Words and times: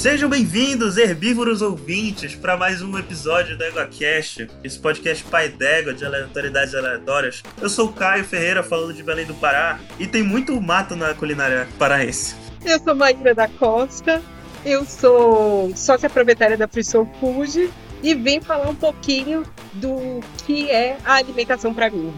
Sejam 0.00 0.30
bem-vindos, 0.30 0.96
herbívoros 0.96 1.60
ouvintes, 1.60 2.34
para 2.34 2.56
mais 2.56 2.80
um 2.80 2.96
episódio 2.98 3.54
do 3.58 3.62
EgoCast, 3.62 4.48
esse 4.64 4.78
podcast 4.78 5.22
pai 5.24 5.50
d'égua 5.50 5.92
de 5.92 6.06
aleatoriedades 6.06 6.74
aleatórias. 6.74 7.42
Eu 7.60 7.68
sou 7.68 7.88
o 7.88 7.92
Caio 7.92 8.24
Ferreira, 8.24 8.62
falando 8.62 8.94
de 8.94 9.02
Belém 9.02 9.26
do 9.26 9.34
Pará, 9.34 9.78
e 9.98 10.06
tem 10.06 10.22
muito 10.22 10.58
mato 10.58 10.96
na 10.96 11.12
culinária 11.12 11.68
paraense. 11.78 12.34
Eu 12.64 12.80
sou 12.80 12.94
Maíra 12.94 13.34
da 13.34 13.46
Costa, 13.46 14.22
eu 14.64 14.86
sou 14.86 15.70
sócia 15.76 16.08
proprietária 16.08 16.56
da 16.56 16.66
Frissou 16.66 17.06
Food 17.20 17.70
e 18.02 18.14
vim 18.14 18.40
falar 18.40 18.70
um 18.70 18.74
pouquinho 18.74 19.42
do 19.74 20.20
que 20.46 20.70
é 20.70 20.96
a 21.04 21.16
alimentação 21.16 21.74
para 21.74 21.90
mim. 21.90 22.10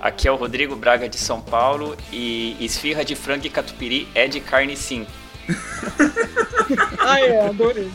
Aqui 0.00 0.26
é 0.26 0.32
o 0.32 0.36
Rodrigo 0.36 0.74
Braga 0.74 1.08
de 1.08 1.18
São 1.18 1.40
Paulo 1.40 1.96
e 2.12 2.56
esfirra 2.58 3.04
de 3.04 3.14
frango 3.14 3.46
e 3.46 3.50
catupiry 3.50 4.08
é 4.12 4.26
de 4.26 4.40
carne 4.40 4.76
sim. 4.76 5.06
ah, 6.98 7.20
é, 7.20 7.46
adorei. 7.46 7.90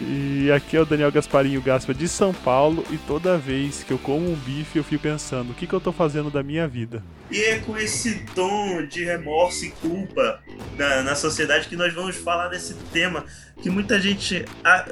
E 0.00 0.50
aqui 0.50 0.76
é 0.76 0.80
o 0.80 0.84
Daniel 0.84 1.12
Gasparinho 1.12 1.62
Gaspa 1.62 1.94
de 1.94 2.08
São 2.08 2.34
Paulo 2.34 2.84
e 2.90 2.98
toda 2.98 3.38
vez 3.38 3.84
que 3.84 3.92
eu 3.92 3.98
como 3.98 4.30
um 4.30 4.34
bife 4.34 4.78
eu 4.78 4.84
fico 4.84 5.02
pensando, 5.02 5.50
o 5.50 5.54
que, 5.54 5.66
que 5.66 5.72
eu 5.72 5.80
tô 5.80 5.92
fazendo 5.92 6.30
da 6.30 6.42
minha 6.42 6.66
vida? 6.66 7.02
E 7.30 7.40
é 7.40 7.58
com 7.60 7.76
esse 7.76 8.24
tom 8.34 8.84
de 8.86 9.04
remorso 9.04 9.64
e 9.64 9.70
culpa 9.70 10.40
na, 10.76 11.02
na 11.02 11.14
sociedade 11.14 11.68
que 11.68 11.76
nós 11.76 11.94
vamos 11.94 12.16
falar 12.16 12.48
desse 12.48 12.74
tema 12.92 13.24
que 13.62 13.70
muita 13.70 14.00
gente 14.00 14.44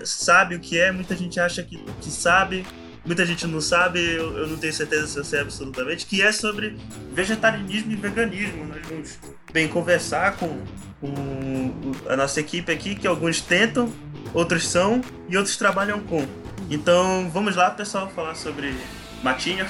sabe 0.05 0.55
o 0.55 0.61
que 0.61 0.79
é, 0.79 0.93
muita 0.93 1.17
gente 1.17 1.41
acha 1.41 1.63
que, 1.63 1.79
que 2.01 2.11
sabe, 2.11 2.65
muita 3.07 3.25
gente 3.25 3.47
não 3.47 3.61
sabe, 3.61 4.01
eu, 4.01 4.37
eu, 4.37 4.47
não 4.49 4.57
tenho 4.57 4.73
certeza 4.73 5.07
se 5.07 5.17
eu 5.17 5.25
sei 5.25 5.41
absolutamente, 5.41 6.05
que 6.05 6.21
é 6.21 6.33
sobre 6.33 6.77
vegetarianismo 7.13 7.93
e 7.93 7.97
veganismo. 7.97 8.67
Nós 8.67 8.87
vamos 8.87 9.19
bem 9.53 9.69
conversar 9.69 10.37
com, 10.37 10.59
com 11.01 11.93
a 12.09 12.17
nossa 12.17 12.41
equipe 12.41 12.71
aqui, 12.71 12.95
que 12.95 13.07
alguns 13.07 13.41
tentam, 13.41 13.91
outros 14.35 14.67
são 14.67 15.01
e 15.29 15.37
outros 15.37 15.57
trabalham 15.57 16.01
com. 16.01 16.27
Então 16.69 17.31
vamos 17.31 17.55
lá, 17.55 17.71
pessoal, 17.71 18.11
falar 18.11 18.35
sobre 18.35 18.75
matinha. 19.23 19.67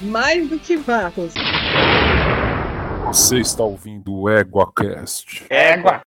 Mais 0.00 0.48
do 0.48 0.58
que 0.58 0.76
vacos. 0.76 1.34
Você 3.06 3.38
está 3.38 3.64
ouvindo 3.64 4.14
o 4.14 4.30
EguaCast. 4.30 5.46
Égua! 5.50 6.07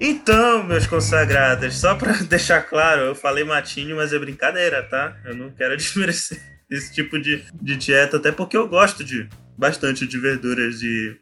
Então, 0.00 0.62
meus 0.62 0.86
consagrados, 0.86 1.76
só 1.76 1.94
para 1.96 2.12
deixar 2.22 2.62
claro, 2.62 3.02
eu 3.02 3.14
falei 3.14 3.42
matinho, 3.42 3.96
mas 3.96 4.12
é 4.12 4.18
brincadeira, 4.18 4.82
tá? 4.84 5.16
Eu 5.24 5.34
não 5.34 5.50
quero 5.50 5.74
desmerecer 5.76 6.40
esse 6.70 6.92
tipo 6.94 7.18
de, 7.18 7.44
de 7.60 7.76
dieta, 7.76 8.18
até 8.18 8.30
porque 8.30 8.56
eu 8.56 8.68
gosto 8.68 9.02
de 9.02 9.28
bastante 9.56 10.06
de 10.06 10.18
verduras 10.18 10.82
e, 10.82 11.16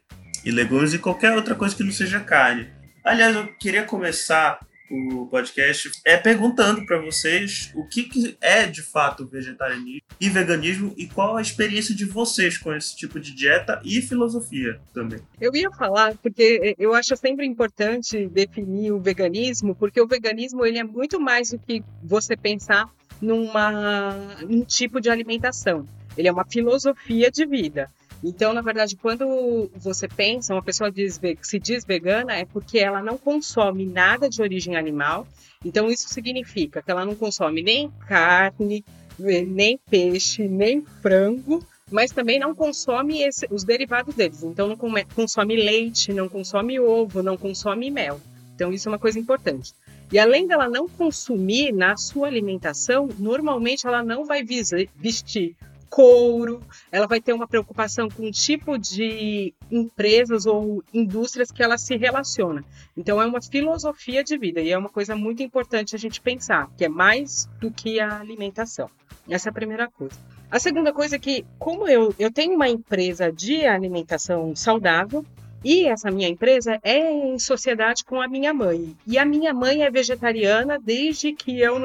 e 0.45 0.51
legumes 0.51 0.93
e 0.93 0.99
qualquer 0.99 1.33
outra 1.33 1.55
coisa 1.55 1.75
que 1.75 1.83
não 1.83 1.91
seja 1.91 2.19
carne. 2.19 2.69
Aliás, 3.03 3.35
eu 3.35 3.47
queria 3.57 3.83
começar 3.83 4.59
o 4.89 5.25
podcast 5.27 5.91
é 6.05 6.17
perguntando 6.17 6.85
para 6.85 6.99
vocês 6.99 7.71
o 7.75 7.87
que, 7.87 8.03
que, 8.03 8.37
é 8.41 8.65
de 8.65 8.81
fato 8.81 9.25
vegetarianismo 9.25 10.01
e 10.19 10.29
veganismo 10.29 10.93
e 10.97 11.07
qual 11.07 11.37
a 11.37 11.41
experiência 11.41 11.95
de 11.95 12.05
vocês 12.05 12.57
com 12.57 12.73
esse 12.73 12.95
tipo 12.95 13.19
de 13.19 13.33
dieta 13.33 13.81
e 13.83 14.01
filosofia 14.01 14.79
também. 14.93 15.19
Eu 15.39 15.55
ia 15.55 15.69
falar 15.71 16.15
porque 16.17 16.75
eu 16.77 16.93
acho 16.93 17.15
sempre 17.15 17.45
importante 17.45 18.27
definir 18.27 18.91
o 18.91 18.99
veganismo, 18.99 19.75
porque 19.75 20.01
o 20.01 20.07
veganismo 20.07 20.65
ele 20.65 20.79
é 20.79 20.83
muito 20.83 21.19
mais 21.19 21.51
do 21.51 21.59
que 21.59 21.83
você 22.03 22.35
pensar 22.35 22.89
numa 23.21 24.11
num 24.47 24.63
tipo 24.63 25.01
de 25.01 25.09
alimentação. 25.09 25.87
Ele 26.17 26.27
é 26.27 26.31
uma 26.31 26.45
filosofia 26.45 27.29
de 27.29 27.45
vida. 27.45 27.89
Então, 28.23 28.53
na 28.53 28.61
verdade, 28.61 28.95
quando 28.95 29.69
você 29.75 30.07
pensa, 30.07 30.53
uma 30.53 30.63
pessoa 30.63 30.91
diz, 30.91 31.19
se 31.41 31.59
diz 31.59 31.85
vegana, 31.85 32.33
é 32.33 32.45
porque 32.45 32.79
ela 32.79 33.01
não 33.01 33.17
consome 33.17 33.85
nada 33.85 34.29
de 34.29 34.41
origem 34.41 34.75
animal. 34.75 35.27
Então, 35.63 35.89
isso 35.89 36.09
significa 36.09 36.81
que 36.81 36.89
ela 36.89 37.05
não 37.05 37.15
consome 37.15 37.61
nem 37.61 37.91
carne, 38.07 38.83
nem 39.19 39.79
peixe, 39.89 40.47
nem 40.47 40.81
frango, 41.01 41.63
mas 41.91 42.11
também 42.11 42.39
não 42.39 42.53
consome 42.53 43.21
esse, 43.21 43.47
os 43.51 43.63
derivados 43.63 44.15
deles. 44.15 44.43
Então, 44.43 44.67
não 44.67 44.77
consome 45.15 45.55
leite, 45.55 46.11
não 46.11 46.27
consome 46.27 46.79
ovo, 46.79 47.21
não 47.21 47.37
consome 47.37 47.89
mel. 47.91 48.19
Então, 48.55 48.73
isso 48.73 48.89
é 48.89 48.91
uma 48.91 48.99
coisa 48.99 49.19
importante. 49.19 49.73
E 50.11 50.17
além 50.17 50.47
dela 50.47 50.69
não 50.69 50.87
consumir 50.87 51.71
na 51.71 51.97
sua 51.97 52.27
alimentação, 52.27 53.09
normalmente 53.19 53.85
ela 53.85 54.01
não 54.01 54.25
vai 54.25 54.41
vestir 54.43 55.55
couro, 55.89 56.61
ela 56.91 57.07
vai 57.07 57.19
ter 57.19 57.33
uma 57.33 57.47
preocupação 57.47 58.09
com 58.09 58.23
o 58.23 58.31
tipo 58.31 58.77
de 58.77 59.53
empresas 59.71 60.45
ou 60.45 60.83
indústrias 60.93 61.51
que 61.51 61.63
ela 61.63 61.77
se 61.77 61.95
relaciona. 61.97 62.63
Então 62.95 63.21
é 63.21 63.25
uma 63.25 63.41
filosofia 63.41 64.23
de 64.23 64.37
vida 64.37 64.61
e 64.61 64.71
é 64.71 64.77
uma 64.77 64.89
coisa 64.89 65.15
muito 65.15 65.41
importante 65.43 65.95
a 65.95 65.99
gente 65.99 66.21
pensar, 66.21 66.69
que 66.77 66.85
é 66.85 66.89
mais 66.89 67.49
do 67.59 67.71
que 67.71 67.99
a 67.99 68.19
alimentação. 68.19 68.89
Essa 69.29 69.49
é 69.49 69.51
a 69.51 69.53
primeira 69.53 69.89
coisa. 69.89 70.15
A 70.49 70.59
segunda 70.59 70.93
coisa 70.93 71.17
é 71.17 71.19
que, 71.19 71.45
como 71.59 71.87
eu, 71.87 72.15
eu 72.17 72.31
tenho 72.31 72.55
uma 72.55 72.69
empresa 72.69 73.31
de 73.31 73.65
alimentação 73.65 74.55
saudável, 74.55 75.25
e 75.63 75.85
essa 75.85 76.09
minha 76.09 76.29
empresa 76.29 76.79
é 76.83 77.11
em 77.11 77.37
sociedade 77.37 78.05
com 78.05 78.21
a 78.21 78.27
minha 78.27 78.53
mãe. 78.53 78.95
E 79.05 79.17
a 79.17 79.25
minha 79.25 79.53
mãe 79.53 79.83
é 79.83 79.91
vegetariana 79.91 80.79
desde 80.79 81.33
que 81.33 81.59
eu 81.59 81.77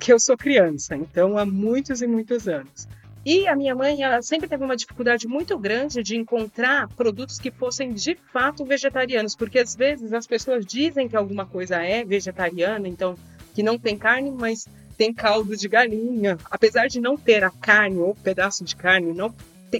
que 0.00 0.12
eu 0.12 0.18
sou 0.18 0.36
criança, 0.36 0.96
então 0.96 1.38
há 1.38 1.46
muitos 1.46 2.02
e 2.02 2.06
muitos 2.06 2.48
anos. 2.48 2.88
E 3.28 3.48
a 3.48 3.56
minha 3.56 3.74
mãe, 3.74 4.04
ela 4.04 4.22
sempre 4.22 4.48
teve 4.48 4.62
uma 4.62 4.76
dificuldade 4.76 5.26
muito 5.26 5.58
grande 5.58 6.00
de 6.00 6.16
encontrar 6.16 6.86
produtos 6.90 7.40
que 7.40 7.50
fossem 7.50 7.92
de 7.92 8.14
fato 8.32 8.64
vegetarianos, 8.64 9.34
porque 9.34 9.58
às 9.58 9.74
vezes 9.74 10.12
as 10.12 10.28
pessoas 10.28 10.64
dizem 10.64 11.08
que 11.08 11.16
alguma 11.16 11.44
coisa 11.44 11.82
é 11.82 12.04
vegetariana, 12.04 12.86
então 12.86 13.16
que 13.52 13.64
não 13.64 13.80
tem 13.80 13.98
carne, 13.98 14.30
mas 14.30 14.68
tem 14.96 15.12
caldo 15.12 15.56
de 15.56 15.66
galinha. 15.66 16.38
Apesar 16.48 16.86
de 16.86 17.00
não 17.00 17.16
ter 17.16 17.42
a 17.42 17.50
carne 17.50 17.98
ou 17.98 18.14
pedaço 18.14 18.62
de 18.62 18.76
carne, 18.76 19.12
não 19.12 19.34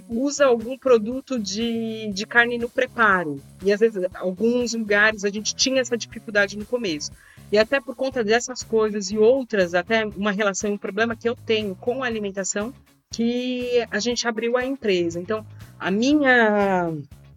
usa 0.09 0.45
algum 0.45 0.77
produto 0.77 1.39
de, 1.39 2.11
de 2.11 2.27
carne 2.27 2.57
no 2.57 2.67
preparo. 2.67 3.41
E 3.63 3.71
às 3.71 3.79
vezes, 3.79 4.03
alguns 4.15 4.73
lugares 4.73 5.23
a 5.23 5.29
gente 5.29 5.55
tinha 5.55 5.79
essa 5.79 5.95
dificuldade 5.95 6.57
no 6.57 6.65
começo. 6.65 7.11
E 7.49 7.57
até 7.57 7.79
por 7.79 7.95
conta 7.95 8.25
dessas 8.25 8.61
coisas 8.61 9.09
e 9.09 9.17
outras, 9.17 9.73
até 9.73 10.05
uma 10.05 10.33
relação, 10.33 10.73
um 10.73 10.77
problema 10.77 11.15
que 11.15 11.29
eu 11.29 11.35
tenho 11.45 11.73
com 11.75 12.03
a 12.03 12.07
alimentação, 12.07 12.73
que 13.11 13.85
a 13.89 13.99
gente 13.99 14.27
abriu 14.27 14.57
a 14.57 14.65
empresa. 14.65 15.19
Então, 15.19 15.45
a 15.79 15.89
minha. 15.91 16.93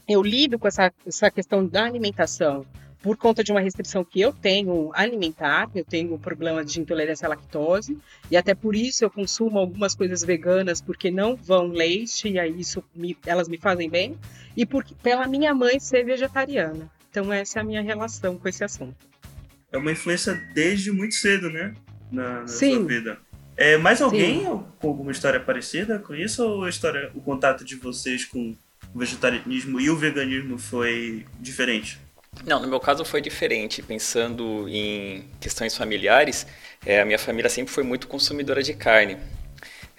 Eu 0.08 0.22
lido 0.22 0.58
com 0.58 0.66
essa, 0.66 0.92
essa 1.06 1.30
questão 1.30 1.64
da 1.64 1.84
alimentação 1.84 2.66
por 3.02 3.16
conta 3.16 3.42
de 3.42 3.50
uma 3.50 3.60
restrição 3.60 4.04
que 4.04 4.20
eu 4.20 4.32
tenho 4.32 4.90
alimentar, 4.92 5.70
eu 5.74 5.84
tenho 5.84 6.14
um 6.14 6.18
problema 6.18 6.64
de 6.64 6.80
intolerância 6.80 7.26
à 7.26 7.30
lactose, 7.30 7.96
e 8.30 8.36
até 8.36 8.54
por 8.54 8.76
isso 8.76 9.04
eu 9.04 9.10
consumo 9.10 9.58
algumas 9.58 9.94
coisas 9.94 10.22
veganas 10.22 10.82
porque 10.82 11.10
não 11.10 11.34
vão 11.34 11.68
leite, 11.68 12.28
e 12.28 12.38
aí 12.38 12.60
isso 12.60 12.84
me, 12.94 13.16
elas 13.24 13.48
me 13.48 13.56
fazem 13.56 13.88
bem, 13.88 14.18
e 14.56 14.66
por, 14.66 14.84
pela 15.02 15.26
minha 15.26 15.54
mãe 15.54 15.80
ser 15.80 16.04
vegetariana. 16.04 16.90
Então 17.10 17.32
essa 17.32 17.58
é 17.58 17.62
a 17.62 17.64
minha 17.64 17.80
relação 17.80 18.36
com 18.36 18.48
esse 18.48 18.62
assunto. 18.62 18.96
É 19.72 19.78
uma 19.78 19.92
influência 19.92 20.34
desde 20.52 20.92
muito 20.92 21.14
cedo, 21.14 21.48
né? 21.48 21.74
Na, 22.10 22.40
na 22.40 22.48
Sim. 22.48 22.74
sua 22.74 22.86
vida. 22.86 23.18
É, 23.60 23.76
mais 23.76 24.00
alguém 24.00 24.40
Sim. 24.40 24.64
com 24.78 24.88
alguma 24.88 25.12
história 25.12 25.38
parecida 25.38 25.98
com 25.98 26.14
isso? 26.14 26.42
Ou 26.42 26.64
a 26.64 26.70
história, 26.70 27.10
o 27.14 27.20
contato 27.20 27.62
de 27.62 27.76
vocês 27.76 28.24
com 28.24 28.56
o 28.94 28.98
vegetarianismo 28.98 29.78
e 29.78 29.90
o 29.90 29.96
veganismo 29.98 30.56
foi 30.56 31.26
diferente? 31.38 32.00
Não, 32.46 32.58
no 32.58 32.66
meu 32.66 32.80
caso 32.80 33.04
foi 33.04 33.20
diferente. 33.20 33.82
Pensando 33.82 34.66
em 34.66 35.26
questões 35.38 35.76
familiares, 35.76 36.46
é, 36.86 37.02
a 37.02 37.04
minha 37.04 37.18
família 37.18 37.50
sempre 37.50 37.70
foi 37.70 37.84
muito 37.84 38.08
consumidora 38.08 38.62
de 38.62 38.72
carne. 38.72 39.18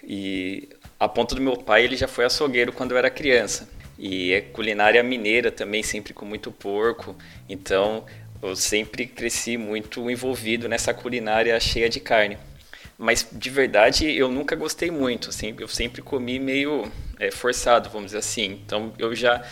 E 0.02 0.68
a 0.98 1.06
ponto 1.06 1.36
do 1.36 1.40
meu 1.40 1.56
pai, 1.56 1.84
ele 1.84 1.96
já 1.96 2.08
foi 2.08 2.24
açougueiro 2.24 2.72
quando 2.72 2.90
eu 2.90 2.98
era 2.98 3.10
criança. 3.10 3.68
E 3.96 4.32
é 4.32 4.40
culinária 4.40 5.00
mineira 5.04 5.52
também, 5.52 5.84
sempre 5.84 6.12
com 6.12 6.24
muito 6.24 6.50
porco. 6.50 7.14
Então, 7.48 8.04
eu 8.42 8.56
sempre 8.56 9.06
cresci 9.06 9.56
muito 9.56 10.10
envolvido 10.10 10.68
nessa 10.68 10.92
culinária 10.92 11.60
cheia 11.60 11.88
de 11.88 12.00
carne. 12.00 12.36
Mas 13.02 13.26
de 13.32 13.50
verdade 13.50 14.08
eu 14.16 14.30
nunca 14.30 14.54
gostei 14.54 14.88
muito, 14.88 15.30
assim, 15.30 15.52
eu 15.58 15.66
sempre 15.66 16.00
comi 16.00 16.38
meio 16.38 16.88
é, 17.18 17.32
forçado, 17.32 17.90
vamos 17.90 18.06
dizer 18.06 18.18
assim. 18.18 18.60
Então 18.64 18.92
eu 18.96 19.12
já 19.12 19.42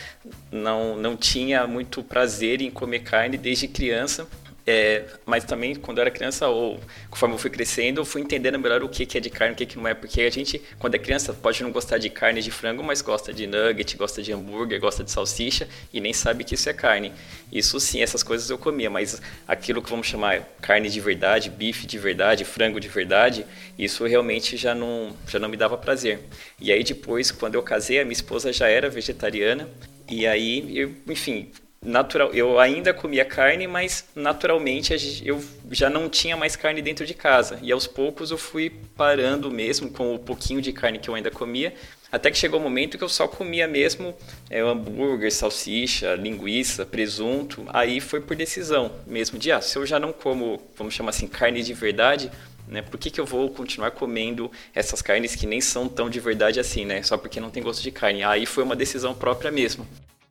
não, 0.52 0.96
não 0.96 1.16
tinha 1.16 1.66
muito 1.66 2.00
prazer 2.00 2.62
em 2.62 2.70
comer 2.70 3.00
carne 3.00 3.36
desde 3.36 3.66
criança. 3.66 4.28
É, 4.72 5.04
mas 5.26 5.42
também 5.42 5.74
quando 5.74 5.98
eu 5.98 6.02
era 6.02 6.12
criança 6.12 6.46
ou 6.46 6.78
conforme 7.10 7.34
eu 7.34 7.38
fui 7.40 7.50
crescendo, 7.50 8.00
eu 8.00 8.04
fui 8.04 8.22
entendendo 8.22 8.56
melhor 8.56 8.84
o 8.84 8.88
que, 8.88 9.04
que 9.04 9.18
é 9.18 9.20
de 9.20 9.28
carne, 9.28 9.52
o 9.52 9.56
que, 9.56 9.66
que 9.66 9.76
não 9.76 9.88
é, 9.88 9.94
porque 9.94 10.20
a 10.20 10.30
gente, 10.30 10.62
quando 10.78 10.94
é 10.94 10.98
criança, 10.98 11.32
pode 11.32 11.60
não 11.64 11.72
gostar 11.72 11.98
de 11.98 12.08
carne 12.08 12.40
de 12.40 12.52
frango, 12.52 12.80
mas 12.80 13.02
gosta 13.02 13.32
de 13.32 13.48
nugget, 13.48 13.96
gosta 13.96 14.22
de 14.22 14.32
hambúrguer, 14.32 14.78
gosta 14.78 15.02
de 15.02 15.10
salsicha 15.10 15.68
e 15.92 16.00
nem 16.00 16.12
sabe 16.12 16.44
que 16.44 16.54
isso 16.54 16.70
é 16.70 16.72
carne. 16.72 17.12
Isso 17.50 17.80
sim, 17.80 18.00
essas 18.00 18.22
coisas 18.22 18.48
eu 18.48 18.56
comia, 18.56 18.88
mas 18.88 19.20
aquilo 19.48 19.82
que 19.82 19.90
vamos 19.90 20.06
chamar 20.06 20.42
carne 20.62 20.88
de 20.88 21.00
verdade, 21.00 21.50
bife 21.50 21.84
de 21.84 21.98
verdade, 21.98 22.44
frango 22.44 22.78
de 22.78 22.86
verdade, 22.86 23.44
isso 23.76 24.06
realmente 24.06 24.56
já 24.56 24.72
não, 24.72 25.16
já 25.26 25.40
não 25.40 25.48
me 25.48 25.56
dava 25.56 25.76
prazer. 25.76 26.20
E 26.60 26.70
aí 26.70 26.84
depois, 26.84 27.32
quando 27.32 27.56
eu 27.56 27.62
casei, 27.64 27.98
a 27.98 28.04
minha 28.04 28.12
esposa 28.12 28.52
já 28.52 28.68
era 28.68 28.88
vegetariana 28.88 29.68
e 30.08 30.28
aí, 30.28 30.78
eu, 30.78 30.94
enfim, 31.08 31.50
natural, 31.84 32.30
eu 32.34 32.58
ainda 32.58 32.92
comia 32.92 33.24
carne, 33.24 33.66
mas 33.66 34.04
naturalmente 34.14 34.94
eu 35.24 35.42
já 35.70 35.88
não 35.88 36.10
tinha 36.10 36.36
mais 36.36 36.54
carne 36.54 36.82
dentro 36.82 37.06
de 37.06 37.14
casa. 37.14 37.58
E 37.62 37.72
aos 37.72 37.86
poucos 37.86 38.30
eu 38.30 38.36
fui 38.36 38.70
parando 38.96 39.50
mesmo 39.50 39.90
com 39.90 40.14
o 40.14 40.18
pouquinho 40.18 40.60
de 40.60 40.72
carne 40.72 40.98
que 40.98 41.08
eu 41.08 41.14
ainda 41.14 41.30
comia, 41.30 41.74
até 42.12 42.30
que 42.30 42.36
chegou 42.36 42.58
o 42.58 42.60
um 42.60 42.64
momento 42.64 42.98
que 42.98 43.04
eu 43.04 43.08
só 43.08 43.26
comia 43.26 43.66
mesmo 43.66 44.14
é, 44.50 44.60
hambúrguer, 44.60 45.32
salsicha, 45.32 46.14
linguiça, 46.16 46.84
presunto. 46.84 47.64
Aí 47.68 47.98
foi 47.98 48.20
por 48.20 48.36
decisão 48.36 48.92
mesmo 49.06 49.38
de, 49.38 49.50
ah, 49.50 49.62
se 49.62 49.78
eu 49.78 49.86
já 49.86 49.98
não 49.98 50.12
como, 50.12 50.60
vamos 50.76 50.92
chamar 50.92 51.10
assim, 51.10 51.26
carne 51.26 51.62
de 51.62 51.72
verdade, 51.72 52.30
né? 52.68 52.82
Por 52.82 52.98
que, 52.98 53.10
que 53.10 53.20
eu 53.20 53.26
vou 53.26 53.48
continuar 53.48 53.92
comendo 53.92 54.50
essas 54.74 55.00
carnes 55.00 55.34
que 55.34 55.46
nem 55.46 55.60
são 55.60 55.88
tão 55.88 56.10
de 56.10 56.20
verdade 56.20 56.60
assim, 56.60 56.84
né? 56.84 57.02
Só 57.02 57.16
porque 57.16 57.40
não 57.40 57.50
tem 57.50 57.62
gosto 57.62 57.82
de 57.82 57.90
carne. 57.90 58.22
Aí 58.22 58.44
foi 58.44 58.64
uma 58.64 58.76
decisão 58.76 59.14
própria 59.14 59.50
mesmo 59.50 59.86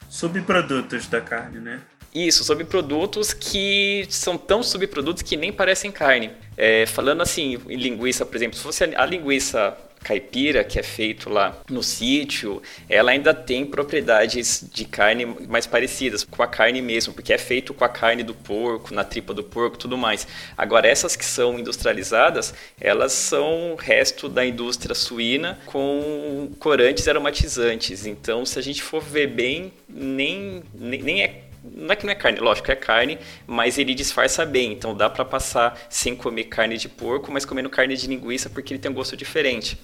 subprodutos 0.09 1.07
da 1.07 1.21
carne, 1.21 1.59
né? 1.59 1.79
Isso, 2.13 2.43
subprodutos 2.43 3.33
que 3.33 4.07
são 4.09 4.35
tão 4.37 4.63
subprodutos 4.63 5.21
que 5.21 5.37
nem 5.37 5.53
parecem 5.53 5.91
carne. 5.91 6.31
É, 6.57 6.85
falando 6.87 7.21
assim, 7.21 7.59
em 7.69 7.77
linguiça, 7.77 8.25
por 8.25 8.35
exemplo, 8.35 8.57
se 8.57 8.63
fosse 8.63 8.83
a 8.83 9.05
linguiça 9.05 9.77
caipira 10.03 10.63
que 10.63 10.79
é 10.79 10.83
feito 10.83 11.29
lá 11.29 11.57
no 11.69 11.83
sítio, 11.83 12.61
ela 12.87 13.11
ainda 13.11 13.33
tem 13.33 13.65
propriedades 13.65 14.63
de 14.71 14.85
carne 14.85 15.25
mais 15.25 15.67
parecidas 15.67 16.23
com 16.23 16.41
a 16.41 16.47
carne 16.47 16.81
mesmo, 16.81 17.13
porque 17.13 17.33
é 17.33 17.37
feito 17.37 17.73
com 17.73 17.83
a 17.83 17.89
carne 17.89 18.23
do 18.23 18.33
porco, 18.33 18.93
na 18.93 19.03
tripa 19.03 19.33
do 19.33 19.43
porco, 19.43 19.77
tudo 19.77 19.97
mais. 19.97 20.27
Agora 20.57 20.87
essas 20.87 21.15
que 21.15 21.25
são 21.25 21.59
industrializadas, 21.59 22.53
elas 22.79 23.11
são 23.11 23.75
resto 23.77 24.27
da 24.27 24.45
indústria 24.45 24.95
suína 24.95 25.59
com 25.65 26.51
corantes 26.59 27.07
aromatizantes. 27.07 28.05
Então, 28.05 28.45
se 28.45 28.57
a 28.57 28.61
gente 28.61 28.81
for 28.81 29.01
ver 29.01 29.27
bem, 29.27 29.71
nem 29.87 30.49
nem, 30.73 31.01
nem 31.01 31.23
é 31.23 31.43
não 31.75 31.91
é 31.91 31.95
que 31.95 32.05
não 32.05 32.11
é 32.11 32.15
carne, 32.15 32.39
lógico, 32.39 32.71
é 32.71 32.75
carne, 32.75 33.17
mas 33.47 33.77
ele 33.77 33.93
disfarça 33.93 34.45
bem. 34.45 34.73
Então 34.73 34.95
dá 34.95 35.09
para 35.09 35.25
passar 35.25 35.79
sem 35.89 36.15
comer 36.15 36.45
carne 36.45 36.77
de 36.77 36.89
porco, 36.89 37.31
mas 37.31 37.45
comendo 37.45 37.69
carne 37.69 37.95
de 37.95 38.07
linguiça 38.07 38.49
porque 38.49 38.73
ele 38.73 38.79
tem 38.79 38.91
um 38.91 38.93
gosto 38.93 39.15
diferente. 39.15 39.77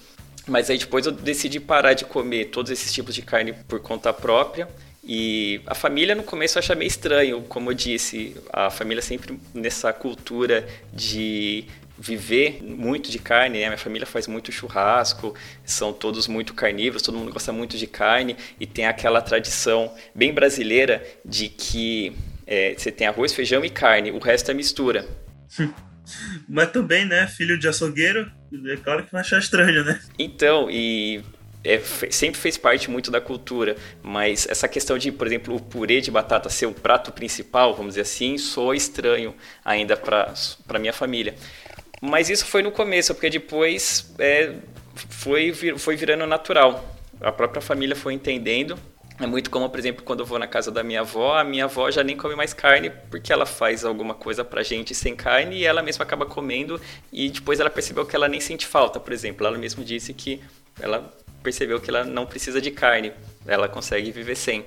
Mas 0.46 0.70
aí 0.70 0.78
depois 0.78 1.06
eu 1.06 1.12
decidi 1.12 1.58
parar 1.58 1.94
de 1.94 2.04
comer 2.04 2.46
todos 2.46 2.70
esses 2.70 2.92
tipos 2.92 3.14
de 3.14 3.22
carne 3.22 3.52
por 3.52 3.80
conta 3.80 4.12
própria. 4.12 4.68
E 5.02 5.60
a 5.66 5.74
família 5.74 6.14
no 6.14 6.22
começo 6.22 6.58
acha 6.58 6.74
meio 6.74 6.88
estranho, 6.88 7.42
como 7.42 7.70
eu 7.70 7.74
disse, 7.74 8.36
a 8.52 8.70
família 8.70 9.00
sempre 9.00 9.38
nessa 9.54 9.92
cultura 9.92 10.66
de 10.92 11.64
viver 11.98 12.62
muito 12.62 13.10
de 13.10 13.18
carne, 13.18 13.60
né? 13.60 13.66
Minha 13.66 13.78
família 13.78 14.06
faz 14.06 14.26
muito 14.26 14.52
churrasco, 14.52 15.34
são 15.64 15.92
todos 15.92 16.28
muito 16.28 16.54
carnívoros, 16.54 17.02
todo 17.02 17.18
mundo 17.18 17.32
gosta 17.32 17.52
muito 17.52 17.76
de 17.76 17.86
carne 17.86 18.36
e 18.60 18.66
tem 18.66 18.86
aquela 18.86 19.20
tradição 19.20 19.94
bem 20.14 20.32
brasileira 20.32 21.04
de 21.24 21.48
que 21.48 22.12
é, 22.46 22.74
você 22.76 22.92
tem 22.92 23.06
arroz, 23.06 23.32
feijão 23.32 23.64
e 23.64 23.70
carne, 23.70 24.10
o 24.10 24.18
resto 24.18 24.50
é 24.50 24.54
mistura. 24.54 25.06
Mas 26.48 26.70
também, 26.70 27.04
né, 27.04 27.26
filho 27.26 27.58
de 27.58 27.66
açougueiro, 27.66 28.30
é 28.66 28.76
claro 28.76 29.04
que 29.04 29.10
vai 29.10 29.22
achar 29.22 29.40
estranho, 29.40 29.84
né? 29.84 30.00
Então, 30.16 30.70
e 30.70 31.20
é, 31.64 31.80
sempre 32.10 32.40
fez 32.40 32.56
parte 32.56 32.88
muito 32.88 33.10
da 33.10 33.20
cultura, 33.20 33.76
mas 34.02 34.46
essa 34.48 34.68
questão 34.68 34.96
de, 34.96 35.10
por 35.10 35.26
exemplo, 35.26 35.56
o 35.56 35.60
purê 35.60 36.00
de 36.00 36.12
batata 36.12 36.48
ser 36.48 36.66
o 36.66 36.72
prato 36.72 37.10
principal, 37.10 37.74
vamos 37.74 37.92
dizer 37.94 38.02
assim, 38.02 38.38
soa 38.38 38.76
estranho 38.76 39.34
ainda 39.64 39.96
para 39.96 40.78
minha 40.78 40.92
família. 40.92 41.34
Mas 42.00 42.28
isso 42.28 42.46
foi 42.46 42.62
no 42.62 42.70
começo, 42.70 43.14
porque 43.14 43.30
depois 43.30 44.14
é, 44.18 44.54
foi, 44.94 45.52
foi 45.52 45.96
virando 45.96 46.26
natural. 46.26 46.84
A 47.20 47.32
própria 47.32 47.62
família 47.62 47.96
foi 47.96 48.14
entendendo. 48.14 48.78
É 49.18 49.26
muito 49.26 49.50
como, 49.50 49.68
por 49.70 49.78
exemplo, 49.78 50.04
quando 50.04 50.20
eu 50.20 50.26
vou 50.26 50.38
na 50.38 50.46
casa 50.46 50.70
da 50.70 50.82
minha 50.82 51.00
avó, 51.00 51.38
a 51.38 51.44
minha 51.44 51.64
avó 51.64 51.90
já 51.90 52.04
nem 52.04 52.14
come 52.14 52.34
mais 52.34 52.52
carne 52.52 52.90
porque 53.10 53.32
ela 53.32 53.46
faz 53.46 53.82
alguma 53.82 54.12
coisa 54.12 54.44
pra 54.44 54.62
gente 54.62 54.94
sem 54.94 55.16
carne 55.16 55.56
e 55.56 55.64
ela 55.64 55.82
mesma 55.82 56.04
acaba 56.04 56.26
comendo 56.26 56.78
e 57.10 57.30
depois 57.30 57.58
ela 57.58 57.70
percebeu 57.70 58.04
que 58.04 58.14
ela 58.14 58.28
nem 58.28 58.40
sente 58.40 58.66
falta, 58.66 59.00
por 59.00 59.14
exemplo. 59.14 59.46
Ela 59.46 59.56
mesma 59.56 59.82
disse 59.82 60.12
que 60.12 60.42
ela 60.78 61.10
percebeu 61.42 61.80
que 61.80 61.90
ela 61.90 62.04
não 62.04 62.26
precisa 62.26 62.60
de 62.60 62.70
carne, 62.70 63.12
ela 63.46 63.68
consegue 63.68 64.10
viver 64.10 64.36
sem. 64.36 64.66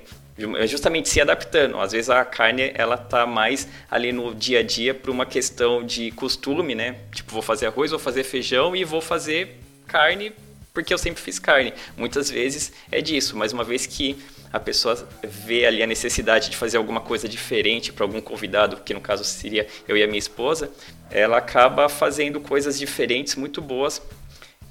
É 0.58 0.66
justamente 0.66 1.08
se 1.08 1.20
adaptando. 1.20 1.78
Às 1.78 1.92
vezes 1.92 2.08
a 2.08 2.24
carne 2.24 2.72
ela 2.74 2.96
tá 2.96 3.26
mais 3.26 3.68
ali 3.90 4.10
no 4.10 4.34
dia 4.34 4.60
a 4.60 4.62
dia 4.62 4.94
por 4.94 5.10
uma 5.10 5.26
questão 5.26 5.84
de 5.84 6.10
costume, 6.12 6.74
né? 6.74 6.96
Tipo, 7.12 7.32
vou 7.32 7.42
fazer 7.42 7.66
arroz, 7.66 7.90
vou 7.90 8.00
fazer 8.00 8.24
feijão 8.24 8.74
e 8.74 8.84
vou 8.84 9.02
fazer 9.02 9.60
carne 9.86 10.32
porque 10.72 10.94
eu 10.94 10.98
sempre 10.98 11.20
fiz 11.20 11.38
carne. 11.38 11.72
Muitas 11.96 12.30
vezes 12.30 12.72
é 12.90 13.00
disso, 13.00 13.36
mas 13.36 13.52
uma 13.52 13.64
vez 13.64 13.86
que 13.86 14.16
a 14.52 14.58
pessoa 14.58 15.08
vê 15.22 15.64
ali 15.64 15.82
a 15.82 15.86
necessidade 15.86 16.50
de 16.50 16.56
fazer 16.56 16.76
alguma 16.76 17.00
coisa 17.00 17.28
diferente 17.28 17.92
para 17.92 18.04
algum 18.04 18.20
convidado, 18.20 18.78
que 18.78 18.92
no 18.92 19.00
caso 19.00 19.24
seria 19.24 19.66
eu 19.86 19.96
e 19.96 20.02
a 20.02 20.06
minha 20.06 20.18
esposa, 20.18 20.70
ela 21.10 21.38
acaba 21.38 21.88
fazendo 21.88 22.40
coisas 22.40 22.78
diferentes 22.78 23.36
muito 23.36 23.60
boas, 23.60 24.02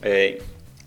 é, 0.02 0.42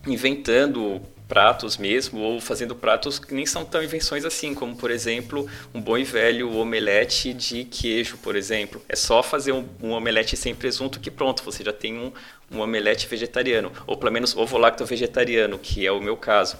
inventando 0.07 1.01
pratos 1.33 1.79
mesmo, 1.79 2.21
ou 2.21 2.41
fazendo 2.41 2.77
pratos 2.77 3.19
que 3.19 3.33
nem 3.33 3.47
são 3.47 3.65
tão 3.65 3.83
invenções 3.83 4.23
assim, 4.23 4.55
como 4.55 4.77
por 4.77 4.91
exemplo 4.91 5.49
um 5.73 5.81
bom 5.81 5.97
e 5.97 6.05
velho 6.05 6.55
omelete 6.55 7.33
de 7.33 7.65
queijo, 7.65 8.19
por 8.19 8.37
exemplo. 8.37 8.83
É 8.87 8.95
só 8.95 9.23
fazer 9.23 9.53
um, 9.53 9.67
um 9.83 9.93
omelete 9.93 10.37
sem 10.37 10.55
presunto 10.55 11.01
que 11.01 11.11
pronto, 11.11 11.43
você 11.43 11.65
já 11.65 11.73
tem 11.73 11.99
um, 11.99 12.13
um 12.51 12.61
omelete 12.61 13.07
vegetariano, 13.07 13.73
ou 13.87 13.97
pelo 13.97 14.13
menos 14.13 14.37
ovo 14.37 14.59
lacto 14.59 14.85
vegetariano, 14.85 15.59
que 15.59 15.87
é 15.87 15.91
o 15.91 16.03
meu 16.03 16.19
caso. 16.19 16.59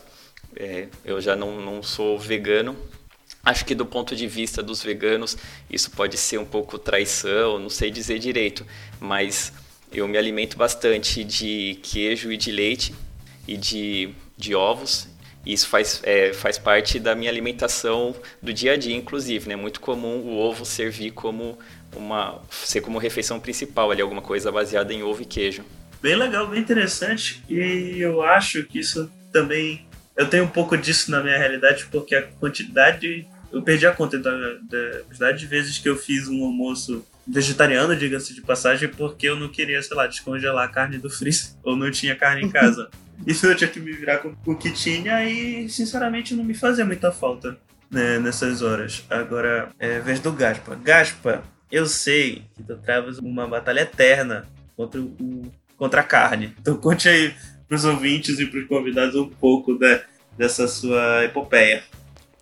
É, 0.57 0.89
eu 1.05 1.21
já 1.21 1.37
não, 1.37 1.61
não 1.61 1.83
sou 1.83 2.19
vegano, 2.19 2.77
Acho 3.45 3.65
que 3.65 3.75
do 3.75 3.85
ponto 3.85 4.15
de 4.15 4.29
vista 4.29 4.63
dos 4.63 4.85
veganos, 4.85 5.37
isso 5.69 5.91
pode 5.91 6.17
ser 6.17 6.39
um 6.39 6.45
pouco 6.45 6.79
traição, 6.79 7.59
não 7.59 7.69
sei 7.69 7.91
dizer 7.91 8.21
direito, 8.21 8.65
mas 9.01 9.53
eu 9.93 10.07
me 10.07 10.17
alimento 10.17 10.57
bastante 10.57 11.25
de 11.25 11.77
queijo 11.83 12.31
e 12.31 12.37
de 12.37 12.53
leite 12.53 12.95
e 13.47 13.57
de 13.57 14.15
de 14.43 14.55
ovos. 14.55 15.09
E 15.45 15.53
isso 15.53 15.69
faz, 15.69 16.01
é, 16.05 16.33
faz 16.33 16.59
parte 16.59 16.99
da 16.99 17.15
minha 17.15 17.31
alimentação 17.31 18.15
do 18.41 18.53
dia 18.53 18.73
a 18.73 18.77
dia, 18.77 18.95
inclusive. 18.95 19.47
É 19.47 19.49
né? 19.49 19.57
muito 19.57 19.81
comum 19.81 20.19
o 20.21 20.37
ovo 20.37 20.65
servir 20.65 21.13
como 21.13 21.59
uma 21.97 22.41
ser 22.51 22.81
como 22.81 22.99
refeição 22.99 23.41
principal 23.41 23.91
ali, 23.91 24.01
alguma 24.01 24.23
coisa 24.23 24.53
baseada 24.53 24.93
em 24.93 25.03
ovo 25.03 25.23
e 25.23 25.25
queijo. 25.25 25.65
Bem 26.01 26.17
legal, 26.17 26.49
bem 26.49 26.61
interessante. 26.61 27.43
E 27.49 27.99
eu 27.99 28.23
acho 28.23 28.65
que 28.65 28.79
isso 28.79 29.11
também. 29.33 29.87
Eu 30.17 30.29
tenho 30.29 30.45
um 30.45 30.49
pouco 30.49 30.77
disso 30.77 31.11
na 31.11 31.23
minha 31.23 31.39
realidade, 31.39 31.87
porque 31.91 32.15
a 32.15 32.23
quantidade. 32.23 33.27
Eu 33.51 33.61
perdi 33.63 33.87
a 33.87 33.93
conta 33.93 34.19
da, 34.19 34.31
da 34.31 35.03
quantidade 35.07 35.39
de 35.39 35.47
vezes 35.47 35.77
que 35.77 35.87
eu 35.87 35.95
fiz 35.95 36.27
um 36.27 36.43
almoço 36.43 37.05
vegetariano, 37.27 37.95
diga-se 37.95 38.35
de 38.35 38.41
passagem, 38.41 38.89
porque 38.89 39.29
eu 39.29 39.37
não 39.37 39.49
queria, 39.49 39.83
sei 39.83 39.95
lá, 39.95 40.07
descongelar 40.07 40.65
a 40.65 40.69
carne 40.69 40.97
do 40.97 41.11
freezer 41.11 41.53
ou 41.63 41.77
não 41.77 41.91
tinha 41.91 42.17
carne 42.17 42.43
em 42.43 42.49
casa. 42.51 42.89
Isso 43.27 43.47
eu 43.47 43.57
tinha 43.57 43.71
que 43.71 43.81
me 43.81 43.93
virar 43.93 44.19
com 44.19 44.35
o 44.47 44.57
que 44.57 44.71
tinha 44.71 45.25
e, 45.25 45.69
sinceramente, 45.69 46.35
não 46.35 46.45
me 46.45 46.55
fazia 46.55 46.85
muita 46.85 47.13
falta 47.13 47.57
né, 47.91 48.19
nessas 48.19 48.63
horas. 48.63 49.05
Agora, 49.09 49.69
é 49.79 50.01
vez 50.01 50.19
do 50.21 50.33
Gaspa. 50.33 50.75
Gaspa, 50.75 51.43
eu 51.71 51.87
sei 51.87 52.43
que 52.55 52.63
tu 52.63 52.77
travas 52.77 53.19
uma 53.19 53.47
batalha 53.47 53.81
eterna 53.81 54.47
contra, 54.77 55.01
o, 55.01 55.53
contra 55.77 56.01
a 56.01 56.05
carne. 56.05 56.55
Então 56.61 56.77
conte 56.77 57.09
aí 57.09 57.35
pros 57.69 57.85
ouvintes 57.85 58.39
e 58.39 58.47
pros 58.47 58.67
convidados 58.67 59.15
um 59.15 59.29
pouco 59.29 59.79
dessa 60.37 60.67
sua 60.67 61.25
epopeia. 61.25 61.83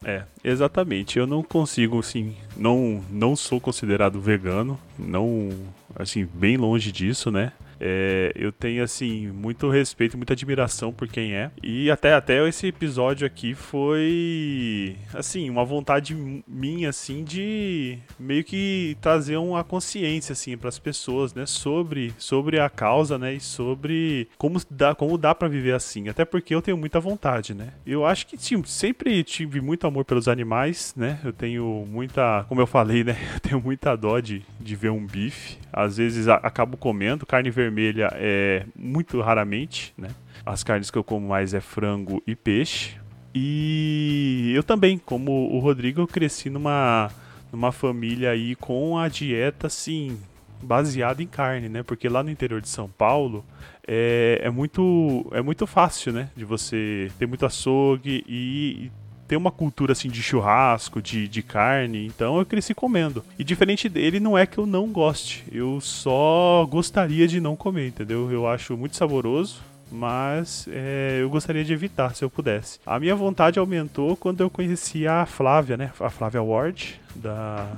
É, 0.05 0.23
exatamente. 0.43 1.19
Eu 1.19 1.27
não 1.27 1.43
consigo, 1.43 1.99
assim, 1.99 2.35
não, 2.57 3.05
não 3.11 3.37
sou 3.37 3.61
considerado 3.61 4.21
vegano, 4.21 4.81
não, 4.99 5.51
assim, 5.95 6.27
bem 6.27 6.57
longe 6.57 6.91
disso, 6.91 7.31
né? 7.31 7.53
É, 7.81 8.33
eu 8.37 8.53
tenho, 8.53 8.85
assim, 8.85 9.29
muito 9.29 9.71
respeito, 9.71 10.17
muita 10.17 10.35
admiração 10.35 10.93
por 10.93 11.09
quem 11.09 11.35
é. 11.35 11.51
E 11.63 11.91
até, 11.91 12.13
até 12.13 12.47
esse 12.47 12.67
episódio 12.67 13.27
aqui 13.27 13.55
foi, 13.55 14.97
assim, 15.15 15.49
uma 15.49 15.65
vontade 15.65 16.15
minha, 16.47 16.91
assim, 16.91 17.25
de 17.25 17.99
meio 18.19 18.45
que 18.45 18.97
trazer 19.01 19.39
uma 19.39 19.65
consciência, 19.65 20.35
assim, 20.35 20.57
para 20.57 20.69
as 20.69 20.79
pessoas, 20.79 21.33
né? 21.33 21.47
Sobre, 21.47 22.13
sobre 22.19 22.61
a 22.61 22.69
causa, 22.69 23.19
né? 23.19 23.35
E 23.35 23.41
sobre 23.41 24.29
como 24.37 24.61
dá, 24.71 24.95
como 24.95 25.17
dá 25.17 25.35
para 25.35 25.49
viver 25.49 25.75
assim. 25.75 26.09
Até 26.09 26.25
porque 26.25 26.55
eu 26.55 26.61
tenho 26.61 26.77
muita 26.77 27.01
vontade, 27.01 27.55
né? 27.55 27.73
Eu 27.87 28.05
acho 28.05 28.27
que 28.27 28.37
sim, 28.37 28.63
sempre 28.65 29.23
tive 29.25 29.61
muito 29.61 29.87
amor 29.87 30.05
pelos 30.05 30.29
animais, 30.29 30.95
né? 30.97 31.19
Eu 31.25 31.33
tenho 31.33 31.87
muita, 31.89 32.45
como 32.49 32.61
eu 32.61 32.67
falei, 32.67 33.05
né? 33.05 33.17
Eu 33.35 33.41
tenho 33.41 33.61
muita 33.61 33.97
dó 33.97 34.21
de, 34.21 34.43
de 34.61 34.77
ver 34.77 34.91
um 34.91 35.07
bife. 35.07 35.57
Às 35.73 35.97
vezes 35.97 36.29
acabo 36.29 36.77
comendo 36.77 37.25
carne 37.25 37.51
vermelha 37.51 37.70
vermelha 37.71 38.11
é 38.15 38.65
muito 38.77 39.21
raramente, 39.21 39.95
né? 39.97 40.09
As 40.45 40.65
carnes 40.65 40.91
que 40.91 40.99
eu 40.99 41.05
como 41.05 41.29
mais 41.29 41.55
é 41.55 41.61
frango 41.61 42.23
e 42.27 42.35
peixe. 42.35 42.97
E 43.33 44.53
eu 44.55 44.63
também, 44.63 44.99
como 44.99 45.49
o 45.53 45.61
Rodrigo, 45.61 46.01
eu 46.01 46.07
cresci 46.07 46.51
numa, 46.51 47.11
numa 47.53 47.71
família 47.71 48.31
aí 48.31 48.57
com 48.57 48.99
a 48.99 49.09
dieta 49.09 49.69
assim 49.69 50.19
baseada 50.63 51.23
em 51.23 51.27
carne, 51.27 51.69
né? 51.69 51.83
Porque 51.83 52.09
lá 52.09 52.23
no 52.23 52.31
interior 52.31 52.61
de 52.61 52.69
São 52.69 52.89
Paulo 52.89 53.45
é, 53.87 54.41
é 54.43 54.51
muito 54.51 55.27
é 55.33 55.41
muito 55.41 55.67
fácil, 55.67 56.13
né? 56.13 56.29
De 56.37 56.45
você 56.45 57.11
ter 57.19 57.27
muito 57.27 57.47
açougue 57.47 58.25
e, 58.29 58.91
tem 59.31 59.39
uma 59.39 59.53
cultura 59.53 59.93
assim 59.93 60.09
de 60.09 60.21
churrasco, 60.21 61.01
de, 61.01 61.29
de 61.29 61.41
carne, 61.41 62.05
então 62.05 62.37
eu 62.37 62.45
cresci 62.45 62.75
comendo. 62.75 63.25
E 63.39 63.45
diferente 63.45 63.89
dele, 63.89 64.19
não 64.19 64.37
é 64.37 64.45
que 64.45 64.59
eu 64.59 64.67
não 64.67 64.89
goste, 64.89 65.45
eu 65.53 65.81
só 65.81 66.67
gostaria 66.69 67.29
de 67.29 67.41
não 67.41 67.55
comer, 67.55 67.87
entendeu? 67.87 68.29
Eu 68.33 68.49
acho 68.49 68.77
muito 68.77 68.97
saboroso, 68.97 69.61
mas 69.89 70.67
é, 70.69 71.19
eu 71.21 71.31
gostaria 71.31 71.63
de 71.63 71.73
evitar 71.73 72.13
se 72.13 72.25
eu 72.25 72.29
pudesse. 72.29 72.81
A 72.85 72.99
minha 72.99 73.15
vontade 73.15 73.57
aumentou 73.57 74.17
quando 74.17 74.41
eu 74.41 74.51
conheci 74.51 75.07
a 75.07 75.25
Flávia, 75.25 75.77
né? 75.77 75.93
A 76.01 76.11
Flávia 76.11 76.43
Ward, 76.43 77.01
da, 77.15 77.69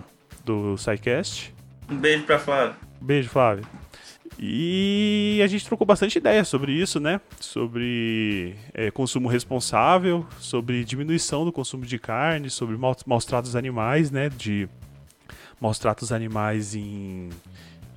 do 0.47 0.78
SciCast. 0.78 1.52
Um 1.87 1.97
beijo 1.97 2.25
pra 2.25 2.38
Flávia. 2.38 2.76
Beijo, 2.99 3.28
Flávia. 3.28 3.82
E 4.45 5.41
a 5.41 5.47
gente 5.47 5.65
trocou 5.65 5.87
bastante 5.87 6.19
ideia 6.19 6.45
sobre 6.45 6.73
isso, 6.73 6.99
né? 6.99 7.21
Sobre 7.39 8.57
é, 8.75 8.91
consumo 8.91 9.29
responsável, 9.29 10.27
sobre 10.41 10.85
diminuição 10.85 11.45
do 11.45 11.53
consumo 11.53 11.87
de 11.87 11.97
carne, 11.97 12.51
sobre 12.51 12.77
maus, 12.77 13.05
maus 13.07 13.25
tratos 13.25 13.55
animais, 13.55 14.11
né? 14.11 14.29
De 14.29 14.69
maus 15.61 15.79
tratos 15.79 16.11
animais 16.11 16.75
em, 16.75 17.29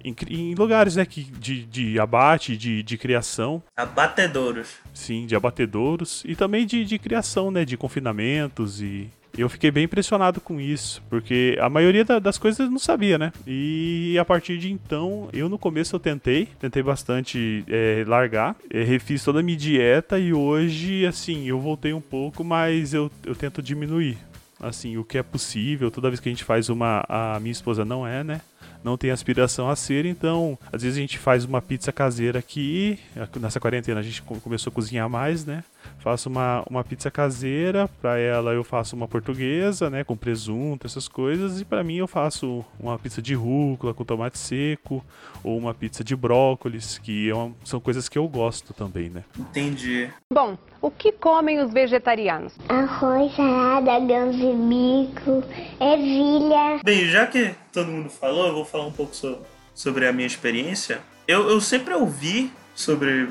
em, 0.04 0.16
em 0.30 0.54
lugares 0.54 0.96
né, 0.96 1.04
que, 1.04 1.24
de, 1.24 1.66
de 1.66 2.00
abate, 2.00 2.56
de, 2.56 2.84
de 2.84 2.96
criação. 2.96 3.64
Abatedouros. 3.75 4.68
Sim, 4.94 5.25
de 5.25 5.36
abatedouros. 5.36 6.24
E 6.28 6.36
também 6.36 6.68
de, 6.68 6.86
de 6.86 7.00
criação, 7.00 7.50
né? 7.50 7.66
De 7.66 7.75
confinamentos 7.75 8.84
e 8.84 9.10
eu 9.38 9.50
fiquei 9.50 9.72
bem 9.72 9.86
impressionado 9.86 10.39
com 10.39 10.60
isso, 10.60 11.01
porque 11.10 11.58
a 11.60 11.70
maioria 11.70 12.06
da, 12.06 12.20
das 12.20 12.38
coisas 12.38 12.60
eu 12.60 12.72
não 12.72 12.80
sabia, 12.80 13.18
né? 13.18 13.32
E 13.46 14.18
a 14.20 14.25
partir 14.25 14.58
de 14.58 14.72
então, 14.72 15.30
eu 15.34 15.50
no 15.50 15.58
começo 15.58 15.96
eu 15.96 16.00
tentei, 16.00 16.48
tentei 16.60 16.82
bastante 16.82 17.63
é, 17.68 18.04
largar, 18.08 18.56
é, 18.70 18.84
refiz 18.84 19.24
toda 19.24 19.39
a 19.39 19.44
minha 19.44 19.58
dieta 19.58 20.20
e 20.20 20.34
hoje, 20.34 21.06
assim, 21.06 21.48
eu 21.48 21.60
voltei 21.60 21.94
um 21.94 22.01
pouco, 22.01 22.44
mas 22.44 22.94
eu, 22.94 23.12
eu 23.25 23.36
tento 23.36 23.62
diminuir. 23.62 24.18
Assim, 24.60 24.98
o 24.98 25.04
que 25.04 25.18
é 25.18 25.24
possível, 25.24 25.92
toda 25.92 26.10
vez 26.10 26.20
que 26.20 26.30
a 26.30 26.32
gente 26.32 26.44
faz 26.44 26.70
uma. 26.70 27.04
A 27.10 27.38
minha 27.42 27.51
esposa 27.51 27.84
não 27.84 28.08
é, 28.08 28.24
né? 28.24 28.42
não 28.86 28.98
tem 28.98 29.10
aspiração 29.10 29.68
a 29.68 29.75
ser, 29.75 30.06
então 30.06 30.60
às 30.72 30.84
vezes 30.84 30.96
a 30.96 31.01
gente 31.01 31.18
faz 31.18 31.44
uma 31.44 31.60
pizza 31.60 31.92
caseira 31.92 32.38
aqui, 32.38 33.00
nessa 33.42 33.60
quarentena 33.60 34.00
a 34.00 34.04
gente 34.04 34.22
começou 34.22 34.70
a 34.70 34.74
cozinhar 34.74 35.10
mais, 35.10 35.44
né? 35.44 35.63
Faço 36.05 36.29
uma, 36.29 36.63
uma 36.69 36.83
pizza 36.83 37.09
caseira, 37.09 37.89
para 38.00 38.19
ela 38.19 38.53
eu 38.53 38.63
faço 38.63 38.95
uma 38.95 39.07
portuguesa, 39.07 39.89
né, 39.89 40.03
com 40.03 40.15
presunto, 40.15 40.85
essas 40.85 41.07
coisas, 41.07 41.59
e 41.59 41.65
para 41.65 41.83
mim 41.83 41.95
eu 41.95 42.07
faço 42.07 42.63
uma 42.79 43.00
pizza 43.00 43.24
de 43.24 43.33
rúcula 43.33 43.91
com 43.91 44.05
tomate 44.05 44.38
seco, 44.38 45.03
ou 45.43 45.57
uma 45.57 45.74
pizza 45.74 46.03
de 46.03 46.15
brócolis, 46.15 47.00
que 47.00 47.27
é 47.27 47.33
uma, 47.33 47.51
são 47.63 47.79
coisas 47.79 48.07
que 48.07 48.19
eu 48.19 48.27
gosto 48.27 48.71
também, 48.71 49.09
né? 49.09 49.24
Entendi. 49.35 50.07
Bom, 50.31 50.55
o 50.79 50.91
que 50.91 51.12
comem 51.12 51.59
os 51.59 51.74
vegetarianos? 51.74 52.53
Arroz, 52.69 53.33
salada, 53.35 54.00
grãos 54.01 54.35
de 54.35 54.53
bico, 54.53 55.43
ervilha. 55.81 56.81
Bem, 56.85 57.05
já 57.05 57.25
que 57.25 57.55
todo 57.74 57.88
mundo 57.88 58.12
falou, 58.12 58.45
eu 58.45 58.53
vou 58.53 58.65
falar 58.65 58.85
um 58.85 58.91
pouco 58.91 59.15
so 59.15 59.39
sobre 59.74 60.07
a 60.07 60.13
minha 60.13 60.27
experiência. 60.27 61.01
Eu, 61.27 61.50
eu 61.50 61.59
sempre 61.59 61.95
ouvi 61.95 62.51
sobre 62.75 63.25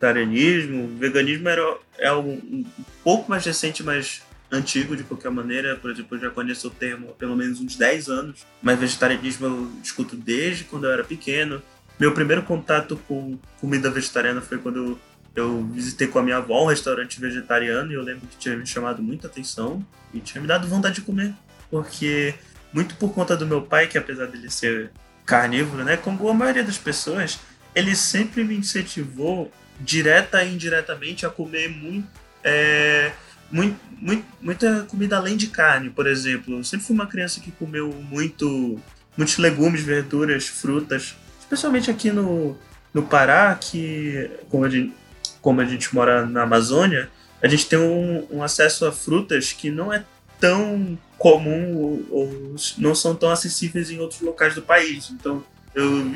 vegetarianismo, 0.00 0.96
veganismo 0.98 1.48
era, 1.48 1.76
é 1.98 2.12
um, 2.12 2.32
um 2.32 2.64
pouco 3.04 3.30
mais 3.30 3.44
recente, 3.44 3.82
mas 3.82 4.22
antigo 4.50 4.96
de 4.96 5.04
qualquer 5.04 5.30
maneira. 5.30 5.76
Por 5.76 5.90
exemplo, 5.90 6.16
eu 6.16 6.22
já 6.22 6.30
conheço 6.30 6.68
o 6.68 6.70
termo 6.70 7.10
há 7.10 7.12
pelo 7.12 7.36
menos 7.36 7.60
uns 7.60 7.76
10 7.76 8.08
anos, 8.08 8.46
mas 8.62 8.78
vegetarianismo 8.78 9.46
eu 9.46 9.72
escuto 9.82 10.16
desde 10.16 10.64
quando 10.64 10.86
eu 10.86 10.92
era 10.92 11.04
pequeno. 11.04 11.62
Meu 11.98 12.12
primeiro 12.12 12.42
contato 12.42 12.96
com 13.06 13.38
comida 13.60 13.90
vegetariana 13.90 14.40
foi 14.40 14.56
quando 14.56 14.98
eu 15.36 15.62
visitei 15.66 16.08
com 16.08 16.18
a 16.18 16.22
minha 16.22 16.38
avó 16.38 16.64
um 16.64 16.68
restaurante 16.68 17.20
vegetariano 17.20 17.92
e 17.92 17.94
eu 17.94 18.02
lembro 18.02 18.26
que 18.26 18.36
tinha 18.38 18.56
me 18.56 18.66
chamado 18.66 19.02
muita 19.02 19.26
atenção 19.26 19.84
e 20.12 20.18
tinha 20.18 20.40
me 20.40 20.48
dado 20.48 20.66
vontade 20.66 20.96
de 20.96 21.02
comer. 21.02 21.34
Porque, 21.70 22.34
muito 22.72 22.96
por 22.96 23.12
conta 23.12 23.36
do 23.36 23.46
meu 23.46 23.62
pai, 23.62 23.86
que 23.86 23.98
apesar 23.98 24.26
dele 24.26 24.50
ser 24.50 24.90
carnívoro, 25.24 25.84
né, 25.84 25.96
como 25.96 26.28
a 26.28 26.34
maioria 26.34 26.64
das 26.64 26.78
pessoas, 26.78 27.38
ele 27.74 27.94
sempre 27.94 28.42
me 28.42 28.56
incentivou, 28.56 29.52
direta 29.80 30.42
e 30.44 30.54
indiretamente, 30.54 31.26
a 31.26 31.30
comer 31.30 31.68
muito, 31.68 32.08
é, 32.44 33.12
muito, 33.50 33.76
muito, 33.98 34.24
muita 34.40 34.82
comida 34.82 35.16
além 35.16 35.36
de 35.36 35.48
carne, 35.48 35.90
por 35.90 36.06
exemplo. 36.06 36.58
Eu 36.58 36.64
sempre 36.64 36.86
fui 36.86 36.94
uma 36.94 37.06
criança 37.06 37.40
que 37.40 37.50
comeu 37.50 37.92
muito, 38.08 38.80
muitos 39.16 39.38
legumes, 39.38 39.82
verduras, 39.82 40.46
frutas, 40.46 41.16
especialmente 41.40 41.90
aqui 41.90 42.10
no, 42.10 42.56
no 42.92 43.02
Pará, 43.02 43.54
que, 43.54 44.30
como 44.48 44.64
a 44.64 44.70
gente, 44.70 44.94
como 45.40 45.60
a 45.60 45.64
gente 45.64 45.94
mora 45.94 46.26
na 46.26 46.42
Amazônia, 46.42 47.10
a 47.42 47.48
gente 47.48 47.66
tem 47.66 47.78
um, 47.78 48.26
um 48.30 48.42
acesso 48.42 48.86
a 48.86 48.92
frutas 48.92 49.52
que 49.52 49.70
não 49.70 49.92
é 49.92 50.04
tão 50.38 50.98
comum 51.18 51.76
ou, 51.76 52.06
ou, 52.10 52.56
não 52.78 52.94
são 52.94 53.14
tão 53.14 53.30
acessíveis 53.30 53.90
em 53.90 53.98
outros 53.98 54.20
locais 54.20 54.54
do 54.54 54.62
país. 54.62 55.10
Então, 55.10 55.42
eu, 55.74 56.12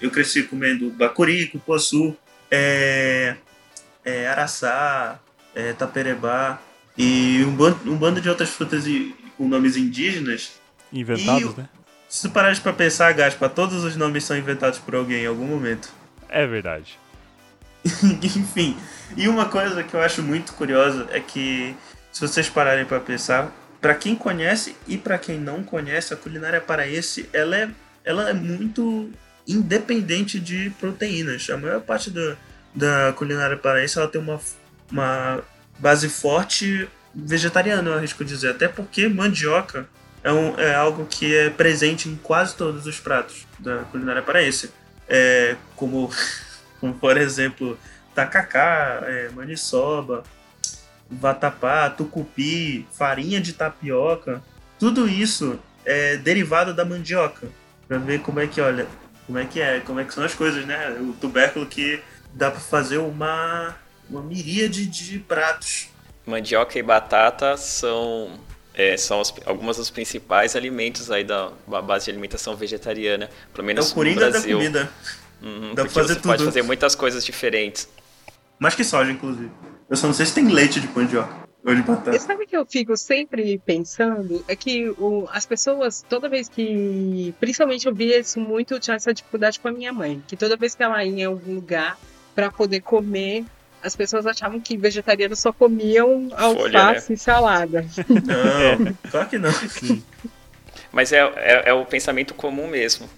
eu 0.00 0.10
cresci 0.10 0.42
comendo 0.42 0.90
bacuri, 0.90 1.46
cupuaçu, 1.46 2.16
é, 2.54 3.34
é, 4.04 4.28
araçá, 4.28 5.18
é, 5.54 5.72
taperebá 5.72 6.60
e 6.98 7.42
um 7.46 7.56
bando, 7.56 7.90
um 7.90 7.96
bando 7.96 8.20
de 8.20 8.28
outras 8.28 8.50
frutas 8.50 8.86
e, 8.86 9.16
com 9.38 9.48
nomes 9.48 9.74
indígenas. 9.74 10.60
Inventados, 10.92 11.54
e, 11.54 11.60
né? 11.60 11.68
Se 12.06 12.28
tu 12.28 12.30
parares 12.30 12.58
pra 12.58 12.74
pensar, 12.74 13.10
Gaspa, 13.14 13.48
todos 13.48 13.82
os 13.84 13.96
nomes 13.96 14.24
são 14.24 14.36
inventados 14.36 14.78
por 14.78 14.94
alguém 14.94 15.22
em 15.22 15.26
algum 15.26 15.46
momento. 15.46 15.90
É 16.28 16.46
verdade. 16.46 16.98
Enfim, 18.22 18.76
e 19.16 19.26
uma 19.26 19.46
coisa 19.46 19.82
que 19.82 19.94
eu 19.94 20.02
acho 20.02 20.22
muito 20.22 20.52
curiosa 20.52 21.08
é 21.10 21.20
que, 21.20 21.74
se 22.12 22.20
vocês 22.20 22.50
pararem 22.50 22.84
para 22.84 23.00
pensar, 23.00 23.50
para 23.80 23.94
quem 23.94 24.14
conhece 24.14 24.76
e 24.86 24.98
para 24.98 25.18
quem 25.18 25.40
não 25.40 25.64
conhece, 25.64 26.12
a 26.12 26.16
culinária 26.16 26.60
paraense 26.60 27.28
ela 27.32 27.56
é, 27.56 27.70
ela 28.04 28.28
é 28.28 28.34
muito 28.34 29.10
independente 29.46 30.38
de 30.38 30.70
proteínas. 30.78 31.48
A 31.50 31.56
maior 31.56 31.80
parte 31.80 32.10
do, 32.10 32.36
da 32.74 33.12
culinária 33.14 33.56
paraense 33.56 33.98
ela 33.98 34.08
tem 34.08 34.20
uma, 34.20 34.40
uma 34.90 35.42
base 35.78 36.08
forte 36.08 36.88
vegetariana, 37.14 37.90
eu 37.90 37.94
arrisco 37.94 38.24
dizer. 38.24 38.50
Até 38.50 38.68
porque 38.68 39.08
mandioca 39.08 39.86
é, 40.22 40.32
um, 40.32 40.58
é 40.58 40.74
algo 40.74 41.06
que 41.06 41.34
é 41.34 41.50
presente 41.50 42.08
em 42.08 42.16
quase 42.16 42.54
todos 42.56 42.86
os 42.86 42.98
pratos 43.00 43.46
da 43.58 43.78
culinária 43.84 44.22
paraense. 44.22 44.70
É, 45.08 45.56
como 45.76 46.10
como 46.80 46.94
por 46.94 47.16
exemplo 47.16 47.78
tacacá, 48.14 49.02
é, 49.04 49.30
maniçoba, 49.30 50.22
vatapá, 51.10 51.90
tucupi, 51.90 52.86
farinha 52.92 53.40
de 53.40 53.52
tapioca, 53.52 54.42
tudo 54.78 55.08
isso 55.08 55.58
é 55.84 56.16
derivado 56.16 56.74
da 56.74 56.84
mandioca. 56.84 57.48
Para 57.86 57.98
ver 57.98 58.20
como 58.20 58.40
é 58.40 58.46
que, 58.46 58.60
olha, 58.60 58.86
como 59.26 59.38
é 59.38 59.44
que 59.44 59.60
é, 59.60 59.80
como 59.80 60.00
é 60.00 60.04
que 60.04 60.12
são 60.14 60.24
as 60.24 60.34
coisas, 60.34 60.64
né? 60.66 60.96
O 61.00 61.12
tubérculo 61.14 61.66
que 61.66 62.00
dá 62.32 62.50
para 62.50 62.60
fazer 62.60 62.98
uma 62.98 63.76
uma 64.10 64.22
miríade 64.22 64.84
de 64.86 65.18
pratos. 65.20 65.88
Mandioca 66.26 66.78
e 66.78 66.82
batata 66.82 67.56
são 67.56 68.38
é, 68.74 68.96
são 68.96 69.20
os, 69.20 69.32
algumas 69.44 69.76
dos 69.76 69.90
principais 69.90 70.54
alimentos 70.56 71.10
aí 71.10 71.24
da, 71.24 71.50
da 71.66 71.82
base 71.82 72.06
de 72.06 72.10
alimentação 72.10 72.56
vegetariana, 72.56 73.28
pelo 73.52 73.66
menos 73.66 73.90
é 73.90 73.98
o 73.98 74.04
no 74.04 74.14
Brasil. 74.14 74.40
da 74.58 74.64
comida. 74.64 74.92
Uhum, 75.42 75.74
Dá 75.74 75.82
pra 75.82 75.90
fazer 75.92 76.08
você 76.08 76.14
tudo. 76.20 76.30
pode 76.30 76.44
fazer 76.44 76.62
muitas 76.62 76.94
coisas 76.94 77.24
diferentes. 77.24 77.88
Mais 78.58 78.74
que 78.74 78.84
soja, 78.84 79.10
inclusive. 79.10 79.50
Eu 79.90 79.96
só 79.96 80.06
não 80.06 80.14
sei 80.14 80.24
se 80.24 80.34
tem 80.34 80.48
leite 80.48 80.80
de 80.80 80.86
mandioca. 80.88 81.41
Ou 81.64 81.74
de 81.74 81.82
batata. 81.82 82.16
E 82.16 82.18
sabe 82.18 82.46
que 82.46 82.56
eu 82.56 82.66
fico 82.66 82.96
sempre 82.96 83.58
pensando? 83.64 84.44
É 84.48 84.56
que 84.56 84.88
o, 84.98 85.28
as 85.30 85.46
pessoas, 85.46 86.04
toda 86.08 86.28
vez 86.28 86.48
que. 86.48 87.34
Principalmente 87.38 87.86
eu 87.86 87.94
vi 87.94 88.12
isso 88.18 88.40
muito, 88.40 88.80
tinha 88.80 88.96
essa 88.96 89.14
dificuldade 89.14 89.60
com 89.60 89.68
a 89.68 89.72
minha 89.72 89.92
mãe. 89.92 90.22
Que 90.26 90.36
toda 90.36 90.56
vez 90.56 90.74
que 90.74 90.82
ela 90.82 91.04
ia 91.04 91.22
em 91.22 91.24
algum 91.24 91.54
lugar 91.54 91.96
para 92.34 92.50
poder 92.50 92.80
comer, 92.80 93.44
as 93.82 93.94
pessoas 93.94 94.26
achavam 94.26 94.60
que 94.60 94.76
vegetarianos 94.76 95.38
só 95.38 95.52
comiam 95.52 96.28
alface 96.32 96.60
Folha, 96.60 96.92
né? 96.92 97.04
e 97.10 97.16
salada. 97.16 97.86
Não, 98.08 98.96
claro 99.10 99.28
que 99.28 99.38
não. 99.38 99.50
Mas 100.90 101.12
é, 101.12 101.20
é, 101.36 101.70
é, 101.70 101.72
o 101.72 101.84
pensamento 101.84 102.34
comum 102.34 102.66
mesmo. 102.66 103.08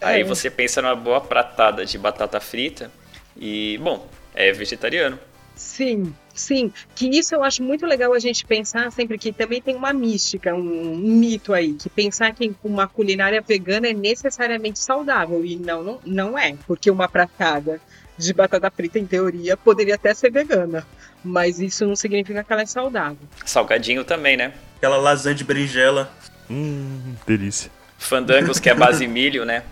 Aí 0.00 0.20
é. 0.20 0.24
você 0.24 0.50
pensa 0.50 0.80
numa 0.82 0.94
boa 0.94 1.20
pratada 1.20 1.84
de 1.84 1.98
batata 1.98 2.38
frita 2.38 2.90
e, 3.36 3.78
bom, 3.82 4.06
é 4.34 4.52
vegetariano. 4.52 5.18
Sim, 5.58 6.14
sim. 6.32 6.72
Que 6.94 7.08
isso 7.18 7.34
eu 7.34 7.42
acho 7.42 7.64
muito 7.64 7.84
legal 7.84 8.14
a 8.14 8.18
gente 8.20 8.46
pensar 8.46 8.92
sempre 8.92 9.18
que 9.18 9.32
também 9.32 9.60
tem 9.60 9.74
uma 9.74 9.92
mística, 9.92 10.54
um, 10.54 10.96
mito 10.96 11.52
aí, 11.52 11.74
que 11.74 11.90
pensar 11.90 12.32
que 12.32 12.54
uma 12.62 12.86
culinária 12.86 13.42
vegana 13.42 13.88
é 13.88 13.92
necessariamente 13.92 14.78
saudável. 14.78 15.44
E 15.44 15.56
não, 15.56 15.82
não, 15.82 16.00
não 16.06 16.38
é, 16.38 16.54
porque 16.64 16.90
uma 16.90 17.08
pratada 17.08 17.80
de 18.16 18.32
batata 18.32 18.70
frita, 18.70 19.00
em 19.00 19.06
teoria, 19.06 19.56
poderia 19.56 19.96
até 19.96 20.14
ser 20.14 20.30
vegana. 20.30 20.86
Mas 21.24 21.58
isso 21.58 21.84
não 21.84 21.96
significa 21.96 22.44
que 22.44 22.52
ela 22.52 22.62
é 22.62 22.66
saudável. 22.66 23.18
Salgadinho 23.44 24.04
também, 24.04 24.36
né? 24.36 24.52
Aquela 24.76 24.96
lasanha 24.96 25.34
de 25.34 25.42
berinjela. 25.42 26.12
Hum, 26.48 27.14
delícia. 27.26 27.70
Fandangos, 27.98 28.60
que 28.60 28.70
é 28.70 28.74
base 28.74 29.06
milho, 29.08 29.44
né? 29.44 29.64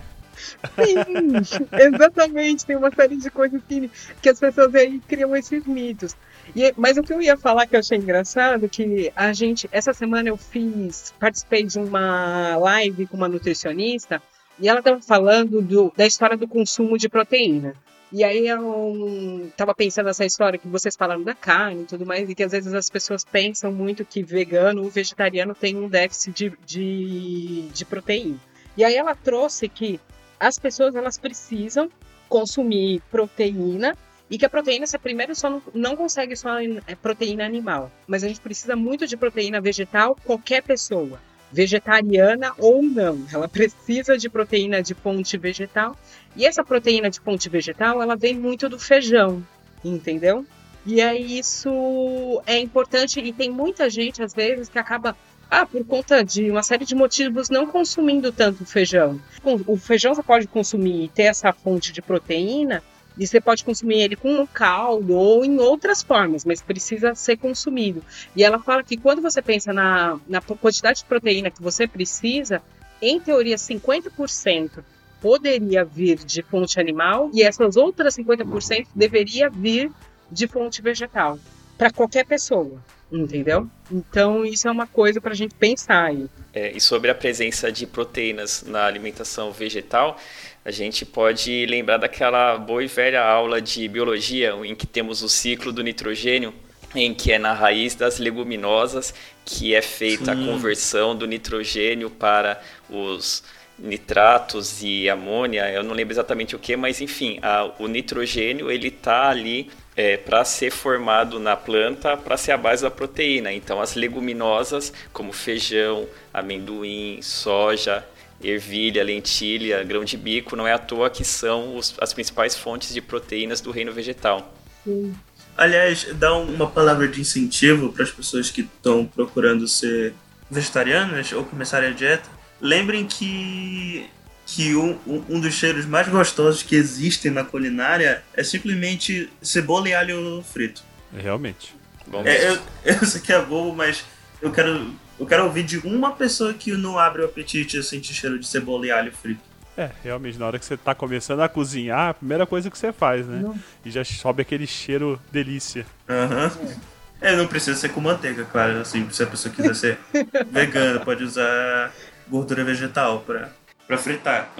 Sim, 0.75 1.57
exatamente. 1.79 2.65
Tem 2.65 2.75
uma 2.75 2.91
série 2.91 3.17
de 3.17 3.29
coisas 3.29 3.61
que, 3.67 3.89
que 4.21 4.29
as 4.29 4.39
pessoas 4.39 4.73
aí 4.75 4.99
criam 5.07 5.35
esses 5.35 5.65
mitos. 5.65 6.15
E, 6.55 6.73
mas 6.77 6.97
o 6.97 7.03
que 7.03 7.13
eu 7.13 7.21
ia 7.21 7.37
falar 7.37 7.67
que 7.67 7.75
eu 7.75 7.79
achei 7.79 7.97
engraçado, 7.97 8.69
que 8.69 9.11
a 9.15 9.33
gente, 9.33 9.67
essa 9.71 9.93
semana 9.93 10.29
eu 10.29 10.37
fiz, 10.37 11.13
participei 11.19 11.63
de 11.63 11.77
uma 11.77 12.55
live 12.57 13.07
com 13.07 13.17
uma 13.17 13.27
nutricionista 13.27 14.21
e 14.59 14.67
ela 14.67 14.79
estava 14.79 15.01
falando 15.01 15.61
do, 15.61 15.93
da 15.95 16.05
história 16.05 16.37
do 16.37 16.47
consumo 16.47 16.97
de 16.97 17.09
proteína. 17.09 17.75
E 18.11 18.23
aí 18.23 18.47
eu 18.47 19.47
estava 19.49 19.75
pensando 19.75 20.05
nessa 20.05 20.25
história 20.25 20.57
que 20.57 20.67
vocês 20.67 20.95
falaram 20.95 21.23
da 21.23 21.35
carne 21.35 21.83
e 21.83 21.85
tudo 21.85 22.05
mais, 22.05 22.29
e 22.29 22.33
que 22.33 22.43
às 22.43 22.53
vezes 22.53 22.73
as 22.73 22.89
pessoas 22.89 23.25
pensam 23.25 23.71
muito 23.71 24.05
que 24.05 24.23
vegano 24.23 24.83
ou 24.83 24.89
vegetariano 24.89 25.53
tem 25.53 25.75
um 25.75 25.89
déficit 25.89 26.33
de, 26.33 26.57
de, 26.65 27.67
de 27.73 27.85
proteína. 27.85 28.39
E 28.77 28.85
aí 28.85 28.95
ela 28.95 29.13
trouxe 29.13 29.67
que 29.67 29.99
as 30.39 30.57
pessoas 30.59 30.95
elas 30.95 31.17
precisam 31.17 31.89
consumir 32.29 33.01
proteína 33.09 33.95
e 34.29 34.37
que 34.37 34.45
a 34.45 34.49
proteína, 34.49 34.85
você 34.85 34.97
primeiro 34.97 35.33
só 35.33 35.49
não, 35.49 35.61
não 35.73 35.95
consegue 35.95 36.35
só 36.35 36.59
é, 36.59 36.95
proteína 36.95 37.45
animal, 37.45 37.91
mas 38.05 38.23
a 38.23 38.27
gente 38.27 38.41
precisa 38.41 38.75
muito 38.75 39.07
de 39.07 39.15
proteína 39.15 39.61
vegetal, 39.61 40.17
qualquer 40.25 40.61
pessoa, 40.63 41.19
vegetariana 41.51 42.53
ou 42.57 42.83
não. 42.83 43.25
Ela 43.31 43.47
precisa 43.47 44.17
de 44.17 44.29
proteína 44.29 44.81
de 44.81 44.93
fonte 44.93 45.37
vegetal. 45.37 45.95
E 46.35 46.45
essa 46.45 46.63
proteína 46.63 47.09
de 47.09 47.21
fonte 47.21 47.47
vegetal, 47.47 48.01
ela 48.01 48.15
vem 48.15 48.35
muito 48.35 48.67
do 48.67 48.77
feijão, 48.77 49.41
entendeu? 49.83 50.45
E 50.85 51.01
aí 51.01 51.39
isso 51.39 52.41
é 52.45 52.59
importante 52.59 53.19
e 53.19 53.33
tem 53.33 53.49
muita 53.49 53.89
gente 53.89 54.23
às 54.23 54.33
vezes 54.33 54.69
que 54.69 54.79
acaba 54.79 55.17
ah, 55.49 55.65
por 55.65 55.83
conta 55.85 56.23
de 56.23 56.51
uma 56.51 56.61
série 56.61 56.85
de 56.85 56.93
motivos 56.93 57.49
não 57.49 57.67
consumindo 57.67 58.31
tanto 58.31 58.65
feijão. 58.65 59.19
O 59.65 59.77
feijão 59.77 60.13
você 60.13 60.23
pode 60.23 60.47
consumir 60.47 61.05
e 61.05 61.07
ter 61.07 61.23
essa 61.23 61.53
fonte 61.53 61.93
de 61.93 62.01
proteína, 62.01 62.83
e 63.17 63.25
você 63.25 63.41
pode 63.41 63.63
consumir 63.63 64.01
ele 64.01 64.15
com 64.15 64.29
um 64.29 64.45
caldo 64.45 65.15
ou 65.15 65.43
em 65.43 65.57
outras 65.59 66.03
formas, 66.03 66.45
mas 66.45 66.61
precisa 66.61 67.15
ser 67.15 67.37
consumido. 67.37 68.03
E 68.35 68.43
ela 68.43 68.59
fala 68.59 68.83
que 68.83 68.95
quando 68.95 69.21
você 69.21 69.41
pensa 69.41 69.73
na, 69.73 70.19
na 70.27 70.39
quantidade 70.41 70.99
de 70.99 71.05
proteína 71.05 71.49
que 71.49 71.61
você 71.61 71.87
precisa, 71.87 72.61
em 73.01 73.19
teoria 73.19 73.55
50% 73.55 74.83
poderia 75.19 75.83
vir 75.83 76.17
de 76.17 76.43
fonte 76.43 76.79
animal 76.79 77.31
e 77.33 77.41
essas 77.41 77.75
outras 77.75 78.15
50% 78.15 78.87
deveria 78.93 79.49
vir 79.49 79.91
de 80.31 80.45
fonte 80.45 80.81
vegetal 80.81 81.39
para 81.75 81.89
qualquer 81.89 82.25
pessoa 82.25 82.79
entendeu? 83.11 83.67
Então 83.91 84.45
isso 84.45 84.67
é 84.67 84.71
uma 84.71 84.87
coisa 84.87 85.21
para 85.21 85.31
a 85.31 85.35
gente 85.35 85.55
pensar 85.55 86.05
aí. 86.05 86.27
É, 86.53 86.71
e 86.75 86.81
sobre 86.81 87.09
a 87.09 87.15
presença 87.15 87.71
de 87.71 87.85
proteínas 87.85 88.63
na 88.67 88.85
alimentação 88.85 89.51
vegetal, 89.51 90.17
a 90.65 90.71
gente 90.71 91.05
pode 91.05 91.65
lembrar 91.65 91.97
daquela 91.97 92.57
boa 92.57 92.83
e 92.83 92.87
velha 92.87 93.23
aula 93.23 93.61
de 93.61 93.87
biologia 93.87 94.53
em 94.63 94.75
que 94.75 94.85
temos 94.85 95.21
o 95.21 95.29
ciclo 95.29 95.71
do 95.71 95.81
nitrogênio, 95.83 96.53
em 96.95 97.13
que 97.13 97.31
é 97.31 97.39
na 97.39 97.53
raiz 97.53 97.95
das 97.95 98.17
leguminosas 98.19 99.13
que 99.45 99.73
é 99.73 99.81
feita 99.81 100.35
Sim. 100.35 100.43
a 100.43 100.45
conversão 100.45 101.15
do 101.15 101.25
nitrogênio 101.25 102.09
para 102.09 102.61
os 102.89 103.43
nitratos 103.79 104.81
e 104.81 105.09
amônia, 105.09 105.71
eu 105.71 105.83
não 105.83 105.93
lembro 105.93 106.13
exatamente 106.13 106.55
o 106.55 106.59
que, 106.59 106.75
mas 106.75 106.99
enfim, 106.99 107.39
a, 107.41 107.71
o 107.79 107.87
nitrogênio 107.87 108.71
ele 108.71 108.87
está 108.87 109.29
ali 109.29 109.69
é, 109.97 110.15
para 110.15 110.45
ser 110.45 110.69
formado 110.69 111.39
na 111.39 111.55
planta 111.55 112.15
para 112.15 112.37
ser 112.37 112.51
a 112.51 112.57
base 112.57 112.83
da 112.83 112.91
proteína. 112.91 113.51
Então, 113.51 113.81
as 113.81 113.95
leguminosas, 113.95 114.93
como 115.11 115.33
feijão, 115.33 116.07
amendoim, 116.31 117.19
soja, 117.23 118.05
ervilha, 118.41 119.03
lentilha, 119.03 119.83
grão 119.83 120.05
de 120.05 120.15
bico, 120.15 120.55
não 120.55 120.67
é 120.67 120.73
à 120.73 120.77
toa 120.77 121.09
que 121.09 121.25
são 121.25 121.75
os, 121.75 121.95
as 121.99 122.13
principais 122.13 122.55
fontes 122.55 122.93
de 122.93 123.01
proteínas 123.01 123.59
do 123.59 123.71
reino 123.71 123.91
vegetal. 123.91 124.53
Sim. 124.83 125.15
Aliás, 125.57 126.07
dá 126.13 126.37
uma 126.37 126.67
palavra 126.69 127.07
de 127.07 127.19
incentivo 127.19 127.91
para 127.91 128.03
as 128.03 128.11
pessoas 128.11 128.51
que 128.51 128.61
estão 128.61 129.03
procurando 129.03 129.67
ser 129.67 130.13
vegetarianas 130.51 131.31
ou 131.33 131.43
começarem 131.43 131.89
a 131.89 131.93
dieta. 131.93 132.29
Lembrem 132.61 133.07
que 133.07 134.07
que 134.47 134.73
um, 134.75 134.97
um 135.05 135.41
dos 135.41 135.53
cheiros 135.53 135.85
mais 135.85 136.07
gostosos 136.07 136.63
que 136.63 136.73
existem 136.73 137.29
na 137.29 137.43
culinária 137.43 138.23
é 138.33 138.43
simplesmente 138.43 139.29
cebola 139.41 139.89
e 139.89 139.93
alho 139.93 140.41
frito. 140.41 140.81
Realmente. 141.13 141.75
É, 142.23 142.49
eu, 142.49 142.59
eu 142.85 143.05
sei 143.05 143.19
que 143.19 143.33
é 143.33 143.41
bobo, 143.41 143.75
mas 143.75 144.05
eu 144.41 144.49
quero, 144.49 144.93
eu 145.19 145.25
quero 145.25 145.43
ouvir 145.43 145.63
de 145.63 145.77
uma 145.79 146.13
pessoa 146.13 146.53
que 146.53 146.71
não 146.71 146.97
abre 146.97 147.21
o 147.21 147.25
apetite 147.25 147.77
a 147.77 147.83
sentir 147.83 148.13
cheiro 148.13 148.39
de 148.39 148.47
cebola 148.47 148.87
e 148.87 148.91
alho 148.91 149.11
frito. 149.11 149.41
É, 149.77 149.91
realmente, 150.01 150.39
na 150.39 150.47
hora 150.47 150.57
que 150.57 150.65
você 150.65 150.77
tá 150.77 150.95
começando 150.95 151.41
a 151.41 151.49
cozinhar, 151.49 152.09
a 152.09 152.13
primeira 152.13 152.47
coisa 152.47 152.71
que 152.71 152.77
você 152.77 152.93
faz, 152.93 153.27
né? 153.27 153.41
Não. 153.43 153.55
E 153.85 153.91
já 153.91 154.03
sobe 154.03 154.41
aquele 154.41 154.65
cheiro 154.65 155.21
delícia. 155.29 155.85
Aham. 156.09 156.51
Uhum. 156.59 156.73
É, 157.19 157.35
não 157.35 157.47
precisa 157.47 157.77
ser 157.77 157.89
com 157.89 157.99
manteiga, 157.99 158.45
claro. 158.45 158.79
Assim, 158.79 159.07
se 159.09 159.21
a 159.23 159.27
pessoa 159.27 159.53
quiser 159.53 159.75
ser 159.75 159.99
vegana, 160.49 160.99
pode 160.99 161.23
usar 161.23 161.91
gordura 162.29 162.63
vegetal 162.63 163.21
pra 163.21 163.49
para 163.87 163.97
fritar. 163.97 164.53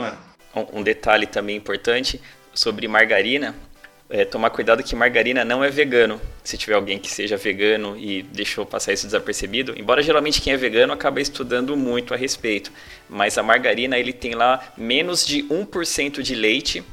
Um, 0.56 0.80
um 0.80 0.84
detalhe 0.84 1.28
também 1.28 1.56
importante 1.56 2.22
sobre 2.54 2.88
margarina, 2.88 3.54
é, 4.10 4.24
tomar 4.24 4.50
cuidado 4.50 4.82
que 4.82 4.96
margarina 4.96 5.44
não 5.44 5.64
é 5.64 5.70
vegano. 5.70 6.20
Se 6.44 6.58
tiver 6.58 6.76
alguém 6.76 6.98
que 6.98 7.10
seja 7.10 7.36
vegano 7.36 7.98
e 7.98 8.24
deixou 8.24 8.66
passar 8.66 8.94
isso 8.94 9.06
desapercebido, 9.06 9.74
embora 9.78 10.02
geralmente 10.02 10.42
quem 10.42 10.54
é 10.54 10.58
vegano 10.58 10.94
acaba 10.94 11.20
estudando 11.20 11.76
muito 11.76 12.14
a 12.14 12.18
respeito, 12.18 12.72
mas 13.10 13.38
a 13.38 13.44
margarina 13.44 13.98
ele 13.98 14.14
tem 14.14 14.34
lá 14.34 14.74
menos 14.78 15.26
de 15.26 15.44
1% 15.44 16.22
de 16.22 16.36
leite 16.36 16.84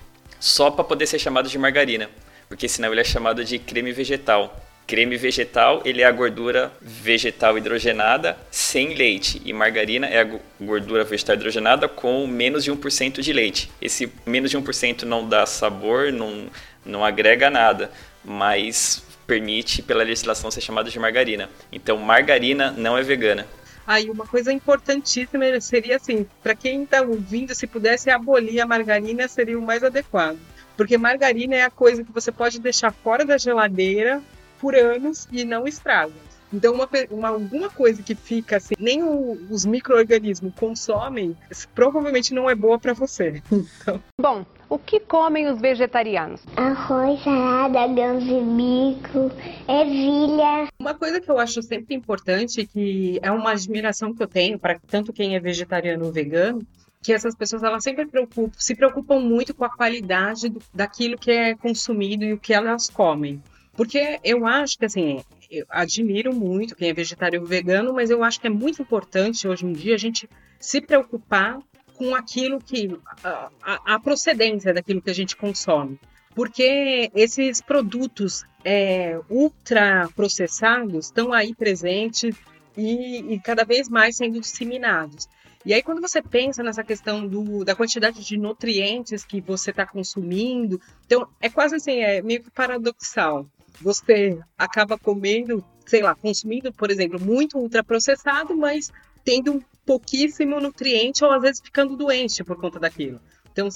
só 0.40 0.70
para 0.70 0.84
poder 0.84 1.06
ser 1.06 1.18
chamado 1.18 1.48
de 1.48 1.56
margarina, 1.56 2.10
porque 2.48 2.68
senão 2.68 2.90
ele 2.90 3.00
é 3.00 3.04
chamado 3.04 3.44
de 3.44 3.58
creme 3.58 3.92
vegetal. 3.92 4.60
Creme 4.86 5.16
vegetal, 5.16 5.80
ele 5.84 6.02
é 6.02 6.04
a 6.04 6.12
gordura 6.12 6.70
vegetal 6.80 7.56
hidrogenada 7.56 8.36
sem 8.50 8.94
leite. 8.94 9.40
E 9.44 9.52
margarina 9.52 10.06
é 10.06 10.20
a 10.20 10.38
gordura 10.60 11.04
vegetal 11.04 11.36
hidrogenada 11.36 11.88
com 11.88 12.26
menos 12.26 12.64
de 12.64 12.70
1% 12.70 13.20
de 13.20 13.32
leite. 13.32 13.70
Esse 13.80 14.12
menos 14.26 14.50
de 14.50 14.58
1% 14.58 15.02
não 15.02 15.26
dá 15.26 15.46
sabor, 15.46 16.12
não, 16.12 16.48
não 16.84 17.02
agrega 17.02 17.48
nada, 17.48 17.90
mas 18.22 19.02
permite, 19.26 19.80
pela 19.80 20.04
legislação, 20.04 20.50
ser 20.50 20.60
chamada 20.60 20.90
de 20.90 20.98
margarina. 20.98 21.48
Então, 21.72 21.96
margarina 21.96 22.70
não 22.70 22.96
é 22.96 23.02
vegana. 23.02 23.46
Aí, 23.86 24.08
uma 24.10 24.26
coisa 24.26 24.52
importantíssima 24.52 25.60
seria 25.60 25.96
assim: 25.96 26.26
para 26.42 26.54
quem 26.54 26.84
está 26.84 27.02
ouvindo, 27.02 27.54
se 27.54 27.66
pudesse 27.66 28.10
abolir 28.10 28.60
a 28.60 28.66
margarina, 28.66 29.28
seria 29.28 29.58
o 29.58 29.62
mais 29.62 29.82
adequado. 29.82 30.38
Porque 30.76 30.98
margarina 30.98 31.54
é 31.54 31.62
a 31.62 31.70
coisa 31.70 32.02
que 32.02 32.12
você 32.12 32.32
pode 32.32 32.58
deixar 32.58 32.92
fora 32.92 33.24
da 33.24 33.38
geladeira 33.38 34.22
por 34.60 34.74
anos 34.74 35.28
e 35.30 35.44
não 35.44 35.66
estraga. 35.66 36.12
Então, 36.54 36.72
uma, 36.72 36.88
uma, 37.10 37.28
alguma 37.28 37.68
coisa 37.68 38.00
que 38.00 38.14
fica 38.14 38.58
assim, 38.58 38.74
nem 38.78 39.02
o, 39.02 39.32
os 39.50 39.64
micro-organismos 39.64 40.52
consomem, 40.54 41.36
provavelmente 41.74 42.32
não 42.32 42.48
é 42.48 42.54
boa 42.54 42.78
para 42.78 42.92
você. 42.92 43.42
Então... 43.84 44.00
Bom, 44.20 44.46
o 44.68 44.78
que 44.78 45.00
comem 45.00 45.48
os 45.48 45.60
vegetarianos? 45.60 46.42
Arroz, 46.56 47.22
salada, 47.22 47.86
grãos 47.88 48.22
de 48.22 48.40
bico, 48.40 49.30
ervilha. 49.68 50.68
Uma 50.78 50.94
coisa 50.94 51.20
que 51.20 51.30
eu 51.30 51.38
acho 51.38 51.60
sempre 51.62 51.94
importante, 51.94 52.66
que 52.66 53.18
é 53.22 53.30
uma 53.30 53.50
admiração 53.50 54.14
que 54.14 54.22
eu 54.22 54.26
tenho 54.26 54.58
para 54.58 54.78
tanto 54.86 55.12
quem 55.12 55.34
é 55.34 55.40
vegetariano 55.40 56.04
ou 56.04 56.12
vegano, 56.12 56.64
que 57.02 57.12
essas 57.12 57.34
pessoas 57.34 57.62
elas 57.62 57.82
sempre 57.82 58.06
preocupam, 58.06 58.50
se 58.56 58.74
preocupam 58.74 59.20
muito 59.20 59.54
com 59.54 59.64
a 59.64 59.68
qualidade 59.68 60.48
do, 60.48 60.62
daquilo 60.72 61.18
que 61.18 61.30
é 61.30 61.54
consumido 61.54 62.24
e 62.24 62.32
o 62.32 62.38
que 62.38 62.54
elas 62.54 62.88
comem. 62.88 63.42
Porque 63.76 64.20
eu 64.22 64.46
acho 64.46 64.78
que, 64.78 64.84
assim, 64.84 65.20
eu 65.50 65.66
admiro 65.68 66.34
muito 66.34 66.76
quem 66.76 66.90
é 66.90 66.94
vegetariano 66.94 67.44
ou 67.44 67.48
vegano, 67.48 67.92
mas 67.92 68.10
eu 68.10 68.22
acho 68.22 68.40
que 68.40 68.46
é 68.46 68.50
muito 68.50 68.82
importante 68.82 69.48
hoje 69.48 69.66
em 69.66 69.72
dia 69.72 69.94
a 69.94 69.98
gente 69.98 70.28
se 70.60 70.80
preocupar 70.80 71.58
com 71.94 72.14
aquilo 72.14 72.60
que. 72.60 72.96
a, 73.22 73.94
a, 73.94 74.00
procedência 74.00 74.72
daquilo 74.72 75.02
que 75.02 75.10
a 75.10 75.14
gente 75.14 75.36
consome. 75.36 75.98
Porque 76.34 77.10
esses 77.14 77.60
produtos 77.60 78.44
é, 78.64 79.20
ultraprocessados 79.30 81.06
estão 81.06 81.32
aí 81.32 81.54
presentes 81.54 82.36
e, 82.76 83.34
e, 83.34 83.40
cada 83.40 83.64
vez 83.64 83.88
mais 83.88 84.16
sendo 84.16 84.40
disseminados. 84.40 85.28
E 85.64 85.72
aí, 85.72 85.82
quando 85.82 86.00
você 86.00 86.20
pensa 86.20 86.62
nessa 86.62 86.82
questão 86.82 87.26
do, 87.26 87.64
da 87.64 87.74
quantidade 87.74 88.22
de 88.22 88.36
nutrientes 88.36 89.24
que 89.24 89.40
você 89.40 89.70
está 89.70 89.86
consumindo, 89.86 90.80
então 91.06 91.26
é 91.40 91.48
quase 91.48 91.76
assim, 91.76 92.00
é 92.00 92.20
meio 92.20 92.42
que 92.42 92.50
paradoxal 92.50 93.46
você 93.80 94.38
acaba 94.56 94.98
comendo, 94.98 95.64
sei 95.86 96.02
lá, 96.02 96.14
consumindo, 96.14 96.72
por 96.72 96.90
exemplo, 96.90 97.20
muito 97.20 97.58
ultraprocessado, 97.58 98.56
mas 98.56 98.92
tendo 99.24 99.64
pouquíssimo 99.84 100.60
nutriente 100.60 101.24
ou 101.24 101.30
às 101.30 101.42
vezes 101.42 101.60
ficando 101.62 101.96
doente 101.96 102.42
por 102.44 102.56
conta 102.56 102.78
daquilo. 102.78 103.20
Então, 103.52 103.68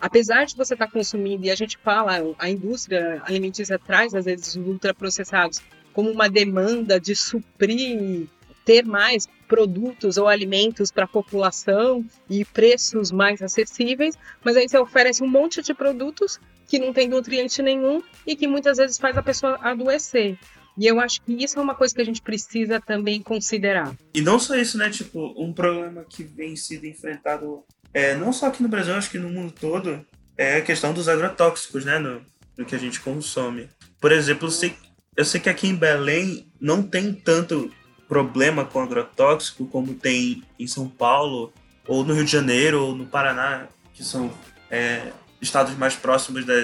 apesar 0.00 0.46
de 0.46 0.56
você 0.56 0.74
estar 0.74 0.86
tá 0.86 0.92
consumindo, 0.92 1.44
e 1.44 1.50
a 1.50 1.54
gente 1.54 1.76
fala, 1.76 2.14
a 2.38 2.48
indústria 2.48 3.22
alimentícia 3.24 3.78
traz 3.78 4.14
às 4.14 4.24
vezes 4.24 4.56
os 4.56 4.66
ultraprocessados 4.66 5.60
como 5.92 6.10
uma 6.10 6.28
demanda 6.28 6.98
de 6.98 7.14
suprir, 7.14 8.28
ter 8.64 8.84
mais 8.84 9.28
produtos 9.46 10.16
ou 10.16 10.26
alimentos 10.26 10.90
para 10.90 11.04
a 11.04 11.08
população 11.08 12.04
e 12.28 12.44
preços 12.44 13.12
mais 13.12 13.40
acessíveis, 13.40 14.16
mas 14.44 14.56
aí 14.56 14.68
você 14.68 14.76
oferece 14.78 15.22
um 15.22 15.28
monte 15.28 15.62
de 15.62 15.72
produtos 15.72 16.40
que 16.66 16.78
não 16.78 16.92
tem 16.92 17.08
nutriente 17.08 17.62
nenhum 17.62 18.02
e 18.26 18.34
que 18.34 18.46
muitas 18.46 18.78
vezes 18.78 18.98
faz 18.98 19.16
a 19.16 19.22
pessoa 19.22 19.58
adoecer. 19.62 20.38
E 20.78 20.86
eu 20.86 21.00
acho 21.00 21.22
que 21.22 21.32
isso 21.32 21.58
é 21.58 21.62
uma 21.62 21.74
coisa 21.74 21.94
que 21.94 22.02
a 22.02 22.04
gente 22.04 22.20
precisa 22.20 22.80
também 22.80 23.22
considerar. 23.22 23.96
E 24.12 24.20
não 24.20 24.38
só 24.38 24.54
isso, 24.56 24.76
né? 24.76 24.90
Tipo, 24.90 25.34
um 25.42 25.52
problema 25.52 26.04
que 26.04 26.22
vem 26.22 26.54
sido 26.54 26.86
enfrentado 26.86 27.64
é, 27.96 28.14
não 28.14 28.30
só 28.30 28.48
aqui 28.48 28.62
no 28.62 28.68
Brasil, 28.68 28.94
acho 28.94 29.10
que 29.10 29.18
no 29.18 29.30
mundo 29.30 29.54
todo, 29.58 30.04
é 30.36 30.56
a 30.56 30.60
questão 30.60 30.92
dos 30.92 31.08
agrotóxicos, 31.08 31.82
né? 31.86 31.98
No, 31.98 32.20
no 32.54 32.66
que 32.66 32.74
a 32.74 32.78
gente 32.78 33.00
consome. 33.00 33.70
Por 33.98 34.12
exemplo, 34.12 34.48
eu 34.48 34.50
sei, 34.50 34.74
eu 35.16 35.24
sei 35.24 35.40
que 35.40 35.48
aqui 35.48 35.66
em 35.66 35.74
Belém 35.74 36.46
não 36.60 36.82
tem 36.82 37.10
tanto 37.10 37.72
problema 38.06 38.66
com 38.66 38.80
agrotóxico 38.80 39.66
como 39.66 39.94
tem 39.94 40.42
em 40.58 40.66
São 40.66 40.90
Paulo, 40.90 41.50
ou 41.88 42.04
no 42.04 42.12
Rio 42.12 42.26
de 42.26 42.32
Janeiro, 42.32 42.82
ou 42.82 42.94
no 42.94 43.06
Paraná, 43.06 43.66
que 43.94 44.04
são 44.04 44.30
é, 44.70 45.10
estados 45.46 45.76
mais 45.76 45.94
próximos 45.94 46.44
da, 46.44 46.54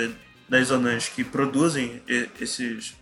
das 0.48 0.68
zonas 0.68 1.08
que 1.08 1.24
produzem 1.24 2.02
esses 2.40 2.94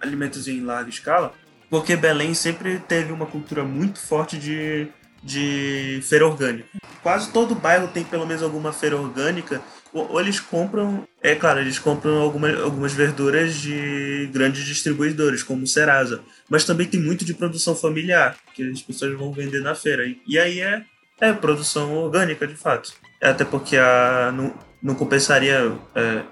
alimentos 0.00 0.48
em 0.48 0.60
larga 0.60 0.90
escala, 0.90 1.32
porque 1.70 1.96
Belém 1.96 2.34
sempre 2.34 2.78
teve 2.78 3.12
uma 3.12 3.26
cultura 3.26 3.64
muito 3.64 3.98
forte 3.98 4.38
de, 4.38 4.88
de 5.22 6.00
feira 6.02 6.26
orgânica. 6.26 6.68
Quase 7.02 7.30
todo 7.30 7.54
bairro 7.54 7.88
tem 7.88 8.04
pelo 8.04 8.26
menos 8.26 8.42
alguma 8.42 8.72
feira 8.72 8.96
orgânica, 8.96 9.60
ou, 9.92 10.12
ou 10.12 10.20
eles 10.20 10.40
compram, 10.40 11.06
é 11.22 11.34
claro, 11.34 11.60
eles 11.60 11.78
compram 11.78 12.18
alguma, 12.18 12.50
algumas 12.60 12.92
verduras 12.92 13.54
de 13.54 14.28
grandes 14.32 14.64
distribuidores, 14.64 15.42
como 15.42 15.66
Serasa, 15.66 16.20
mas 16.48 16.64
também 16.64 16.86
tem 16.86 17.00
muito 17.00 17.24
de 17.24 17.34
produção 17.34 17.74
familiar, 17.74 18.36
que 18.54 18.68
as 18.70 18.82
pessoas 18.82 19.16
vão 19.16 19.32
vender 19.32 19.60
na 19.60 19.74
feira. 19.74 20.04
E, 20.26 20.38
aí 20.38 20.60
é, 20.60 20.84
é 21.20 21.32
produção 21.32 21.94
orgânica, 21.94 22.46
de 22.46 22.54
fato. 22.54 22.92
Até 23.22 23.44
porque 23.44 23.76
a, 23.76 24.32
não, 24.34 24.54
não 24.86 24.94
compensaria 24.94 25.76
é, 25.96 26.22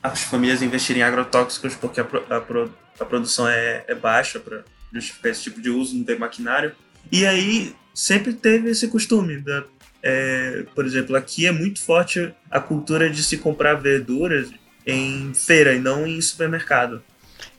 as 0.00 0.22
famílias 0.22 0.62
investirem 0.62 1.02
em 1.02 1.04
agrotóxicos 1.04 1.74
porque 1.74 2.00
a, 2.00 2.04
a, 2.04 2.36
a 3.00 3.04
produção 3.04 3.48
é, 3.48 3.84
é 3.88 3.94
baixa 3.96 4.38
para 4.38 4.62
justificar 4.92 5.32
esse 5.32 5.42
tipo 5.42 5.60
de 5.60 5.70
uso, 5.70 5.96
não 5.96 6.04
tem 6.04 6.16
maquinário. 6.16 6.72
E 7.10 7.26
aí 7.26 7.74
sempre 7.92 8.32
teve 8.32 8.70
esse 8.70 8.86
costume 8.86 9.38
da 9.38 9.64
é, 10.02 10.64
por 10.72 10.86
exemplo, 10.86 11.16
aqui 11.16 11.48
é 11.48 11.50
muito 11.50 11.82
forte 11.82 12.32
a 12.48 12.60
cultura 12.60 13.10
de 13.10 13.24
se 13.24 13.38
comprar 13.38 13.74
verduras 13.74 14.50
em 14.86 15.34
feira 15.34 15.74
e 15.74 15.80
não 15.80 16.06
em 16.06 16.20
supermercado. 16.20 17.02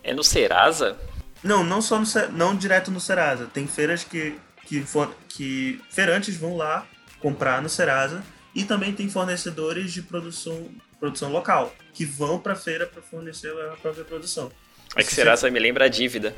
É 0.01 0.13
no 0.13 0.23
Serasa? 0.23 0.97
Não, 1.43 1.61
não 1.61 1.81
só 1.81 1.99
no, 1.99 2.05
não 2.31 2.55
direto 2.55 2.89
no 2.89 3.01
Serasa. 3.01 3.47
Tem 3.53 3.67
feiras 3.67 4.05
que, 4.05 4.35
que, 4.65 4.81
for, 4.81 5.13
que 5.27 5.81
feirantes 5.89 6.37
vão 6.37 6.55
lá 6.55 6.87
comprar 7.19 7.61
no 7.61 7.67
Serasa 7.67 8.23
e 8.57 8.65
também 8.65 8.91
tem 8.91 9.07
fornecedores 9.07 9.93
de 9.93 10.01
produção, 10.01 10.67
produção 10.99 11.31
local 11.31 11.71
que 11.93 12.03
vão 12.03 12.39
para 12.39 12.53
a 12.53 12.55
feira 12.55 12.87
para 12.87 13.03
fornecer 13.03 13.51
a 13.51 13.75
própria 13.75 14.03
produção. 14.03 14.51
É 14.95 15.03
que 15.03 15.13
Serasa 15.13 15.51
me 15.51 15.59
lembra 15.59 15.85
a 15.85 15.87
dívida. 15.87 16.35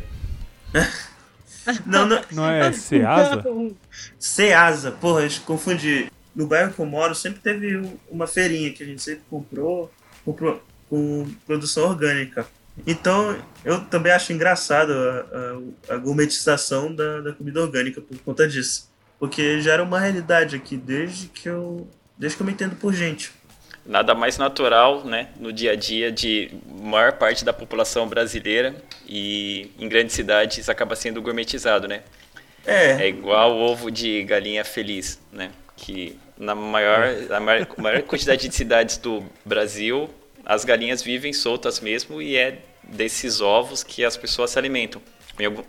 não, 1.88 2.05
não, 2.05 2.21
não 2.29 2.49
é 2.49 2.73
Ceasa? 2.73 3.41
Ceasa, 4.19 4.91
porra, 4.99 5.21
eu 5.21 5.29
confundi. 5.45 6.12
No 6.36 6.45
bairro 6.45 6.73
que 6.73 6.79
eu 6.79 6.86
moro 6.86 7.15
sempre 7.15 7.39
teve 7.39 7.82
uma 8.10 8.27
feirinha 8.27 8.73
que 8.73 8.84
a 8.84 8.86
gente 8.86 9.01
sempre 9.01 9.23
comprou, 9.29 9.89
comprou 10.25 10.62
com 10.89 11.25
produção 11.47 11.86
orgânica. 11.86 12.45
Então, 12.86 13.41
eu 13.63 13.79
também 13.86 14.12
acho 14.12 14.34
engraçado 14.34 14.91
a, 14.91 15.91
a, 15.91 15.95
a 15.95 15.97
gourmetização 15.97 16.93
da, 16.93 17.21
da 17.21 17.32
comida 17.32 17.62
orgânica 17.62 18.01
por 18.01 18.17
conta 18.19 18.45
disso. 18.45 18.89
Porque 19.17 19.62
já 19.62 19.73
era 19.73 19.84
uma 19.84 20.01
realidade 20.01 20.58
aqui 20.58 20.75
desde 20.75 21.27
que 21.27 21.47
eu 21.47 21.88
desde 22.19 22.36
que 22.36 22.43
eu 22.43 22.47
me 22.47 22.51
entendo 22.51 22.75
por 22.75 22.93
gente. 22.93 23.32
Nada 23.86 24.13
mais 24.13 24.38
natural, 24.38 25.05
né, 25.05 25.29
no 25.39 25.53
dia 25.53 25.71
a 25.71 25.75
dia 25.75 26.12
de 26.12 26.51
maior 26.67 27.13
parte 27.13 27.45
da 27.45 27.53
população 27.53 28.08
brasileira 28.08 28.75
e 29.08 29.71
em 29.79 29.88
grandes 29.88 30.13
cidades 30.13 30.67
acaba 30.67 30.95
sendo 30.95 31.21
gourmetizado, 31.21 31.88
né? 31.88 32.03
É. 32.65 33.03
É 33.03 33.08
igual 33.08 33.58
ovo 33.58 33.89
de 33.89 34.21
galinha 34.23 34.65
feliz, 34.65 35.19
né? 35.32 35.49
Que 35.77 36.19
na 36.38 36.53
maior, 36.53 37.08
na 37.29 37.39
maior, 37.39 37.67
maior 37.79 38.01
quantidade 38.03 38.47
de 38.47 38.53
cidades 38.53 38.97
do 38.97 39.23
Brasil, 39.45 40.10
as 40.45 40.65
galinhas 40.65 41.01
vivem 41.01 41.32
soltas 41.32 41.79
mesmo 41.79 42.21
e 42.21 42.36
é 42.36 42.60
desses 42.84 43.39
ovos 43.39 43.82
que 43.82 44.03
as 44.03 44.17
pessoas 44.17 44.51
se 44.51 44.60
alimentam. 44.60 45.01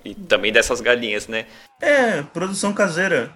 E 0.04 0.14
também 0.14 0.52
dessas 0.52 0.80
galinhas, 0.80 1.28
né? 1.28 1.46
É, 1.80 2.22
produção 2.22 2.72
caseira. 2.72 3.32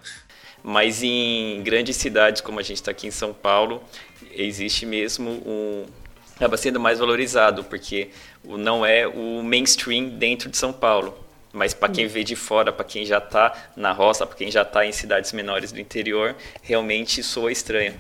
Mas 0.67 1.03
em 1.03 1.63
grandes 1.63 1.95
cidades, 1.99 2.41
como 2.41 2.59
a 2.59 2.63
gente 2.63 2.79
está 2.79 2.91
aqui 2.91 3.07
em 3.07 3.11
São 3.11 3.35
Paulo, 3.35 3.85
existe 4.33 4.87
mesmo 4.87 5.31
um. 5.31 5.85
acaba 6.35 6.57
sendo 6.57 6.81
mais 6.81 6.99
valorizado, 6.99 7.63
porque 7.65 8.09
não 8.43 8.85
é 8.85 9.07
o 9.07 9.43
mainstream 9.43 10.09
dentro 10.09 10.49
de 10.49 10.57
São 10.57 10.73
Paulo. 10.73 11.23
Mas 11.53 11.75
para 11.75 11.93
quem 11.93 12.07
vê 12.07 12.25
de 12.25 12.35
fora, 12.35 12.73
para 12.73 12.85
quem 12.85 13.05
já 13.05 13.19
está 13.19 13.53
na 13.77 13.93
roça, 13.93 14.27
para 14.27 14.37
quem 14.37 14.51
já 14.51 14.63
está 14.63 14.87
em 14.87 14.91
cidades 14.91 15.35
menores 15.35 15.71
do 15.71 15.79
interior, 15.79 16.35
realmente 16.63 17.23
soa 17.23 17.53
estranho. 17.53 17.95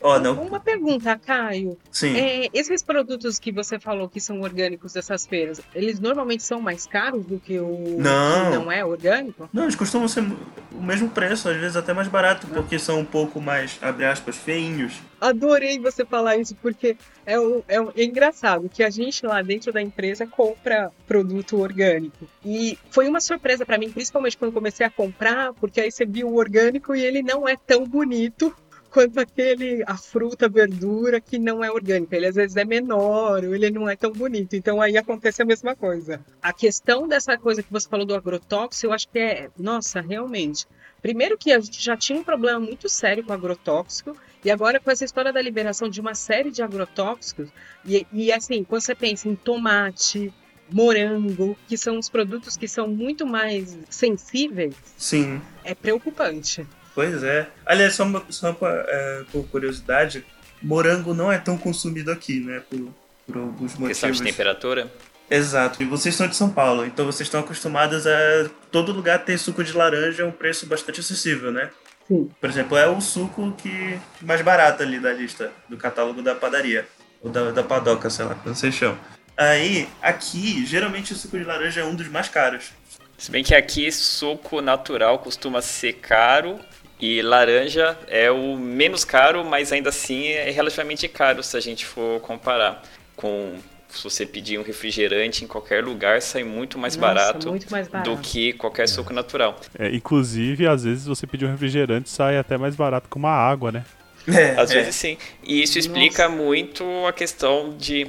Oh, 0.00 0.18
não. 0.18 0.40
Uma 0.42 0.60
pergunta, 0.60 1.18
Caio. 1.18 1.76
Sim. 1.90 2.16
É, 2.16 2.48
esses 2.52 2.82
produtos 2.82 3.38
que 3.38 3.50
você 3.50 3.78
falou 3.78 4.08
que 4.08 4.20
são 4.20 4.40
orgânicos 4.40 4.92
dessas 4.92 5.26
feiras, 5.26 5.60
eles 5.74 5.98
normalmente 5.98 6.42
são 6.42 6.60
mais 6.60 6.86
caros 6.86 7.24
do 7.26 7.38
que 7.38 7.58
o 7.58 7.96
não. 7.98 8.50
que 8.50 8.56
não 8.58 8.72
é 8.72 8.84
orgânico? 8.84 9.48
Não, 9.52 9.64
eles 9.64 9.74
costumam 9.74 10.06
ser 10.06 10.24
o 10.72 10.82
mesmo 10.82 11.08
preço, 11.08 11.48
às 11.48 11.56
vezes 11.56 11.76
até 11.76 11.92
mais 11.92 12.06
barato, 12.08 12.46
porque 12.46 12.78
são 12.78 13.00
um 13.00 13.04
pouco 13.04 13.40
mais, 13.40 13.78
abre 13.82 14.04
aspas, 14.04 14.36
feinhos. 14.36 15.00
Adorei 15.20 15.80
você 15.80 16.04
falar 16.04 16.36
isso, 16.36 16.54
porque 16.62 16.96
é, 17.26 17.38
o, 17.38 17.64
é, 17.66 17.80
o, 17.80 17.92
é 17.96 18.04
engraçado 18.04 18.68
que 18.68 18.84
a 18.84 18.90
gente 18.90 19.26
lá 19.26 19.42
dentro 19.42 19.72
da 19.72 19.82
empresa 19.82 20.26
compra 20.26 20.92
produto 21.06 21.58
orgânico. 21.58 22.28
E 22.44 22.78
foi 22.90 23.08
uma 23.08 23.20
surpresa 23.20 23.66
para 23.66 23.78
mim, 23.78 23.90
principalmente 23.90 24.36
quando 24.36 24.52
comecei 24.52 24.86
a 24.86 24.90
comprar, 24.90 25.52
porque 25.54 25.80
aí 25.80 25.90
você 25.90 26.06
viu 26.06 26.28
o 26.28 26.36
orgânico 26.36 26.94
e 26.94 27.04
ele 27.04 27.22
não 27.22 27.48
é 27.48 27.56
tão 27.56 27.84
bonito 27.84 28.54
quanto 28.90 29.20
aquele 29.20 29.82
a 29.86 29.96
fruta, 29.96 30.46
a 30.46 30.48
verdura 30.48 31.20
que 31.20 31.38
não 31.38 31.62
é 31.62 31.70
orgânica. 31.70 32.16
Ele 32.16 32.26
às 32.26 32.34
vezes 32.34 32.56
é 32.56 32.64
menor, 32.64 33.44
ou 33.44 33.54
ele 33.54 33.70
não 33.70 33.88
é 33.88 33.96
tão 33.96 34.12
bonito. 34.12 34.54
Então 34.54 34.80
aí 34.80 34.96
acontece 34.96 35.42
a 35.42 35.44
mesma 35.44 35.74
coisa. 35.76 36.24
A 36.42 36.52
questão 36.52 37.06
dessa 37.06 37.36
coisa 37.38 37.62
que 37.62 37.72
você 37.72 37.88
falou 37.88 38.06
do 38.06 38.14
agrotóxico, 38.14 38.86
eu 38.86 38.92
acho 38.92 39.08
que 39.08 39.18
é, 39.18 39.50
nossa, 39.58 40.00
realmente. 40.00 40.66
Primeiro 41.00 41.38
que 41.38 41.52
a 41.52 41.60
gente 41.60 41.82
já 41.82 41.96
tinha 41.96 42.18
um 42.18 42.24
problema 42.24 42.58
muito 42.58 42.88
sério 42.88 43.22
com 43.22 43.32
agrotóxico, 43.32 44.16
e 44.44 44.50
agora 44.50 44.80
com 44.80 44.90
essa 44.90 45.04
história 45.04 45.32
da 45.32 45.42
liberação 45.42 45.88
de 45.88 46.00
uma 46.00 46.14
série 46.14 46.50
de 46.50 46.62
agrotóxicos, 46.62 47.48
e, 47.84 48.06
e 48.12 48.32
assim, 48.32 48.64
quando 48.64 48.82
você 48.82 48.94
pensa 48.94 49.28
em 49.28 49.34
tomate, 49.34 50.32
morango, 50.70 51.56
que 51.66 51.76
são 51.76 51.98
os 51.98 52.08
produtos 52.08 52.56
que 52.56 52.68
são 52.68 52.88
muito 52.88 53.26
mais 53.26 53.76
sensíveis, 53.88 54.74
Sim. 54.96 55.40
é 55.64 55.74
preocupante. 55.74 56.66
Pois 56.98 57.22
é. 57.22 57.46
Aliás, 57.64 57.94
só, 57.94 58.04
só 58.28 58.52
pra, 58.52 58.84
é, 58.88 59.22
por 59.30 59.46
curiosidade, 59.46 60.26
morango 60.60 61.14
não 61.14 61.30
é 61.30 61.38
tão 61.38 61.56
consumido 61.56 62.10
aqui, 62.10 62.40
né? 62.40 62.60
Por, 62.68 62.92
por 63.24 63.36
alguns 63.36 63.74
motivos. 63.74 63.86
Questão 63.86 64.10
de 64.10 64.20
temperatura? 64.20 64.92
Exato. 65.30 65.80
E 65.80 65.86
vocês 65.86 66.12
estão 66.12 66.26
de 66.26 66.34
São 66.34 66.50
Paulo, 66.50 66.84
então 66.84 67.06
vocês 67.06 67.28
estão 67.28 67.38
acostumados 67.38 68.04
a 68.04 68.50
todo 68.72 68.90
lugar 68.90 69.24
ter 69.24 69.38
suco 69.38 69.62
de 69.62 69.72
laranja 69.74 70.24
a 70.24 70.26
um 70.26 70.32
preço 70.32 70.66
bastante 70.66 70.98
acessível, 70.98 71.52
né? 71.52 71.70
Sim. 72.08 72.28
Por 72.40 72.50
exemplo, 72.50 72.76
é 72.76 72.88
o 72.88 73.00
suco 73.00 73.52
que 73.52 73.96
mais 74.20 74.42
barato 74.42 74.82
ali 74.82 74.98
da 74.98 75.12
lista 75.12 75.52
do 75.68 75.76
catálogo 75.76 76.20
da 76.20 76.34
padaria. 76.34 76.84
Ou 77.22 77.30
da, 77.30 77.52
da 77.52 77.62
padoca, 77.62 78.10
sei 78.10 78.24
lá, 78.24 78.34
como 78.34 78.56
vocês 78.56 78.74
chamam. 78.74 78.98
Aí, 79.36 79.88
aqui, 80.02 80.66
geralmente 80.66 81.12
o 81.12 81.16
suco 81.16 81.38
de 81.38 81.44
laranja 81.44 81.80
é 81.80 81.84
um 81.84 81.94
dos 81.94 82.08
mais 82.08 82.28
caros. 82.28 82.72
Se 83.16 83.32
bem 83.32 83.42
que 83.42 83.52
aqui 83.52 83.90
suco 83.90 84.60
natural 84.60 85.18
costuma 85.18 85.60
ser 85.60 85.94
caro 85.94 86.60
e 87.00 87.22
laranja 87.22 87.96
é 88.08 88.30
o 88.30 88.56
menos 88.56 89.04
caro, 89.04 89.44
mas 89.44 89.72
ainda 89.72 89.88
assim 89.90 90.28
é 90.28 90.50
relativamente 90.50 91.06
caro 91.08 91.42
se 91.42 91.56
a 91.56 91.60
gente 91.60 91.86
for 91.86 92.20
comparar 92.20 92.82
com 93.16 93.56
se 93.88 94.04
você 94.04 94.26
pedir 94.26 94.58
um 94.58 94.62
refrigerante 94.62 95.44
em 95.44 95.46
qualquer 95.46 95.82
lugar, 95.82 96.20
sai 96.20 96.44
muito 96.44 96.78
mais, 96.78 96.94
Nossa, 96.96 97.14
barato, 97.14 97.48
muito 97.48 97.70
mais 97.70 97.88
barato 97.88 98.10
do 98.10 98.20
que 98.20 98.52
qualquer 98.52 98.86
suco 98.86 99.14
natural. 99.14 99.58
É, 99.78 99.88
inclusive, 99.88 100.66
às 100.66 100.84
vezes 100.84 101.06
você 101.06 101.26
pedir 101.26 101.46
um 101.46 101.50
refrigerante 101.50 102.10
sai 102.10 102.36
até 102.36 102.58
mais 102.58 102.76
barato 102.76 103.08
que 103.08 103.16
uma 103.16 103.30
água, 103.30 103.72
né? 103.72 103.84
É, 104.26 104.60
Às 104.60 104.70
é. 104.70 104.74
vezes 104.74 104.94
sim. 104.94 105.16
E 105.42 105.62
isso 105.62 105.78
explica 105.78 106.28
muito 106.28 106.84
a 107.06 107.12
questão 107.12 107.74
de 107.78 108.06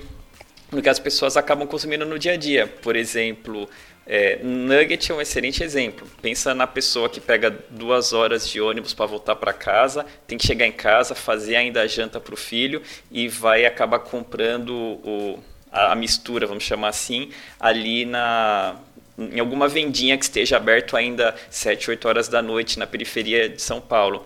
do 0.69 0.81
que 0.81 0.89
as 0.89 0.99
pessoas 0.99 1.35
acabam 1.35 1.67
consumindo 1.67 2.05
no 2.05 2.19
dia 2.19 2.33
a 2.33 2.37
dia. 2.37 2.67
Por 2.67 2.95
exemplo, 2.95 3.67
é, 4.11 4.39
nugget 4.41 5.11
é 5.11 5.13
um 5.13 5.21
excelente 5.21 5.63
exemplo. 5.63 6.07
Pensa 6.19 6.55
na 6.55 6.65
pessoa 6.65 7.07
que 7.07 7.21
pega 7.21 7.55
duas 7.69 8.11
horas 8.11 8.49
de 8.49 8.59
ônibus 8.59 8.91
para 8.91 9.05
voltar 9.05 9.35
para 9.35 9.53
casa, 9.53 10.03
tem 10.25 10.35
que 10.35 10.47
chegar 10.47 10.65
em 10.65 10.71
casa, 10.71 11.13
fazer 11.13 11.55
ainda 11.55 11.81
a 11.83 11.87
janta 11.87 12.19
para 12.19 12.33
o 12.33 12.37
filho 12.37 12.81
e 13.11 13.27
vai 13.27 13.67
acabar 13.67 13.99
comprando 13.99 14.73
o, 14.73 15.39
a, 15.71 15.91
a 15.91 15.95
mistura, 15.95 16.47
vamos 16.47 16.63
chamar 16.63 16.87
assim, 16.87 17.29
ali 17.59 18.03
na 18.03 18.77
em 19.15 19.39
alguma 19.39 19.67
vendinha 19.67 20.17
que 20.17 20.23
esteja 20.23 20.57
aberto 20.57 20.97
ainda 20.97 21.35
7, 21.49 21.91
8 21.91 22.07
horas 22.07 22.27
da 22.29 22.41
noite 22.41 22.79
na 22.79 22.87
periferia 22.87 23.47
de 23.47 23.61
São 23.61 23.79
Paulo. 23.79 24.25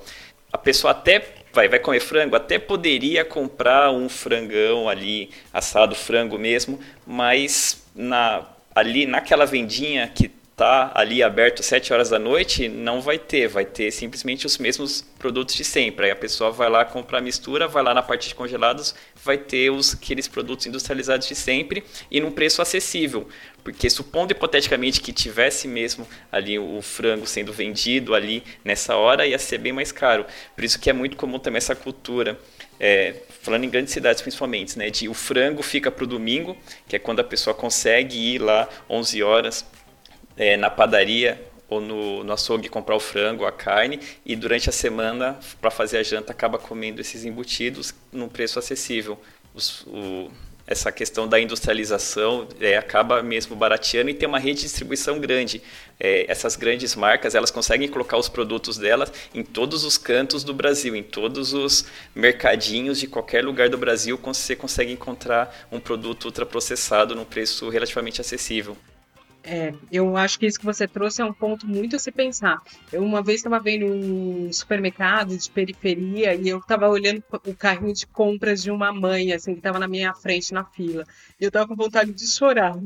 A 0.51 0.57
pessoa 0.57 0.91
até 0.91 1.25
vai, 1.51 1.67
vai 1.67 1.79
comer 1.79 1.99
frango, 1.99 2.37
até 2.37 2.57
poderia 2.57 3.25
comprar 3.25 3.91
um 3.91 4.07
frangão 4.07 4.87
ali, 4.87 5.31
assado 5.51 5.93
frango 5.95 6.37
mesmo, 6.37 6.79
mas 7.05 7.83
na 7.95 8.52
ali 8.75 9.05
naquela 9.05 9.45
vendinha 9.45 10.07
que 10.07 10.31
tá 10.55 10.91
ali 10.93 11.23
aberto 11.23 11.61
às 11.61 11.65
7 11.65 11.91
horas 11.93 12.09
da 12.09 12.19
noite, 12.19 12.67
não 12.69 13.01
vai 13.01 13.17
ter, 13.17 13.47
vai 13.47 13.65
ter 13.65 13.91
simplesmente 13.91 14.45
os 14.45 14.57
mesmos 14.57 15.01
produtos 15.17 15.55
de 15.55 15.63
sempre. 15.63 16.05
Aí 16.05 16.11
a 16.11 16.15
pessoa 16.15 16.51
vai 16.51 16.69
lá 16.69 16.85
comprar 16.85 17.17
a 17.17 17.21
mistura, 17.21 17.67
vai 17.67 17.81
lá 17.81 17.93
na 17.93 18.03
parte 18.03 18.29
de 18.29 18.35
congelados, 18.35 18.93
vai 19.23 19.37
ter 19.37 19.71
os 19.71 19.95
aqueles 19.95 20.27
produtos 20.27 20.67
industrializados 20.67 21.27
de 21.27 21.33
sempre 21.33 21.83
e 22.09 22.19
num 22.19 22.31
preço 22.31 22.61
acessível. 22.61 23.27
Porque 23.63 23.89
supondo 23.89 24.33
hipoteticamente 24.33 25.01
que 25.01 25.11
tivesse 25.11 25.67
mesmo 25.67 26.07
ali 26.31 26.59
o 26.59 26.81
frango 26.81 27.25
sendo 27.25 27.51
vendido 27.51 28.13
ali 28.13 28.43
nessa 28.63 28.95
hora, 28.95 29.25
ia 29.25 29.39
ser 29.39 29.57
bem 29.57 29.73
mais 29.73 29.91
caro. 29.91 30.25
Por 30.55 30.63
isso 30.63 30.79
que 30.79 30.89
é 30.89 30.93
muito 30.93 31.17
comum 31.17 31.39
também 31.39 31.57
essa 31.57 31.75
cultura 31.75 32.37
é, 32.79 33.15
falando 33.43 33.65
em 33.65 33.69
grandes 33.69 33.93
cidades 33.93 34.21
principalmente, 34.21 34.79
né, 34.79 34.89
de 34.89 35.09
o 35.09 35.13
frango 35.13 35.61
fica 35.61 35.91
para 35.91 36.05
o 36.05 36.07
domingo, 36.07 36.57
que 36.87 36.95
é 36.95 36.99
quando 36.99 37.19
a 37.19 37.23
pessoa 37.23 37.53
consegue 37.53 38.17
ir 38.17 38.39
lá 38.39 38.67
11 38.89 39.21
horas 39.21 39.65
é, 40.37 40.55
na 40.55 40.69
padaria 40.69 41.39
ou 41.69 41.81
no, 41.81 42.23
no 42.23 42.33
açougue 42.33 42.69
comprar 42.69 42.95
o 42.95 42.99
frango, 42.99 43.45
a 43.45 43.51
carne, 43.51 43.99
e 44.25 44.35
durante 44.35 44.69
a 44.69 44.71
semana, 44.71 45.37
para 45.59 45.69
fazer 45.69 45.97
a 45.97 46.03
janta, 46.03 46.31
acaba 46.31 46.57
comendo 46.57 47.01
esses 47.01 47.25
embutidos 47.25 47.93
num 48.11 48.29
preço 48.29 48.59
acessível. 48.59 49.19
Os, 49.53 49.81
o, 49.87 50.31
essa 50.65 50.91
questão 50.91 51.27
da 51.27 51.39
industrialização 51.39 52.47
é, 52.59 52.77
acaba 52.77 53.21
mesmo 53.21 53.55
barateando 53.55 54.09
e 54.09 54.13
tem 54.13 54.27
uma 54.27 54.39
rede 54.39 54.61
de 54.61 54.63
distribuição 54.63 55.19
grande. 55.19 55.61
É, 55.99 56.25
essas 56.29 56.55
grandes 56.55 56.95
marcas 56.95 57.35
elas 57.35 57.51
conseguem 57.51 57.87
colocar 57.87 58.17
os 58.17 58.29
produtos 58.29 58.77
delas 58.77 59.11
em 59.33 59.43
todos 59.43 59.83
os 59.83 59.97
cantos 59.97 60.43
do 60.43 60.53
Brasil, 60.53 60.95
em 60.95 61.03
todos 61.03 61.53
os 61.53 61.85
mercadinhos 62.15 62.99
de 62.99 63.07
qualquer 63.07 63.43
lugar 63.43 63.69
do 63.69 63.77
Brasil, 63.77 64.19
você 64.23 64.55
consegue 64.55 64.91
encontrar 64.91 65.67
um 65.71 65.79
produto 65.79 66.25
ultraprocessado 66.25 67.15
num 67.15 67.25
preço 67.25 67.69
relativamente 67.69 68.21
acessível. 68.21 68.77
É, 69.43 69.73
eu 69.91 70.15
acho 70.15 70.39
que 70.39 70.45
isso 70.45 70.57
que 70.57 70.65
você 70.65 70.87
trouxe 70.87 71.21
é 71.21 71.25
um 71.25 71.33
ponto 71.33 71.67
muito 71.67 71.95
a 71.95 71.99
se 71.99 72.11
pensar. 72.11 72.61
Eu 72.91 73.03
uma 73.03 73.21
vez 73.21 73.39
estava 73.39 73.59
vendo 73.59 73.85
um 73.85 74.51
supermercado 74.53 75.37
de 75.37 75.49
periferia 75.51 76.33
e 76.33 76.47
eu 76.47 76.59
estava 76.59 76.87
olhando 76.87 77.21
o 77.45 77.53
carrinho 77.53 77.93
de 77.93 78.07
compras 78.07 78.63
de 78.63 78.71
uma 78.71 78.93
mãe, 78.93 79.33
assim, 79.33 79.51
que 79.53 79.59
estava 79.59 79.79
na 79.79 79.87
minha 79.87 80.13
frente 80.13 80.53
na 80.53 80.63
fila. 80.63 81.03
E 81.39 81.43
eu 81.43 81.49
estava 81.49 81.67
com 81.67 81.75
vontade 81.75 82.13
de 82.13 82.25
chorar. 82.25 82.79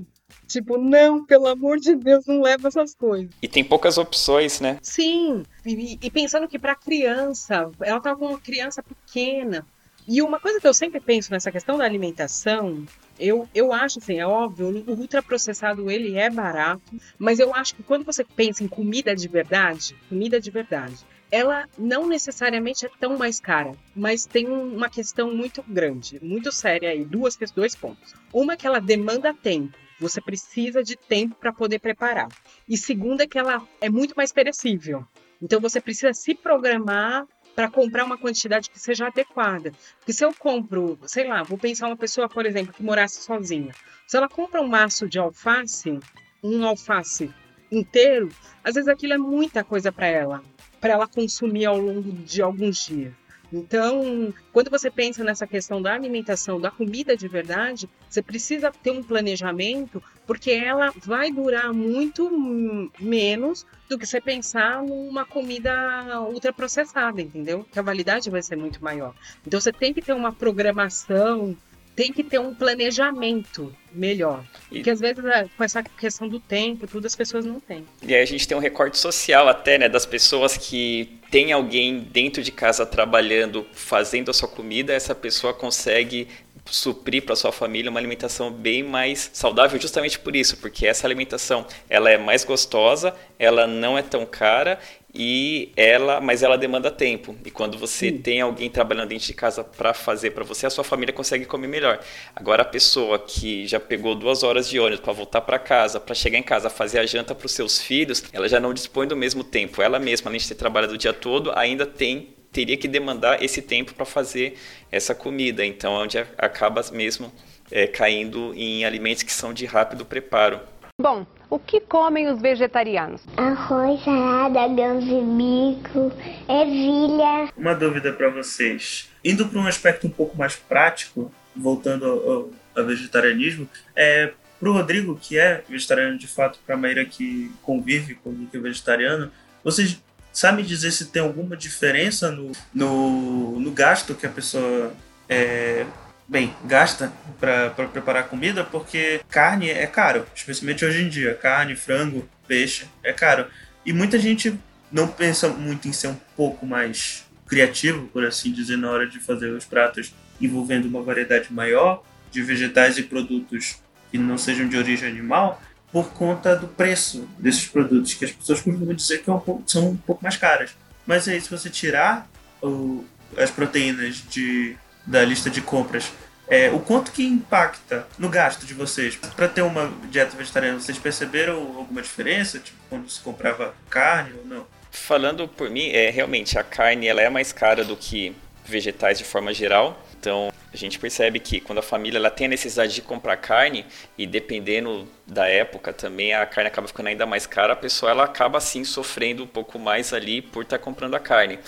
Tipo, 0.48 0.78
não, 0.78 1.26
pelo 1.26 1.48
amor 1.48 1.78
de 1.78 1.96
Deus, 1.96 2.26
não 2.26 2.42
leva 2.42 2.70
essas 2.70 2.96
coisas. 2.96 3.30
E 3.42 3.48
tem 3.48 3.64
poucas 3.64 3.98
opções, 3.98 4.60
né? 4.60 4.80
Sim, 4.82 5.44
e, 5.66 6.00
e 6.02 6.10
pensando 6.10 6.48
que 6.48 6.58
para 6.58 6.76
criança, 6.76 7.70
ela 7.82 7.98
estava 7.98 8.18
com 8.18 8.28
uma 8.28 8.40
criança 8.40 8.82
pequena. 8.82 9.66
E 10.08 10.22
uma 10.22 10.40
coisa 10.40 10.60
que 10.60 10.68
eu 10.68 10.74
sempre 10.74 11.02
penso 11.02 11.32
nessa 11.32 11.52
questão 11.52 11.78
da 11.78 11.84
alimentação 11.84 12.86
eu, 13.20 13.48
eu 13.54 13.74
acho 13.74 14.00
assim, 14.00 14.20
é 14.20 14.26
óbvio, 14.26 14.84
o 14.88 14.92
ultraprocessado 14.92 15.90
ele 15.90 16.18
é 16.18 16.30
barato, 16.30 16.82
mas 17.18 17.40
eu 17.40 17.54
acho 17.54 17.76
que 17.76 17.84
quando 17.84 18.06
você 18.06 18.24
pensa 18.24 18.64
em 18.64 18.68
comida 18.68 19.16
de 19.16 19.28
verdade, 19.28 19.96
comida 20.10 20.40
de 20.40 20.52
verdade, 20.52 20.98
ela 21.32 21.68
não 21.78 22.08
necessariamente 22.08 22.86
é 22.86 22.90
tão 23.00 23.18
mais 23.18 23.40
cara, 23.40 23.72
mas 23.96 24.26
tem 24.26 24.48
uma 24.48 24.90
questão 24.90 25.34
muito 25.34 25.64
grande, 25.68 26.20
muito 26.24 26.52
séria 26.52 26.90
aí, 26.90 27.04
duas, 27.04 27.38
dois 27.54 27.76
pontos. 27.76 28.14
Uma 28.34 28.54
é 28.54 28.58
que 28.58 28.66
ela 28.66 28.80
demanda 28.80 29.34
tempo, 29.34 29.78
você 30.00 30.22
precisa 30.22 30.84
de 30.84 30.96
tempo 30.96 31.36
para 31.36 31.52
poder 31.52 31.80
preparar. 31.80 32.30
E 32.68 32.78
segunda 32.78 33.24
é 33.24 33.28
que 33.28 33.38
ela 33.38 33.68
é 33.82 33.90
muito 33.90 34.14
mais 34.16 34.32
perecível. 34.32 35.06
Então 35.42 35.60
você 35.60 35.80
precisa 35.80 36.14
se 36.14 36.34
programar 36.34 37.26
para 37.58 37.72
comprar 37.72 38.06
uma 38.06 38.20
quantidade 38.20 38.70
que 38.70 38.80
seja 38.80 39.08
adequada. 39.08 39.74
Porque 39.98 40.14
se 40.14 40.24
eu 40.24 40.32
compro, 40.32 41.00
sei 41.08 41.28
lá, 41.28 41.42
vou 41.42 41.58
pensar 41.58 41.88
uma 41.88 41.98
pessoa, 41.98 42.30
por 42.30 42.46
exemplo, 42.46 42.72
que 42.72 42.84
morasse 42.84 43.24
sozinha. 43.24 43.74
Se 44.06 44.16
ela 44.16 44.30
compra 44.30 44.62
um 44.62 44.68
maço 44.68 45.10
de 45.10 45.18
alface, 45.18 46.00
um 46.44 46.64
alface 46.64 47.34
inteiro, 47.72 48.30
às 48.64 48.76
vezes 48.76 48.88
aquilo 48.88 49.14
é 49.14 49.18
muita 49.18 49.64
coisa 49.64 49.92
para 49.92 50.06
ela, 50.06 50.44
para 50.80 50.94
ela 50.94 51.08
consumir 51.08 51.66
ao 51.66 51.80
longo 51.80 52.12
de 52.12 52.44
alguns 52.44 52.86
dias. 52.86 53.14
Então, 53.52 54.34
quando 54.52 54.70
você 54.70 54.90
pensa 54.90 55.24
nessa 55.24 55.48
questão 55.48 55.82
da 55.82 55.94
alimentação, 55.94 56.60
da 56.60 56.70
comida 56.70 57.16
de 57.16 57.28
verdade, 57.28 57.90
você 58.10 58.22
precisa 58.22 58.72
ter 58.72 58.92
um 58.92 59.02
planejamento, 59.02 60.02
porque 60.26 60.52
ela 60.52 60.94
vai 61.04 61.32
durar 61.32 61.74
muito 61.74 62.92
menos 63.00 63.66
do 63.90 63.98
que 63.98 64.06
você 64.06 64.20
pensar 64.20 64.84
numa 64.84 65.26
comida 65.26 66.22
ultraprocessada, 66.30 67.22
entendeu? 67.22 67.66
Que 67.72 67.80
a 67.80 67.82
validade 67.82 68.30
vai 68.30 68.42
ser 68.42 68.58
muito 68.58 68.84
maior. 68.84 69.14
Então, 69.46 69.60
você 69.60 69.72
tem 69.72 69.94
que 69.94 70.02
ter 70.02 70.14
uma 70.14 70.34
programação 70.34 71.56
tem 71.98 72.14
que 72.14 72.24
ter 72.24 72.40
um 72.40 72.54
planejamento 72.54 73.76
melhor. 73.92 74.44
E... 74.72 74.76
Porque 74.76 74.92
às 74.92 75.00
vezes 75.00 75.26
é, 75.26 75.50
com 75.58 75.64
essa 75.64 75.82
questão 75.82 76.30
do 76.30 76.40
tempo, 76.40 76.86
tudo 76.86 77.08
as 77.08 77.16
pessoas 77.16 77.44
não 77.44 77.60
têm. 77.60 77.84
E 78.04 78.14
aí 78.14 78.22
a 78.22 78.26
gente 78.26 78.48
tem 78.48 78.56
um 78.56 78.60
recorte 78.60 79.00
social 79.00 79.50
até, 79.50 79.80
né, 79.80 79.90
das 79.90 80.06
pessoas 80.06 80.56
que 80.56 81.17
tem 81.30 81.52
alguém 81.52 82.00
dentro 82.00 82.42
de 82.42 82.52
casa 82.52 82.86
trabalhando, 82.86 83.66
fazendo 83.74 84.32
a 84.32 84.34
sua 84.34 84.48
comida, 84.48 84.94
essa 84.94 85.14
pessoa 85.14 85.54
consegue 85.54 86.28
suprir 86.66 87.24
para 87.24 87.36
sua 87.36 87.52
família 87.52 87.90
uma 87.90 88.00
alimentação 88.00 88.52
bem 88.52 88.84
mais 88.84 89.30
saudável 89.34 89.80
justamente 89.80 90.20
por 90.20 90.36
isso, 90.36 90.58
porque 90.58 90.86
essa 90.86 91.08
alimentação 91.08 91.66
ela 91.90 92.10
é 92.10 92.18
mais 92.18 92.44
gostosa, 92.44 93.16
ela 93.40 93.66
não 93.66 93.98
é 93.98 94.02
tão 94.02 94.26
cara 94.26 94.80
e 95.20 95.72
ela, 95.76 96.22
mas 96.22 96.44
ela 96.44 96.56
demanda 96.56 96.92
tempo. 96.92 97.36
E 97.44 97.50
quando 97.50 97.76
você 97.76 98.10
Sim. 98.10 98.20
tem 98.20 98.40
alguém 98.40 98.70
trabalhando 98.70 99.10
dentro 99.10 99.26
de 99.26 99.34
casa 99.34 99.64
para 99.64 99.92
fazer 99.92 100.30
para 100.30 100.44
você, 100.44 100.68
a 100.68 100.70
sua 100.70 100.84
família 100.84 101.12
consegue 101.12 101.44
comer 101.44 101.68
melhor. 101.68 102.00
Agora 102.36 102.62
a 102.62 102.66
pessoa 102.66 103.18
que 103.18 103.66
já 103.66 103.80
pegou 103.80 104.14
duas 104.14 104.44
horas 104.44 104.70
de 104.70 104.80
ônibus 104.80 105.00
para 105.00 105.14
voltar 105.14 105.42
para 105.42 105.58
casa, 105.58 106.00
para 106.00 106.14
chegar 106.14 106.38
em 106.38 106.44
casa, 106.44 106.70
fazer 106.70 107.00
a 107.00 107.06
janta 107.08 107.34
para 107.34 107.48
os 107.48 107.52
seus 107.52 107.82
filhos, 107.82 108.24
ela 108.32 108.48
já 108.48 108.60
não 108.60 108.72
dispõe 108.72 109.08
do 109.08 109.18
mesmo 109.18 109.44
tempo. 109.44 109.82
Ela 109.82 109.98
mesma, 109.98 110.30
além 110.30 110.40
de 110.40 110.48
ter 110.48 110.56
trabalhado 110.56 110.94
o 110.94 110.98
dia 110.98 111.14
todo, 111.14 111.52
ainda 111.56 111.88
tem 111.88 112.36
teria 112.52 112.78
que 112.78 112.88
demandar 112.88 113.44
esse 113.44 113.62
tempo 113.62 113.94
para 113.94 114.06
fazer 114.06 114.58
essa 114.92 115.14
comida. 115.14 115.66
Então, 115.66 115.96
é 115.96 116.04
onde 116.04 116.18
acaba 116.38 116.82
mesmo 116.92 117.32
é, 117.72 117.86
caindo 117.86 118.54
em 118.56 118.86
alimentos 118.86 119.24
que 119.24 119.32
são 119.32 119.54
de 119.54 119.66
rápido 119.66 120.06
preparo. 120.06 120.60
Bom, 121.00 121.26
o 121.50 121.58
que 121.58 121.80
comem 121.80 122.30
os 122.30 122.42
vegetarianos? 122.42 123.22
Arroz, 123.38 124.04
salada, 124.04 124.68
grãos 124.68 125.04
de 125.04 125.22
bico, 125.22 126.12
ervilha. 126.50 127.52
Uma 127.56 127.74
dúvida 127.74 128.12
para 128.12 128.30
vocês. 128.30 129.10
Indo 129.24 129.48
para 129.48 129.60
um 129.60 129.68
aspecto 129.68 130.08
um 130.08 130.10
pouco 130.10 130.38
mais 130.38 130.56
prático, 130.56 131.32
voltando 131.56 132.06
ao, 132.06 132.50
ao 132.76 132.86
vegetarianismo, 132.86 133.68
é, 133.96 134.34
para 134.60 134.70
o 134.70 134.74
Rodrigo, 134.74 135.18
que 135.22 135.38
é 135.38 135.64
vegetariano 135.70 136.18
de 136.18 136.28
fato, 136.28 136.60
para 136.66 136.76
a 136.76 136.78
Maíra 136.78 137.06
que 137.06 137.52
convive 137.62 138.16
com 138.16 138.30
o 138.30 138.62
vegetariano, 138.62 139.32
vocês 139.64 140.02
sabem 140.34 140.64
dizer 140.64 140.92
se 140.92 141.06
tem 141.06 141.22
alguma 141.22 141.56
diferença 141.56 142.32
no, 142.32 142.52
no, 142.74 143.60
no 143.60 143.72
gasto 143.72 144.14
que 144.16 144.26
a 144.26 144.30
pessoa 144.30 144.94
é, 145.30 145.86
bem, 146.28 146.54
gasta 146.66 147.12
para 147.40 147.70
preparar 147.70 148.28
comida, 148.28 148.64
porque 148.64 149.22
carne 149.30 149.70
é 149.70 149.88
caro, 149.88 150.26
especialmente 150.36 150.84
hoje 150.84 151.04
em 151.04 151.10
dia. 151.10 151.34
Carne, 151.36 151.76
frango, 151.76 152.28
peixe 152.48 152.86
é 153.04 153.14
caro. 153.14 153.48
E 153.86 153.94
muita 153.94 154.20
gente 154.20 154.58
não 154.92 155.08
pensa 155.08 155.48
muito 155.50 155.88
em 155.88 155.94
ser 155.94 156.08
um 156.08 156.18
pouco 156.36 156.66
mais 156.66 157.26
criativo, 157.48 158.08
por 158.08 158.26
assim 158.26 158.52
dizer, 158.52 158.78
na 158.78 158.92
hora 158.92 159.08
de 159.08 159.20
fazer 159.20 159.50
os 159.50 159.66
pratos 159.66 160.14
envolvendo 160.40 160.86
uma 160.86 161.02
variedade 161.02 161.52
maior 161.52 162.04
de 162.30 162.42
vegetais 162.42 162.98
e 162.98 163.04
produtos 163.04 163.78
que 164.12 164.18
não 164.18 164.38
sejam 164.38 164.68
de 164.68 164.78
origem 164.78 165.08
animal, 165.08 165.62
por 165.92 166.12
conta 166.12 166.56
do 166.56 166.68
preço 166.68 167.28
desses 167.40 167.66
produtos, 167.68 168.14
que 168.14 168.26
as 168.26 168.32
pessoas 168.32 168.62
costumam 168.62 168.94
dizer 168.94 169.24
que 169.24 169.32
é 169.32 169.34
são 169.66 169.90
um 169.90 169.98
pouco 169.98 170.22
mais 170.22 170.36
caras. 170.36 170.76
Mas 171.06 171.28
aí, 171.28 171.40
se 171.40 171.50
você 171.50 171.70
tirar 171.70 172.30
o, 172.62 173.06
as 173.38 173.50
proteínas 173.50 174.24
de 174.30 174.76
da 175.08 175.24
lista 175.24 175.50
de 175.50 175.62
compras, 175.62 176.12
é, 176.50 176.70
o 176.70 176.80
quanto 176.80 177.12
que 177.12 177.26
impacta 177.26 178.08
no 178.20 178.30
gasto 178.30 178.66
de 178.66 178.74
vocês? 178.74 179.16
Para 179.16 179.48
ter 179.48 179.62
uma 179.62 179.92
dieta 180.10 180.36
vegetariana, 180.38 180.80
vocês 180.80 180.98
perceberam 180.98 181.56
alguma 181.56 182.02
diferença? 182.02 182.60
Tipo, 182.60 182.78
quando 182.90 183.10
se 183.10 183.20
comprava 183.22 183.74
carne 183.90 184.34
ou 184.40 184.46
não? 184.46 184.68
Falando 184.92 185.48
por 185.48 185.70
mim, 185.70 185.90
é 185.90 186.10
realmente 186.10 186.58
a 186.58 186.64
carne 186.64 187.08
ela 187.08 187.22
é 187.22 187.30
mais 187.30 187.52
cara 187.52 187.84
do 187.84 187.96
que 187.96 188.36
vegetais 188.66 189.18
de 189.18 189.24
forma 189.24 189.54
geral. 189.54 190.02
Então, 190.20 190.52
a 190.74 190.78
gente 190.78 191.00
percebe 191.00 191.40
que 191.40 191.60
quando 191.60 191.80
a 191.80 191.84
família 191.84 192.18
ela 192.18 192.30
tem 192.30 192.48
a 192.48 192.50
necessidade 192.50 192.94
de 192.94 193.02
comprar 193.02 193.38
carne 193.38 193.86
e 194.18 194.26
dependendo 194.26 195.08
da 195.26 195.48
época 195.48 195.94
também 195.94 196.34
a 196.34 196.46
carne 196.46 196.68
acaba 196.68 196.88
ficando 196.88 197.08
ainda 197.08 197.26
mais 197.26 197.46
cara, 197.46 197.74
a 197.74 197.76
pessoa 197.76 198.12
ela 198.12 198.24
acaba 198.24 198.60
sim 198.60 198.84
sofrendo 198.84 199.44
um 199.44 199.48
pouco 199.48 199.78
mais 199.78 200.14
ali 200.14 200.42
por 200.42 200.64
estar 200.64 200.78
tá 200.78 200.84
comprando 200.84 201.16
a 201.16 201.20
carne. 201.20 201.60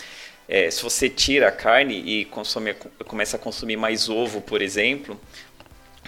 É, 0.52 0.72
se 0.72 0.82
você 0.82 1.08
tira 1.08 1.50
a 1.50 1.52
carne 1.52 2.00
e 2.00 2.26
consome, 2.26 2.74
começa 3.06 3.38
a 3.38 3.40
consumir 3.40 3.78
mais 3.78 4.10
ovo, 4.10 4.42
por 4.42 4.64
exemplo, 4.64 5.20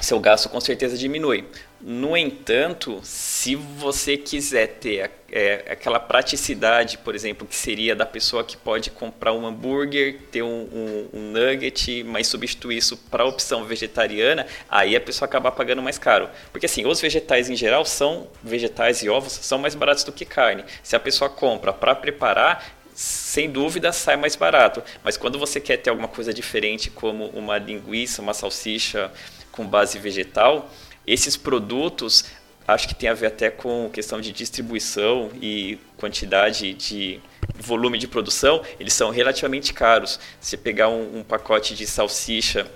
seu 0.01 0.19
gasto 0.19 0.49
com 0.49 0.59
certeza 0.59 0.97
diminui. 0.97 1.45
No 1.79 2.17
entanto, 2.17 2.99
se 3.03 3.55
você 3.55 4.17
quiser 4.17 4.67
ter 4.79 5.11
é, 5.31 5.65
aquela 5.69 5.99
praticidade, 5.99 6.97
por 6.97 7.13
exemplo, 7.13 7.47
que 7.47 7.55
seria 7.55 7.95
da 7.95 8.05
pessoa 8.05 8.43
que 8.43 8.57
pode 8.57 8.89
comprar 8.89 9.31
um 9.31 9.45
hambúrguer, 9.45 10.19
ter 10.31 10.41
um, 10.41 10.47
um, 10.47 11.09
um 11.13 11.31
nugget, 11.31 12.03
mas 12.03 12.27
substituir 12.27 12.77
isso 12.77 12.97
para 12.97 13.23
a 13.23 13.27
opção 13.27 13.63
vegetariana, 13.65 14.47
aí 14.67 14.95
a 14.95 15.01
pessoa 15.01 15.27
acaba 15.27 15.51
pagando 15.51 15.83
mais 15.83 15.99
caro. 15.99 16.29
Porque 16.51 16.65
assim, 16.65 16.83
os 16.85 16.99
vegetais 16.99 17.47
em 17.47 17.55
geral 17.55 17.85
são, 17.85 18.27
vegetais 18.43 19.03
e 19.03 19.09
ovos, 19.09 19.33
são 19.33 19.59
mais 19.59 19.75
baratos 19.75 20.03
do 20.03 20.11
que 20.11 20.25
carne. 20.25 20.63
Se 20.81 20.95
a 20.95 20.99
pessoa 20.99 21.29
compra 21.29 21.71
para 21.71 21.93
preparar, 21.93 22.80
sem 22.93 23.49
dúvida 23.49 23.91
sai 23.91 24.15
mais 24.15 24.35
barato. 24.35 24.83
Mas 25.03 25.17
quando 25.17 25.39
você 25.39 25.59
quer 25.59 25.77
ter 25.77 25.89
alguma 25.89 26.07
coisa 26.07 26.33
diferente, 26.33 26.89
como 26.89 27.27
uma 27.27 27.57
linguiça, 27.57 28.21
uma 28.21 28.33
salsicha 28.33 29.11
com 29.51 29.65
base 29.65 29.99
vegetal, 29.99 30.69
esses 31.05 31.35
produtos 31.35 32.25
acho 32.67 32.87
que 32.87 32.95
tem 32.95 33.09
a 33.09 33.13
ver 33.13 33.27
até 33.27 33.49
com 33.49 33.89
questão 33.91 34.21
de 34.21 34.31
distribuição 34.31 35.29
e 35.41 35.77
quantidade 35.97 36.73
de 36.73 37.19
volume 37.57 37.97
de 37.97 38.07
produção, 38.07 38.63
eles 38.79 38.93
são 38.93 39.09
relativamente 39.09 39.73
caros. 39.73 40.19
Se 40.39 40.55
pegar 40.57 40.89
um, 40.89 41.19
um 41.19 41.23
pacote 41.23 41.75
de 41.75 41.85
salsicha 41.85 42.69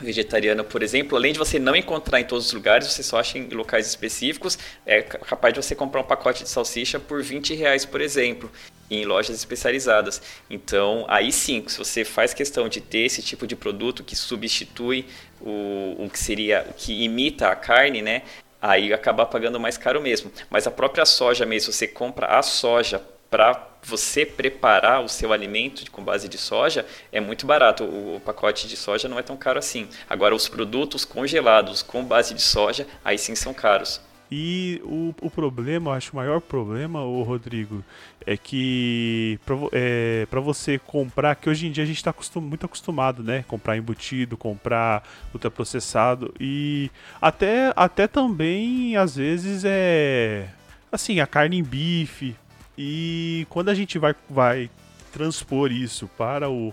vegetariana, 0.00 0.64
por 0.64 0.82
exemplo, 0.82 1.16
além 1.16 1.32
de 1.32 1.38
você 1.38 1.58
não 1.58 1.76
encontrar 1.76 2.20
em 2.20 2.24
todos 2.24 2.46
os 2.46 2.52
lugares, 2.52 2.88
você 2.88 3.02
só 3.02 3.18
acha 3.18 3.36
em 3.36 3.48
locais 3.48 3.86
específicos, 3.86 4.58
é 4.86 5.02
capaz 5.02 5.52
de 5.52 5.62
você 5.62 5.74
comprar 5.74 6.00
um 6.00 6.04
pacote 6.04 6.44
de 6.44 6.48
salsicha 6.48 6.98
por 6.98 7.22
20 7.22 7.54
reais, 7.54 7.84
por 7.84 8.00
exemplo, 8.00 8.50
em 8.90 9.04
lojas 9.04 9.36
especializadas. 9.36 10.20
Então, 10.48 11.04
aí 11.08 11.30
sim, 11.30 11.64
se 11.68 11.78
você 11.78 12.04
faz 12.04 12.34
questão 12.34 12.68
de 12.68 12.80
ter 12.80 13.00
esse 13.00 13.22
tipo 13.22 13.46
de 13.46 13.54
produto 13.54 14.02
que 14.02 14.16
substitui 14.16 15.06
o, 15.40 15.96
o 15.98 16.10
que 16.10 16.18
seria, 16.18 16.66
o 16.68 16.74
que 16.74 17.04
imita 17.04 17.48
a 17.48 17.56
carne, 17.56 18.02
né? 18.02 18.22
Aí 18.60 18.92
acaba 18.92 19.24
pagando 19.24 19.58
mais 19.58 19.78
caro 19.78 20.00
mesmo. 20.00 20.30
Mas 20.50 20.66
a 20.66 20.70
própria 20.70 21.06
soja 21.06 21.46
mesmo, 21.46 21.72
você 21.72 21.86
compra 21.86 22.26
a 22.26 22.42
soja 22.42 23.00
para 23.30 23.68
você 23.82 24.26
preparar 24.26 25.02
o 25.02 25.08
seu 25.08 25.32
alimento 25.32 25.88
com 25.90 26.02
base 26.02 26.28
de 26.28 26.36
soja 26.36 26.84
é 27.12 27.20
muito 27.20 27.46
barato. 27.46 27.84
O, 27.84 28.16
o, 28.16 28.20
pacote 28.20 28.68
de 28.68 28.76
soja 28.76 29.08
não 29.08 29.18
é 29.18 29.22
tão 29.22 29.36
caro 29.36 29.58
assim. 29.58 29.88
Agora, 30.08 30.34
os 30.34 30.48
produtos 30.48 31.04
congelados 31.04 31.82
com 31.82 32.04
base 32.04 32.34
de 32.34 32.42
soja, 32.42 32.86
aí 33.04 33.16
sim 33.16 33.34
são 33.34 33.54
caros. 33.54 34.00
E 34.30 34.80
o, 34.84 35.12
o 35.22 35.30
problema, 35.30 35.90
eu 35.90 35.94
acho 35.94 36.12
o 36.12 36.16
maior 36.16 36.40
problema, 36.40 37.02
o 37.02 37.22
Rodrigo, 37.22 37.84
é 38.24 38.36
que 38.36 39.40
para 39.44 39.56
é, 39.72 40.26
você 40.40 40.78
comprar, 40.78 41.34
que 41.34 41.50
hoje 41.50 41.66
em 41.66 41.72
dia 41.72 41.82
a 41.82 41.86
gente 41.86 41.96
está 41.96 42.10
acostum, 42.10 42.40
muito 42.40 42.64
acostumado, 42.64 43.24
né? 43.24 43.44
Comprar 43.48 43.76
embutido, 43.76 44.36
comprar 44.36 45.02
ultraprocessado 45.34 46.32
e 46.38 46.90
até, 47.20 47.72
até 47.74 48.06
também, 48.06 48.96
às 48.96 49.16
vezes, 49.16 49.64
é. 49.64 50.48
Assim, 50.92 51.20
a 51.20 51.26
carne 51.26 51.58
em 51.58 51.62
bife. 51.62 52.36
E 52.78 53.46
quando 53.50 53.68
a 53.68 53.74
gente 53.74 53.98
vai, 53.98 54.14
vai 54.28 54.70
transpor 55.12 55.70
isso 55.72 56.08
para 56.16 56.48
o, 56.48 56.72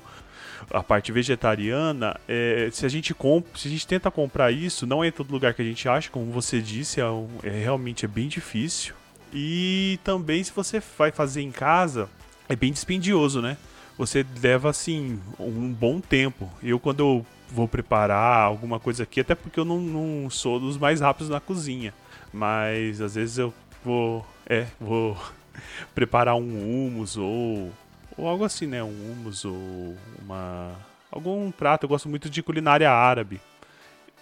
a 0.72 0.84
parte 0.84 1.12
vegetariana, 1.12 2.20
é, 2.28 2.70
se 2.72 2.86
a 2.86 2.90
gente 2.90 3.14
compra, 3.14 3.58
se 3.58 3.68
a 3.68 3.72
gente 3.72 3.88
tenta 3.88 4.12
comprar 4.12 4.52
isso, 4.52 4.86
não 4.86 5.04
é 5.04 5.08
em 5.08 5.12
todo 5.12 5.32
lugar 5.32 5.54
que 5.54 5.62
a 5.62 5.66
gente 5.66 5.88
acha, 5.88 6.10
como 6.10 6.32
você 6.32 6.62
disse, 6.62 7.00
é, 7.00 7.06
um, 7.06 7.28
é 7.44 7.50
realmente 7.50 8.06
é 8.06 8.08
bem 8.08 8.28
difícil. 8.28 8.94
E 9.34 10.00
também 10.04 10.44
se 10.44 10.52
você 10.52 10.82
vai 10.98 11.12
fazer 11.12 11.42
em 11.42 11.52
casa, 11.52 12.10
é 12.48 12.56
bem 12.56 12.72
dispendioso, 12.72 13.42
né? 13.42 13.58
Você 13.98 14.26
leva 14.42 14.70
assim 14.70 15.20
um 15.40 15.74
bom 15.74 16.00
tempo. 16.00 16.50
Eu 16.62 16.80
quando 16.80 17.00
eu 17.00 17.26
vou 17.50 17.68
preparar 17.68 18.42
alguma 18.42 18.80
coisa 18.80 19.04
aqui, 19.04 19.22
até 19.22 19.34
porque 19.34 19.60
eu 19.60 19.66
não, 19.66 19.80
não 19.80 20.30
sou 20.30 20.60
dos 20.60 20.78
mais 20.78 21.02
rápidos 21.02 21.30
na 21.30 21.40
cozinha, 21.40 21.94
mas 22.32 23.02
às 23.02 23.16
vezes 23.16 23.38
eu 23.38 23.54
vou, 23.84 24.26
é, 24.46 24.68
vou 24.80 25.18
preparar 25.96 26.36
um 26.36 26.88
hummus 26.88 27.18
ou 27.18 27.72
ou 28.18 28.28
algo 28.28 28.44
assim, 28.44 28.66
né? 28.66 28.84
Um 28.84 29.12
hummus 29.12 29.46
ou 29.46 29.96
uma 30.20 30.76
algum 31.12 31.52
prato. 31.52 31.84
Eu 31.84 31.90
gosto 31.90 32.10
muito 32.10 32.30
de 32.30 32.42
culinária 32.42 32.92
árabe. 32.92 33.40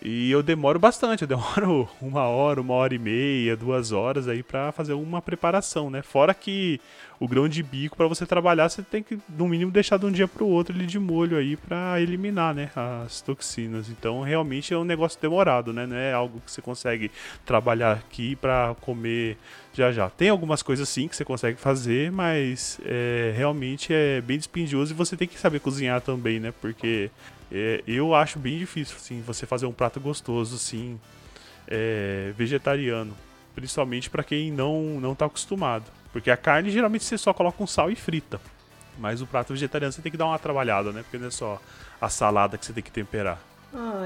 E 0.01 0.29
eu 0.29 0.43
demoro 0.43 0.77
bastante, 0.77 1.21
eu 1.21 1.27
demoro 1.27 1.89
uma 2.01 2.23
hora, 2.23 2.61
uma 2.61 2.73
hora 2.73 2.93
e 2.93 2.99
meia, 2.99 3.55
duas 3.55 3.91
horas 3.91 4.27
aí 4.27 4.43
para 4.43 4.71
fazer 4.71 4.93
uma 4.93 5.21
preparação, 5.21 5.89
né? 5.89 6.01
Fora 6.01 6.33
que 6.33 6.79
o 7.19 7.27
grão 7.27 7.47
de 7.47 7.63
bico 7.63 7.95
para 7.95 8.07
você 8.07 8.25
trabalhar, 8.25 8.69
você 8.69 8.83
tem 8.83 9.01
que 9.01 9.17
no 9.29 9.47
mínimo 9.47 9.71
deixar 9.71 9.97
de 9.97 10.05
um 10.05 10.11
dia 10.11 10.27
para 10.27 10.43
o 10.43 10.49
outro 10.49 10.75
ele 10.75 10.85
de 10.85 10.99
molho 10.99 11.37
aí 11.37 11.55
para 11.55 11.99
eliminar, 12.01 12.53
né, 12.53 12.69
as 12.75 13.21
toxinas. 13.21 13.89
Então, 13.89 14.21
realmente 14.21 14.73
é 14.73 14.77
um 14.77 14.83
negócio 14.83 15.19
demorado, 15.19 15.71
né? 15.71 15.85
Não 15.85 15.95
é 15.95 16.13
algo 16.13 16.41
que 16.41 16.51
você 16.51 16.61
consegue 16.61 17.09
trabalhar 17.45 17.93
aqui 17.93 18.35
para 18.35 18.75
comer 18.81 19.37
já 19.73 19.91
já. 19.91 20.09
Tem 20.09 20.29
algumas 20.29 20.61
coisas 20.61 20.87
sim 20.87 21.07
que 21.07 21.15
você 21.15 21.25
consegue 21.25 21.59
fazer, 21.59 22.11
mas 22.11 22.79
é, 22.85 23.33
realmente 23.35 23.93
é 23.93 24.21
bem 24.21 24.37
dispendioso 24.37 24.93
e 24.93 24.95
você 24.95 25.17
tem 25.17 25.27
que 25.27 25.39
saber 25.39 25.59
cozinhar 25.59 26.01
também, 26.01 26.39
né? 26.39 26.53
Porque 26.61 27.09
é, 27.51 27.83
eu 27.87 28.13
acho 28.13 28.39
bem 28.39 28.57
difícil, 28.57 28.95
assim, 28.97 29.21
você 29.21 29.45
fazer 29.45 29.65
um 29.65 29.71
prato 29.71 29.99
gostoso, 29.99 30.55
assim, 30.55 30.99
é, 31.67 32.33
vegetariano. 32.37 33.15
Principalmente 33.53 34.09
para 34.09 34.23
quem 34.23 34.51
não, 34.51 34.99
não 34.99 35.15
tá 35.15 35.25
acostumado. 35.25 35.85
Porque 36.11 36.29
a 36.29 36.37
carne 36.37 36.69
geralmente 36.69 37.05
você 37.05 37.17
só 37.17 37.33
coloca 37.33 37.61
um 37.63 37.67
sal 37.67 37.89
e 37.89 37.95
frita. 37.95 38.39
Mas 38.97 39.21
o 39.21 39.27
prato 39.27 39.53
vegetariano 39.53 39.91
você 39.91 40.01
tem 40.01 40.11
que 40.11 40.17
dar 40.17 40.25
uma 40.25 40.39
trabalhada, 40.39 40.91
né? 40.91 41.03
Porque 41.03 41.17
não 41.17 41.27
é 41.27 41.31
só 41.31 41.61
a 41.99 42.09
salada 42.09 42.57
que 42.57 42.65
você 42.65 42.73
tem 42.73 42.83
que 42.83 42.91
temperar. 42.91 43.39
Ah, 43.73 44.05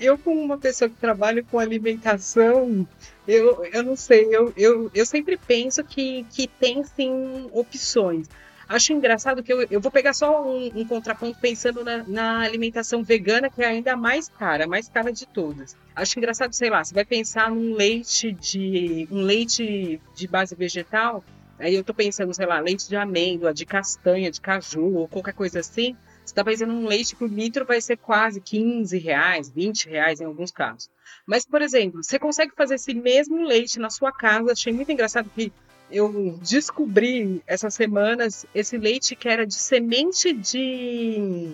eu 0.00 0.16
como 0.16 0.40
uma 0.40 0.56
pessoa 0.56 0.88
que 0.88 0.96
trabalha 0.96 1.42
com 1.42 1.58
alimentação, 1.58 2.88
eu, 3.28 3.62
eu 3.66 3.82
não 3.82 3.94
sei, 3.94 4.34
eu, 4.34 4.50
eu, 4.56 4.90
eu 4.94 5.04
sempre 5.04 5.36
penso 5.36 5.84
que, 5.84 6.24
que 6.30 6.46
tem 6.46 6.82
sim 6.84 7.50
opções. 7.52 8.28
Acho 8.70 8.92
engraçado 8.92 9.42
que 9.42 9.52
eu, 9.52 9.66
eu 9.68 9.80
vou 9.80 9.90
pegar 9.90 10.12
só 10.12 10.46
um, 10.46 10.70
um 10.76 10.86
contraponto 10.86 11.36
pensando 11.40 11.82
na, 11.82 12.04
na, 12.04 12.38
alimentação 12.42 13.02
vegana, 13.02 13.50
que 13.50 13.60
é 13.60 13.66
ainda 13.66 13.96
mais 13.96 14.28
cara, 14.28 14.64
mais 14.64 14.88
cara 14.88 15.12
de 15.12 15.26
todas. 15.26 15.76
Acho 15.92 16.16
engraçado, 16.20 16.52
sei 16.52 16.70
lá, 16.70 16.84
você 16.84 16.94
vai 16.94 17.04
pensar 17.04 17.50
num 17.50 17.74
leite 17.74 18.30
de 18.30 19.08
um 19.10 19.22
leite 19.22 20.00
de 20.14 20.28
base 20.28 20.54
vegetal, 20.54 21.24
aí 21.58 21.74
eu 21.74 21.82
tô 21.82 21.92
pensando, 21.92 22.32
sei 22.32 22.46
lá, 22.46 22.60
leite 22.60 22.88
de 22.88 22.94
amêndoa, 22.94 23.52
de 23.52 23.66
castanha, 23.66 24.30
de 24.30 24.40
caju 24.40 24.98
ou 24.98 25.08
qualquer 25.08 25.34
coisa 25.34 25.58
assim. 25.58 25.96
Você 26.24 26.26
está 26.26 26.44
pensando 26.44 26.72
num 26.72 26.86
leite 26.86 27.16
o 27.20 27.26
litro 27.26 27.64
vai 27.64 27.80
ser 27.80 27.96
quase 27.96 28.40
15 28.40 28.96
reais, 28.98 29.50
20 29.50 29.88
reais 29.88 30.20
em 30.20 30.26
alguns 30.26 30.52
casos. 30.52 30.88
Mas, 31.26 31.44
por 31.44 31.60
exemplo, 31.60 32.04
você 32.04 32.20
consegue 32.20 32.52
fazer 32.54 32.76
esse 32.76 32.94
mesmo 32.94 33.42
leite 33.42 33.80
na 33.80 33.90
sua 33.90 34.12
casa. 34.12 34.52
Achei 34.52 34.72
muito 34.72 34.92
engraçado 34.92 35.28
que 35.34 35.52
eu 35.90 36.38
descobri 36.42 37.42
essas 37.46 37.74
semanas 37.74 38.46
esse 38.54 38.76
leite 38.76 39.16
que 39.16 39.28
era 39.28 39.46
de 39.46 39.54
semente 39.54 40.32
de. 40.32 41.52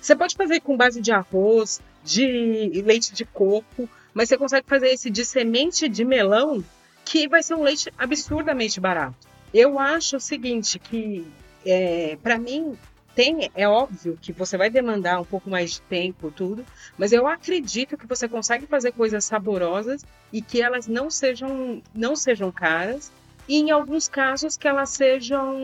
Você 0.00 0.14
pode 0.16 0.34
fazer 0.34 0.60
com 0.60 0.76
base 0.76 1.00
de 1.00 1.12
arroz, 1.12 1.80
de 2.04 2.82
leite 2.84 3.12
de 3.12 3.24
coco, 3.24 3.88
mas 4.14 4.28
você 4.28 4.36
consegue 4.36 4.66
fazer 4.66 4.88
esse 4.88 5.10
de 5.10 5.24
semente 5.24 5.88
de 5.88 6.04
melão, 6.04 6.64
que 7.04 7.28
vai 7.28 7.42
ser 7.42 7.54
um 7.54 7.62
leite 7.62 7.92
absurdamente 7.98 8.80
barato. 8.80 9.16
Eu 9.52 9.78
acho 9.78 10.16
o 10.16 10.20
seguinte, 10.20 10.78
que 10.78 11.26
é, 11.64 12.16
para 12.22 12.38
mim 12.38 12.76
tem, 13.14 13.50
é 13.54 13.66
óbvio 13.68 14.16
que 14.20 14.32
você 14.32 14.56
vai 14.56 14.70
demandar 14.70 15.20
um 15.20 15.24
pouco 15.24 15.50
mais 15.50 15.72
de 15.72 15.80
tempo, 15.82 16.30
tudo, 16.30 16.64
mas 16.96 17.12
eu 17.12 17.26
acredito 17.26 17.96
que 17.96 18.06
você 18.06 18.28
consegue 18.28 18.66
fazer 18.66 18.92
coisas 18.92 19.24
saborosas 19.24 20.04
e 20.32 20.40
que 20.40 20.62
elas 20.62 20.86
não 20.86 21.10
sejam, 21.10 21.82
não 21.92 22.14
sejam 22.14 22.52
caras 22.52 23.10
e 23.48 23.56
em 23.56 23.70
alguns 23.70 24.08
casos 24.08 24.56
que 24.56 24.68
elas 24.68 24.90
sejam 24.90 25.58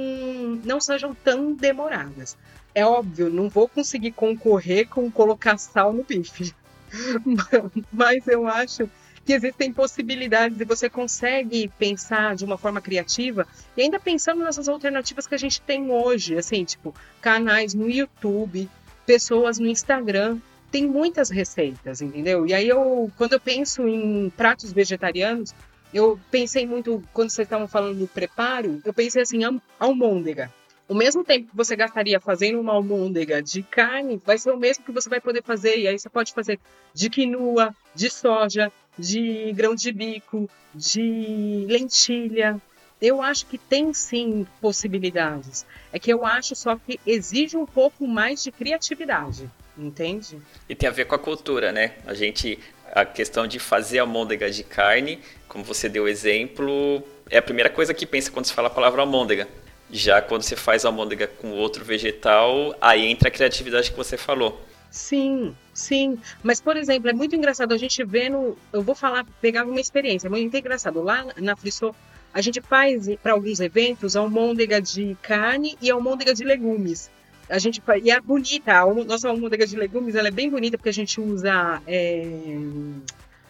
não 0.64 0.81
sejam 0.81 1.14
tão 1.14 1.53
demoradas. 1.53 2.37
É 2.75 2.85
óbvio, 2.85 3.31
não 3.31 3.49
vou 3.49 3.68
conseguir 3.68 4.12
concorrer 4.12 4.88
com 4.88 5.11
colocar 5.11 5.59
sal 5.59 5.92
no 5.92 6.03
bife, 6.03 6.53
mas 7.92 8.27
eu 8.27 8.49
acho 8.49 8.88
que 9.25 9.33
existem 9.33 9.73
possibilidades 9.73 10.61
e 10.61 10.64
você 10.64 10.88
consegue 10.90 11.68
pensar 11.79 12.35
de 12.35 12.44
uma 12.44 12.59
forma 12.59 12.81
criativa 12.81 13.47
e 13.77 13.83
ainda 13.83 13.99
pensando 13.99 14.42
nessas 14.42 14.68
alternativas 14.68 15.27
que 15.27 15.35
a 15.35 15.38
gente 15.38 15.61
tem 15.62 15.90
hoje, 15.90 16.37
assim, 16.37 16.64
tipo, 16.64 16.94
canais 17.20 17.75
no 17.75 17.88
YouTube, 17.88 18.68
pessoas 19.07 19.59
no 19.59 19.66
Instagram, 19.66 20.38
tem 20.70 20.87
muitas 20.87 21.31
receitas, 21.31 22.03
entendeu? 22.03 22.47
E 22.47 22.53
aí 22.53 22.68
eu, 22.68 23.11
quando 23.16 23.35
eu 23.35 23.40
penso 23.40 23.87
em 23.89 24.28
pratos 24.30 24.72
vegetarianos, 24.72 25.55
eu 25.95 26.18
pensei 26.28 26.66
muito, 26.66 27.03
quando 27.12 27.30
vocês 27.30 27.47
estavam 27.47 27.68
falando 27.68 28.01
do 28.01 28.09
preparo, 28.09 28.82
eu 28.84 28.92
pensei 28.92 29.22
assim, 29.22 29.42
almôndega. 29.78 30.53
O 30.88 30.95
mesmo 30.95 31.24
tempo 31.24 31.49
que 31.49 31.57
você 31.57 31.76
gastaria 31.76 32.20
fazendo 32.20 32.61
uma 32.61 32.72
almôndega 32.72 33.40
de 33.40 33.62
carne, 33.62 34.20
vai 34.22 34.36
ser 34.36 34.51
o 34.51 34.57
mesmo 34.57 34.84
que 34.84 34.92
você 34.92 35.09
vai 35.09 35.20
poder 35.20 35.42
fazer. 35.42 35.78
E 35.78 35.86
aí 35.86 35.99
você 35.99 36.11
pode 36.11 36.34
fazer 36.34 36.59
de 36.92 37.09
quinoa, 37.09 37.74
de 37.95 38.11
soja, 38.11 38.70
de 38.99 39.53
grão 39.53 39.74
de 39.74 39.92
bico, 39.92 40.51
de 40.74 41.64
lentilha. 41.68 42.61
Eu 43.01 43.22
acho 43.22 43.47
que 43.47 43.57
tem 43.57 43.95
sim 43.95 44.47
possibilidades. 44.61 45.64
É 45.92 45.99
que 45.99 46.12
eu 46.12 46.26
acho 46.26 46.55
só 46.55 46.76
que 46.76 46.99
exige 47.07 47.57
um 47.57 47.66
pouco 47.66 48.07
mais 48.07 48.42
de 48.42 48.51
criatividade, 48.51 49.49
entende? 49.78 50.42
E 50.68 50.74
tem 50.74 50.88
a 50.88 50.92
ver 50.92 51.07
com 51.07 51.14
a 51.14 51.18
cultura, 51.18 51.72
né? 51.72 51.95
A 52.05 52.14
gente 52.14 52.59
a 52.95 53.05
questão 53.05 53.47
de 53.47 53.59
fazer 53.59 53.99
almôndega 53.99 54.51
de 54.51 54.62
carne, 54.62 55.18
como 55.49 55.64
você 55.64 55.88
deu 55.88 56.07
exemplo, 56.07 57.03
é 57.28 57.38
a 57.38 57.42
primeira 57.42 57.68
coisa 57.68 57.92
que 57.92 58.07
pensa 58.07 58.30
quando 58.30 58.47
se 58.47 58.53
fala 58.53 58.68
a 58.68 58.70
palavra 58.70 59.03
almôndega. 59.03 59.49
Já 59.90 60.22
quando 60.22 60.42
você 60.42 60.57
faz 60.57 60.84
almôndega 60.84 61.26
com 61.26 61.51
outro 61.51 61.84
vegetal, 61.84 62.74
aí 62.80 63.07
entra 63.07 63.28
a 63.28 63.32
criatividade 63.32 63.90
que 63.90 63.97
você 63.97 64.16
falou. 64.16 64.61
Sim, 64.90 65.55
sim. 65.72 66.18
Mas, 66.42 66.61
por 66.61 66.76
exemplo, 66.76 67.11
é 67.11 67.12
muito 67.12 67.34
engraçado 67.34 67.74
a 67.74 67.76
gente 67.76 68.03
vê 68.05 68.28
no. 68.28 68.57
Eu 68.72 68.80
vou 68.80 68.95
falar, 68.95 69.26
pegar 69.40 69.64
uma 69.64 69.80
experiência, 69.80 70.28
é 70.28 70.30
muito 70.30 70.57
engraçado. 70.57 71.03
Lá 71.03 71.26
na 71.36 71.57
Frissô, 71.57 71.92
a 72.32 72.40
gente 72.40 72.61
faz 72.61 73.09
para 73.22 73.32
alguns 73.32 73.59
eventos 73.59 74.14
almôndega 74.14 74.80
de 74.80 75.16
carne 75.20 75.76
e 75.82 75.90
almôndega 75.90 76.32
de 76.32 76.45
legumes. 76.45 77.11
A 77.49 77.59
gente 77.59 77.82
e 78.03 78.11
é 78.11 78.20
bonita, 78.20 78.80
a 78.80 78.95
nossa 79.05 79.28
almôndega 79.28 79.66
de 79.66 79.76
legumes 79.76 80.14
ela 80.14 80.28
é 80.28 80.30
bem 80.30 80.49
bonita 80.49 80.78
porque 80.78 80.88
a 80.88 80.92
gente 80.92 81.20
usa 81.20 81.82
é, 81.86 82.57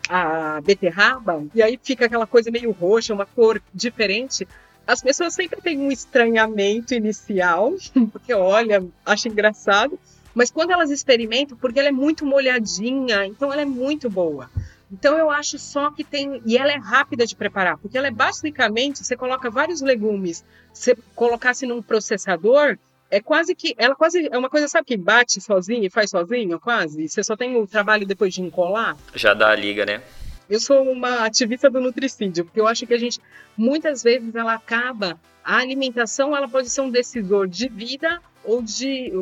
a 0.08 0.60
beterraba 0.60 1.44
e 1.54 1.62
aí 1.62 1.78
fica 1.82 2.06
aquela 2.06 2.26
coisa 2.26 2.50
meio 2.50 2.72
roxa, 2.72 3.14
uma 3.14 3.26
cor 3.26 3.62
diferente. 3.72 4.46
As 4.86 5.00
pessoas 5.00 5.34
sempre 5.34 5.60
têm 5.62 5.78
um 5.78 5.90
estranhamento 5.90 6.92
inicial, 6.92 7.72
porque 8.12 8.34
olha, 8.34 8.84
acha 9.06 9.28
engraçado, 9.28 9.98
mas 10.34 10.50
quando 10.50 10.72
elas 10.72 10.90
experimentam, 10.90 11.56
porque 11.56 11.78
ela 11.78 11.88
é 11.88 11.92
muito 11.92 12.26
molhadinha, 12.26 13.24
então 13.24 13.52
ela 13.52 13.62
é 13.62 13.66
muito 13.66 14.10
boa. 14.10 14.50
Então 14.92 15.16
eu 15.16 15.30
acho 15.30 15.58
só 15.58 15.90
que 15.90 16.04
tem. 16.04 16.42
E 16.44 16.58
ela 16.58 16.72
é 16.72 16.76
rápida 16.76 17.26
de 17.26 17.34
preparar, 17.34 17.78
porque 17.78 17.96
ela 17.96 18.08
é 18.08 18.10
basicamente, 18.10 19.04
você 19.04 19.16
coloca 19.16 19.50
vários 19.50 19.80
legumes, 19.80 20.44
você 20.72 20.96
colocasse 21.14 21.66
num 21.66 21.80
processador, 21.80 22.76
é 23.14 23.20
quase 23.20 23.54
que. 23.54 23.74
Ela 23.78 23.94
quase. 23.94 24.28
É 24.30 24.36
uma 24.36 24.50
coisa, 24.50 24.66
sabe, 24.66 24.86
que 24.86 24.96
bate 24.96 25.40
sozinha 25.40 25.86
e 25.86 25.90
faz 25.90 26.10
sozinho, 26.10 26.58
quase? 26.58 27.08
Você 27.08 27.22
só 27.22 27.36
tem 27.36 27.56
o 27.56 27.66
trabalho 27.66 28.04
depois 28.04 28.34
de 28.34 28.42
encolar. 28.42 28.96
Já 29.14 29.32
dá 29.34 29.50
a 29.50 29.54
liga, 29.54 29.86
né? 29.86 30.02
Eu 30.50 30.58
sou 30.58 30.82
uma 30.82 31.24
ativista 31.24 31.70
do 31.70 31.80
nutricídio, 31.80 32.44
porque 32.44 32.60
eu 32.60 32.66
acho 32.66 32.84
que 32.86 32.92
a 32.92 32.98
gente, 32.98 33.20
muitas 33.56 34.02
vezes, 34.02 34.34
ela 34.34 34.54
acaba. 34.54 35.18
A 35.44 35.58
alimentação 35.58 36.36
ela 36.36 36.48
pode 36.48 36.68
ser 36.68 36.80
um 36.80 36.90
decisor 36.90 37.46
de 37.46 37.68
vida 37.68 38.20
ou 38.42 38.62
de, 38.62 39.12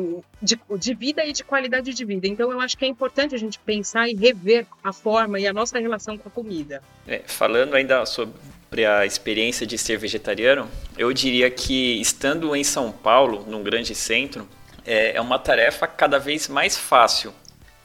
de, 0.41 0.59
de, 0.79 0.93
vida 0.93 1.23
e 1.25 1.31
de 1.31 1.43
qualidade 1.43 1.93
de 1.93 2.05
vida. 2.05 2.27
Então, 2.27 2.51
eu 2.51 2.59
acho 2.59 2.77
que 2.77 2.85
é 2.85 2.87
importante 2.87 3.35
a 3.35 3.37
gente 3.37 3.59
pensar 3.59 4.09
e 4.09 4.15
rever 4.15 4.65
a 4.83 4.91
forma 4.91 5.39
e 5.39 5.47
a 5.47 5.53
nossa 5.53 5.79
relação 5.79 6.17
com 6.17 6.27
a 6.27 6.31
comida. 6.31 6.81
É, 7.07 7.19
falando 7.19 7.75
ainda 7.75 8.05
sobre 8.05 8.33
a 8.81 9.05
experiência 9.05 9.65
de 9.65 9.77
ser 9.77 9.97
vegetariano, 9.97 10.69
eu 10.97 11.11
diria 11.13 11.49
que 11.49 11.99
estando 12.01 12.55
em 12.55 12.63
São 12.63 12.91
Paulo, 12.91 13.45
num 13.47 13.63
grande 13.63 13.93
centro, 13.93 14.47
é, 14.85 15.15
é 15.15 15.21
uma 15.21 15.39
tarefa 15.39 15.87
cada 15.87 16.17
vez 16.19 16.47
mais 16.47 16.77
fácil, 16.77 17.33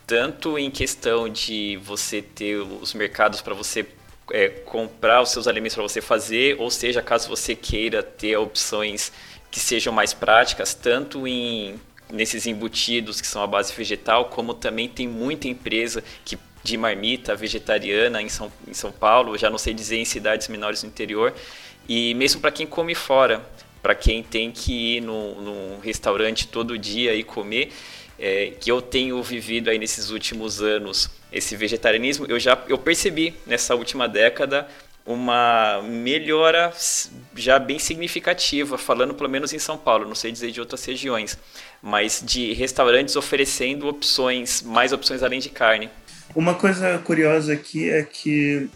tanto 0.06 0.58
em 0.58 0.70
questão 0.70 1.28
de 1.28 1.76
você 1.82 2.22
ter 2.22 2.56
os 2.56 2.94
mercados 2.94 3.40
para 3.40 3.54
você 3.54 3.86
é, 4.30 4.48
comprar 4.48 5.22
os 5.22 5.30
seus 5.30 5.46
alimentos 5.46 5.74
para 5.74 5.82
você 5.82 6.00
fazer, 6.00 6.56
ou 6.58 6.70
seja, 6.70 7.02
caso 7.02 7.28
você 7.28 7.54
queira 7.54 8.02
ter 8.02 8.36
opções 8.36 9.12
que 9.50 9.60
sejam 9.60 9.92
mais 9.92 10.12
práticas, 10.12 10.74
tanto 10.74 11.26
em 11.26 11.80
nesses 12.10 12.46
embutidos 12.46 13.20
que 13.20 13.26
são 13.26 13.42
a 13.42 13.46
base 13.46 13.72
vegetal, 13.74 14.26
como 14.26 14.54
também 14.54 14.88
tem 14.88 15.06
muita 15.06 15.46
empresa 15.46 16.02
que 16.24 16.38
de 16.62 16.76
marmita 16.76 17.34
vegetariana 17.34 18.20
em 18.20 18.28
São, 18.28 18.52
em 18.66 18.74
São 18.74 18.92
Paulo, 18.92 19.36
já 19.38 19.48
não 19.48 19.58
sei 19.58 19.72
dizer 19.74 19.96
em 19.96 20.04
cidades 20.04 20.48
menores 20.48 20.82
no 20.82 20.88
interior, 20.88 21.34
e 21.88 22.14
mesmo 22.14 22.40
para 22.40 22.50
quem 22.50 22.66
come 22.66 22.94
fora, 22.94 23.44
para 23.82 23.94
quem 23.94 24.22
tem 24.22 24.50
que 24.50 24.96
ir 24.96 25.00
num, 25.00 25.78
restaurante 25.82 26.48
todo 26.48 26.76
dia 26.76 27.14
e 27.14 27.22
comer, 27.22 27.72
é, 28.18 28.52
que 28.60 28.70
eu 28.70 28.82
tenho 28.82 29.22
vivido 29.22 29.70
aí 29.70 29.78
nesses 29.78 30.10
últimos 30.10 30.60
anos 30.60 31.08
esse 31.32 31.54
vegetarianismo, 31.56 32.26
eu 32.26 32.38
já 32.40 32.60
eu 32.68 32.76
percebi 32.76 33.34
nessa 33.46 33.74
última 33.74 34.08
década 34.08 34.66
uma 35.08 35.80
melhora 35.82 36.70
já 37.34 37.58
bem 37.58 37.78
significativa, 37.78 38.76
falando 38.76 39.14
pelo 39.14 39.30
menos 39.30 39.54
em 39.54 39.58
São 39.58 39.78
Paulo, 39.78 40.06
não 40.06 40.14
sei 40.14 40.30
dizer 40.30 40.50
de 40.50 40.60
outras 40.60 40.84
regiões, 40.84 41.38
mas 41.80 42.22
de 42.24 42.52
restaurantes 42.52 43.16
oferecendo 43.16 43.88
opções, 43.88 44.60
mais 44.60 44.92
opções 44.92 45.22
além 45.22 45.40
de 45.40 45.48
carne. 45.48 45.88
Uma 46.34 46.54
coisa 46.54 46.98
curiosa 46.98 47.52
aqui 47.52 47.88
é 47.88 48.02
que 48.02 48.68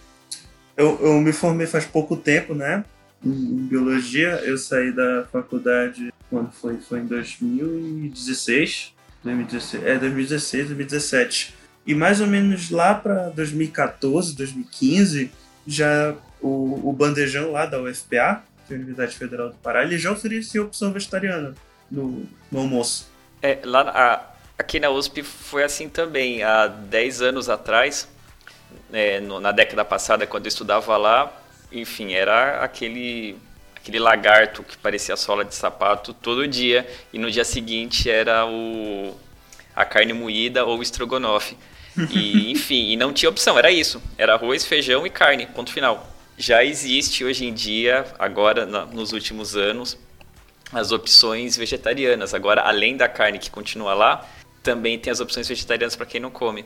eu, 0.76 0.98
eu 1.00 1.20
me 1.20 1.32
formei 1.32 1.66
faz 1.66 1.84
pouco 1.84 2.16
tempo, 2.16 2.54
né? 2.54 2.84
Em 3.24 3.66
biologia, 3.66 4.40
eu 4.44 4.58
saí 4.58 4.90
da 4.92 5.26
faculdade 5.30 6.12
quando 6.28 6.50
foi? 6.50 6.78
Foi 6.78 7.00
em 7.00 7.06
2016. 7.06 8.94
2016 9.22 9.84
é, 9.84 9.98
2016, 9.98 10.66
2017. 10.66 11.54
E 11.86 11.94
mais 11.94 12.20
ou 12.20 12.26
menos 12.26 12.70
lá 12.70 12.94
para 12.94 13.28
2014, 13.30 14.34
2015, 14.36 15.30
já 15.66 16.14
o, 16.40 16.88
o 16.88 16.92
bandejão 16.92 17.52
lá 17.52 17.66
da 17.66 17.80
UFPA, 17.80 18.42
que 18.66 18.72
é 18.72 18.76
a 18.76 18.78
Universidade 18.78 19.16
Federal 19.16 19.50
do 19.50 19.56
Pará, 19.56 19.84
ele 19.84 19.98
já 19.98 20.10
oferecia 20.10 20.62
opção 20.62 20.92
vegetariana 20.92 21.54
no, 21.90 22.24
no 22.50 22.58
almoço. 22.58 23.10
É, 23.40 23.60
lá 23.64 23.82
a, 23.82 24.31
aqui 24.62 24.78
na 24.78 24.90
USP 24.90 25.22
foi 25.22 25.64
assim 25.64 25.88
também. 25.88 26.42
Há 26.42 26.68
10 26.68 27.20
anos 27.20 27.48
atrás, 27.48 28.08
é, 28.92 29.20
no, 29.20 29.40
na 29.40 29.52
década 29.52 29.84
passada, 29.84 30.26
quando 30.26 30.46
eu 30.46 30.48
estudava 30.48 30.96
lá, 30.96 31.32
enfim, 31.70 32.12
era 32.12 32.62
aquele 32.62 33.36
aquele 33.76 33.98
lagarto 33.98 34.62
que 34.62 34.78
parecia 34.78 35.16
sola 35.16 35.44
de 35.44 35.56
sapato 35.56 36.14
todo 36.14 36.46
dia 36.46 36.88
e 37.12 37.18
no 37.18 37.28
dia 37.28 37.44
seguinte 37.44 38.08
era 38.08 38.46
o 38.46 39.12
a 39.74 39.84
carne 39.84 40.12
moída 40.12 40.64
ou 40.64 40.78
o 40.78 40.82
estrogonofe. 40.82 41.56
E, 42.10 42.52
enfim, 42.52 42.90
e 42.92 42.96
não 42.96 43.12
tinha 43.12 43.28
opção, 43.28 43.58
era 43.58 43.70
isso. 43.70 44.00
Era 44.16 44.34
arroz, 44.34 44.64
feijão 44.64 45.04
e 45.04 45.10
carne, 45.10 45.46
ponto 45.46 45.72
final. 45.72 46.08
Já 46.38 46.64
existe 46.64 47.24
hoje 47.24 47.46
em 47.46 47.52
dia, 47.52 48.06
agora 48.18 48.64
nos 48.64 49.12
últimos 49.12 49.56
anos, 49.56 49.98
as 50.72 50.92
opções 50.92 51.56
vegetarianas. 51.56 52.32
Agora, 52.32 52.62
além 52.62 52.96
da 52.96 53.08
carne 53.08 53.38
que 53.38 53.50
continua 53.50 53.94
lá, 53.94 54.26
também 54.62 54.98
tem 54.98 55.10
as 55.10 55.20
opções 55.20 55.48
vegetarianas 55.48 55.96
para 55.96 56.06
quem 56.06 56.20
não 56.20 56.30
come. 56.30 56.64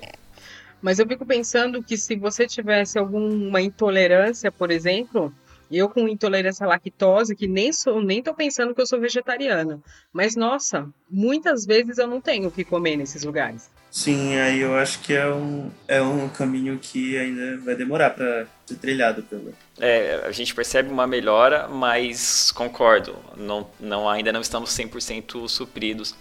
Mas 0.81 0.99
eu 0.99 1.07
fico 1.07 1.25
pensando 1.25 1.83
que 1.83 1.97
se 1.97 2.17
você 2.17 2.47
tivesse 2.47 2.99
alguma 2.99 3.61
intolerância, 3.61 4.53
por 4.53 4.71
exemplo, 4.71 5.33
eu 5.71 5.89
com 5.89 6.07
intolerância 6.07 6.65
à 6.65 6.69
lactose, 6.69 7.35
que 7.35 7.49
nem 7.49 7.73
sou, 7.73 8.01
nem 8.01 8.23
tô 8.23 8.35
pensando 8.35 8.75
que 8.75 8.81
eu 8.81 8.87
sou 8.87 9.01
vegetariana. 9.01 9.81
Mas 10.13 10.37
nossa, 10.37 10.89
muitas 11.11 11.65
vezes 11.65 11.99
eu 11.99 12.07
não 12.07 12.21
tenho 12.21 12.49
o 12.49 12.53
que 12.53 12.65
comer 12.65 12.97
nesses 12.97 13.25
lugares. 13.25 13.71
Sim, 13.91 14.37
aí 14.37 14.61
eu 14.61 14.75
acho 14.77 15.01
que 15.01 15.15
é 15.15 15.27
um, 15.27 15.71
é 15.89 16.03
um 16.03 16.29
caminho 16.29 16.79
que 16.79 17.17
ainda 17.17 17.57
vai 17.59 17.75
demorar 17.75 18.11
para 18.11 18.47
ser 18.67 18.77
trilhado 18.77 19.23
pelo. 19.23 19.55
É, 19.81 20.23
a 20.25 20.33
gente 20.33 20.55
percebe 20.55 20.91
uma 20.91 21.07
melhora, 21.07 21.67
mas 21.67 22.53
concordo, 22.53 23.17
não, 23.37 23.67
não, 23.81 24.09
ainda 24.09 24.31
não 24.33 24.43
estamos 24.43 24.71
100% 24.71 25.49
supridos. 25.49 26.15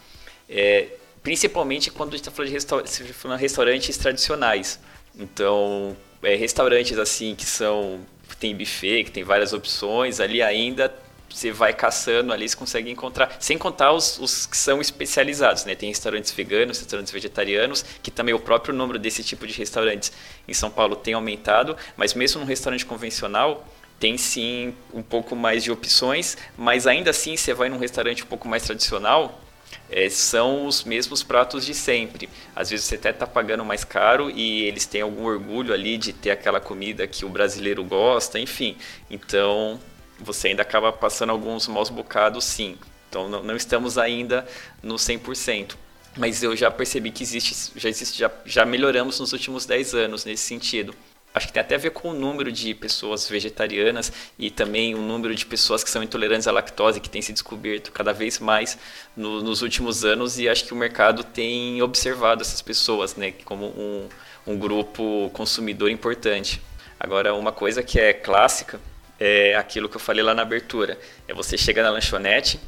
É, 0.48 0.88
principalmente 1.26 1.90
quando 1.90 2.10
a 2.10 2.18
gente 2.18 2.28
está 2.28 2.32
falando 2.32 2.88
de 3.08 3.14
falando 3.14 3.40
restaurantes 3.40 3.98
tradicionais. 3.98 4.80
Então, 5.18 5.98
é, 6.22 6.36
restaurantes 6.36 7.00
assim 7.00 7.34
que 7.34 7.46
são 7.46 8.00
que 8.30 8.38
tem 8.38 8.56
buffet, 8.56 9.04
que 9.06 9.12
tem 9.12 9.24
várias 9.24 9.52
opções, 9.52 10.20
ali 10.20 10.42
ainda 10.42 10.94
você 11.28 11.52
vai 11.52 11.74
caçando 11.74 12.32
ali, 12.32 12.48
você 12.48 12.56
consegue 12.56 12.92
encontrar, 12.92 13.36
sem 13.40 13.58
contar 13.58 13.92
os, 13.92 14.20
os 14.20 14.46
que 14.46 14.56
são 14.56 14.80
especializados, 14.80 15.66
né? 15.66 15.74
Tem 15.74 15.90
restaurantes 15.90 16.32
veganos, 16.32 16.80
restaurantes 16.80 17.12
vegetarianos, 17.12 17.84
que 18.04 18.12
também 18.12 18.34
o 18.34 18.40
próprio 18.40 18.74
número 18.74 19.00
desse 19.00 19.24
tipo 19.24 19.48
de 19.48 19.54
restaurantes 19.54 20.12
em 20.48 20.54
São 20.54 20.70
Paulo 20.70 20.96
tem 20.96 21.16
aumentado, 21.16 21.76
mas 21.98 22.14
mesmo 22.14 22.40
num 22.40 22.48
restaurante 22.48 22.86
convencional, 22.86 23.68
tem 24.00 24.16
sim 24.16 24.76
um 24.94 25.02
pouco 25.02 25.36
mais 25.36 25.64
de 25.64 25.72
opções, 25.72 26.38
mas 26.56 26.86
ainda 26.86 27.10
assim 27.10 27.36
você 27.36 27.54
vai 27.54 27.68
num 27.68 27.80
restaurante 27.80 28.24
um 28.24 28.28
pouco 28.28 28.48
mais 28.48 28.64
tradicional, 28.64 29.42
é, 29.90 30.10
são 30.10 30.66
os 30.66 30.84
mesmos 30.84 31.24
pratos 31.24 31.66
de 31.66 31.74
sempre. 31.74 32.30
Às 32.56 32.70
vezes 32.70 32.86
você 32.86 32.96
até 32.96 33.12
está 33.12 33.28
pagando 33.28 33.64
mais 33.64 33.84
caro 33.84 34.30
e 34.30 34.64
eles 34.64 34.86
têm 34.86 35.02
algum 35.02 35.26
orgulho 35.26 35.74
ali 35.74 35.98
de 35.98 36.14
ter 36.14 36.32
aquela 36.32 36.60
comida 36.60 37.08
que 37.08 37.26
o 37.26 37.30
brasileiro 37.30 37.84
gosta, 37.84 38.40
enfim. 38.40 38.78
Então 39.10 39.80
você 40.20 40.50
ainda 40.50 40.62
acaba 40.62 40.92
passando 40.92 41.32
alguns 41.32 41.68
maus 41.68 41.90
bocados, 41.90 42.46
sim. 42.46 42.78
Então 43.10 43.30
não, 43.30 43.44
não 43.44 43.56
estamos 43.56 43.98
ainda 43.98 44.48
no 44.82 44.96
100%. 44.96 45.76
Mas 46.18 46.42
eu 46.42 46.56
já 46.56 46.72
percebi 46.72 47.12
que 47.12 47.24
existe, 47.24 47.74
já 47.76 47.90
existe, 47.90 48.18
já, 48.18 48.32
já 48.46 48.66
melhoramos 48.66 49.20
nos 49.20 49.34
últimos 49.34 49.66
10 49.66 49.94
anos 49.94 50.26
nesse 50.26 50.44
sentido. 50.44 50.96
Acho 51.36 51.48
que 51.48 51.54
tem 51.54 51.60
até 51.60 51.76
a 51.76 51.78
ver 51.78 51.90
com 51.90 52.12
o 52.12 52.14
número 52.14 52.50
de 52.50 52.74
pessoas 52.74 53.28
vegetarianas 53.28 54.10
e 54.40 54.50
também 54.50 54.96
o 54.96 55.02
número 55.02 55.36
de 55.36 55.46
pessoas 55.46 55.84
que 55.84 55.90
são 55.90 56.02
intolerantes 56.02 56.48
à 56.48 56.52
lactose, 56.54 57.02
que 57.02 57.10
tem 57.10 57.22
se 57.22 57.34
descoberto 57.34 57.92
cada 57.92 58.14
vez 58.14 58.40
mais 58.40 58.78
no, 59.18 59.44
nos 59.44 59.62
últimos 59.62 60.06
anos, 60.06 60.40
e 60.40 60.48
acho 60.48 60.64
que 60.64 60.74
o 60.74 60.78
mercado 60.78 61.26
tem 61.26 61.82
observado 61.82 62.42
essas 62.42 62.62
pessoas 62.62 63.18
né, 63.18 63.34
como 63.44 63.66
um, 63.66 64.08
um 64.48 64.58
grupo 64.58 65.30
consumidor 65.34 65.92
importante. 65.92 66.62
Agora, 66.98 67.36
uma 67.36 67.52
coisa 67.52 67.84
que 67.84 68.00
é 68.00 68.14
clássica 68.14 68.80
é 69.20 69.56
aquilo 69.56 69.90
que 69.90 69.98
eu 69.98 70.02
falei 70.02 70.24
lá 70.24 70.34
na 70.34 70.42
abertura. 70.42 70.98
É 71.28 71.34
você 71.34 71.58
chega 71.58 71.84
na 71.84 71.90
lanchonete, 71.90 72.62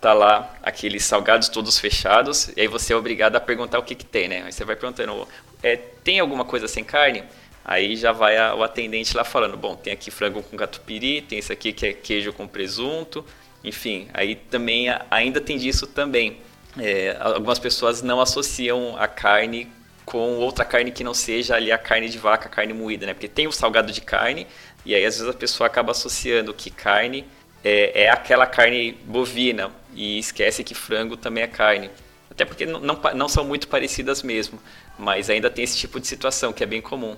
tá 0.00 0.14
lá 0.14 0.56
aqueles 0.62 1.04
salgados 1.04 1.50
todos 1.50 1.78
fechados, 1.78 2.48
e 2.56 2.62
aí 2.62 2.68
você 2.68 2.94
é 2.94 2.96
obrigado 2.96 3.36
a 3.36 3.40
perguntar 3.40 3.78
o 3.78 3.82
que, 3.82 3.94
que 3.94 4.06
tem, 4.06 4.28
né? 4.28 4.44
Aí 4.46 4.52
você 4.52 4.64
vai 4.64 4.76
perguntando 4.76 5.28
é, 5.62 5.76
tem 5.76 6.20
alguma 6.20 6.46
coisa 6.46 6.66
sem 6.66 6.82
carne? 6.82 7.22
Aí 7.64 7.96
já 7.96 8.12
vai 8.12 8.36
a, 8.36 8.54
o 8.54 8.62
atendente 8.62 9.16
lá 9.16 9.24
falando, 9.24 9.56
bom, 9.56 9.76
tem 9.76 9.92
aqui 9.92 10.10
frango 10.10 10.42
com 10.42 10.56
catupiry, 10.56 11.22
tem 11.22 11.38
esse 11.38 11.52
aqui 11.52 11.72
que 11.72 11.86
é 11.86 11.92
queijo 11.92 12.32
com 12.32 12.46
presunto, 12.46 13.24
enfim, 13.62 14.08
aí 14.14 14.34
também 14.34 14.86
ainda 15.10 15.40
tem 15.40 15.58
disso 15.58 15.86
também. 15.86 16.38
É, 16.78 17.16
algumas 17.20 17.58
pessoas 17.58 18.02
não 18.02 18.20
associam 18.20 18.96
a 18.98 19.08
carne 19.08 19.68
com 20.04 20.38
outra 20.38 20.64
carne 20.64 20.90
que 20.90 21.04
não 21.04 21.12
seja 21.12 21.54
ali 21.56 21.70
a 21.70 21.76
carne 21.76 22.08
de 22.08 22.16
vaca, 22.16 22.46
a 22.46 22.50
carne 22.50 22.72
moída, 22.72 23.04
né? 23.04 23.12
Porque 23.12 23.28
tem 23.28 23.46
o 23.46 23.52
salgado 23.52 23.92
de 23.92 24.00
carne 24.00 24.46
e 24.86 24.94
aí 24.94 25.04
às 25.04 25.18
vezes 25.18 25.28
a 25.28 25.36
pessoa 25.36 25.66
acaba 25.66 25.92
associando 25.92 26.54
que 26.54 26.70
carne 26.70 27.26
é, 27.62 28.04
é 28.04 28.10
aquela 28.10 28.46
carne 28.46 28.92
bovina 29.04 29.70
e 29.94 30.18
esquece 30.18 30.64
que 30.64 30.74
frango 30.74 31.16
também 31.16 31.44
é 31.44 31.46
carne. 31.46 31.90
Até 32.30 32.44
porque 32.44 32.64
não, 32.64 32.80
não, 32.80 33.00
não 33.14 33.28
são 33.28 33.44
muito 33.44 33.68
parecidas 33.68 34.22
mesmo, 34.22 34.58
mas 34.98 35.28
ainda 35.28 35.50
tem 35.50 35.64
esse 35.64 35.76
tipo 35.76 35.98
de 36.00 36.06
situação 36.06 36.52
que 36.52 36.62
é 36.62 36.66
bem 36.66 36.80
comum. 36.80 37.16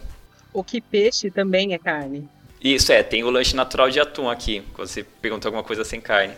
O 0.53 0.65
que 0.65 0.81
peixe 0.81 1.31
também 1.31 1.75
é 1.75 1.79
carne. 1.79 2.29
Isso, 2.63 2.93
é. 2.93 3.03
Tem 3.03 3.25
o 3.25 3.31
lanche 3.31 3.57
natural 3.57 3.91
de 3.91 3.99
atum 3.99 4.29
aqui, 4.29 4.63
quando 4.75 4.89
você 4.89 5.03
pergunta 5.03 5.49
alguma 5.49 5.65
coisa 5.65 5.85
sem 5.85 6.01
carne. 6.01 6.35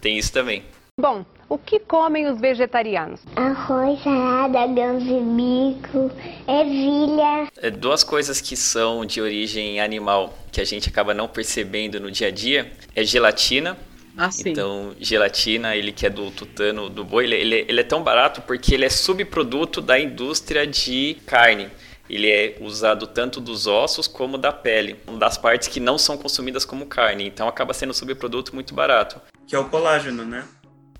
Tem 0.00 0.18
isso 0.18 0.32
também. 0.32 0.62
Bom, 0.98 1.24
o 1.48 1.58
que 1.58 1.78
comem 1.78 2.26
os 2.26 2.40
vegetarianos? 2.40 3.20
Arroz, 3.36 4.02
salada, 4.02 4.66
grãos 4.66 5.04
de 5.04 5.20
bico, 5.20 6.10
ervilha. 6.48 7.48
É 7.58 7.70
duas 7.70 8.02
coisas 8.02 8.40
que 8.40 8.56
são 8.56 9.04
de 9.04 9.20
origem 9.20 9.78
animal 9.80 10.36
que 10.50 10.60
a 10.60 10.64
gente 10.64 10.88
acaba 10.88 11.12
não 11.12 11.28
percebendo 11.28 12.00
no 12.00 12.10
dia 12.10 12.28
a 12.28 12.30
dia 12.30 12.72
é 12.94 13.04
gelatina. 13.04 13.76
Ah, 14.16 14.30
sim. 14.30 14.48
Então, 14.48 14.94
gelatina, 14.98 15.76
ele 15.76 15.92
que 15.92 16.06
é 16.06 16.10
do 16.10 16.30
tutano 16.30 16.88
do 16.88 17.04
boi, 17.04 17.24
ele, 17.24 17.36
ele, 17.36 17.64
ele 17.68 17.80
é 17.80 17.84
tão 17.84 18.02
barato 18.02 18.40
porque 18.40 18.74
ele 18.74 18.86
é 18.86 18.90
subproduto 18.90 19.82
da 19.82 20.00
indústria 20.00 20.66
de 20.66 21.18
carne 21.26 21.68
ele 22.08 22.30
é 22.30 22.56
usado 22.60 23.06
tanto 23.06 23.40
dos 23.40 23.66
ossos 23.66 24.06
como 24.06 24.38
da 24.38 24.52
pele, 24.52 24.96
das 25.18 25.36
partes 25.36 25.68
que 25.68 25.80
não 25.80 25.98
são 25.98 26.16
consumidas 26.16 26.64
como 26.64 26.86
carne, 26.86 27.26
então 27.26 27.48
acaba 27.48 27.74
sendo 27.74 27.90
um 27.90 27.94
subproduto 27.94 28.54
muito 28.54 28.74
barato. 28.74 29.20
Que 29.46 29.56
é 29.56 29.58
o 29.58 29.68
colágeno, 29.68 30.24
né? 30.24 30.44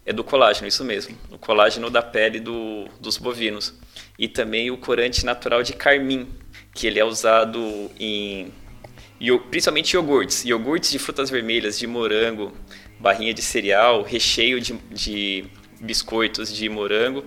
É 0.04 0.12
do 0.12 0.22
colágeno, 0.22 0.68
isso 0.68 0.84
mesmo. 0.84 1.16
O 1.30 1.38
colágeno 1.38 1.90
da 1.90 2.02
pele 2.02 2.38
do, 2.38 2.86
dos 3.00 3.18
bovinos. 3.18 3.74
E 4.18 4.28
também 4.28 4.70
o 4.70 4.78
corante 4.78 5.24
natural 5.24 5.62
de 5.62 5.72
carmim, 5.72 6.28
que 6.72 6.86
ele 6.86 7.00
é 7.00 7.04
usado 7.04 7.90
em 7.98 8.52
principalmente 9.50 9.94
iogurtes. 9.94 10.44
Iogurtes 10.44 10.90
de 10.90 10.98
frutas 10.98 11.28
vermelhas, 11.28 11.78
de 11.78 11.86
morango, 11.86 12.52
barrinha 13.00 13.34
de 13.34 13.42
cereal, 13.42 14.02
recheio 14.02 14.60
de, 14.60 14.74
de 14.90 15.44
biscoitos 15.80 16.54
de 16.54 16.68
morango 16.68 17.24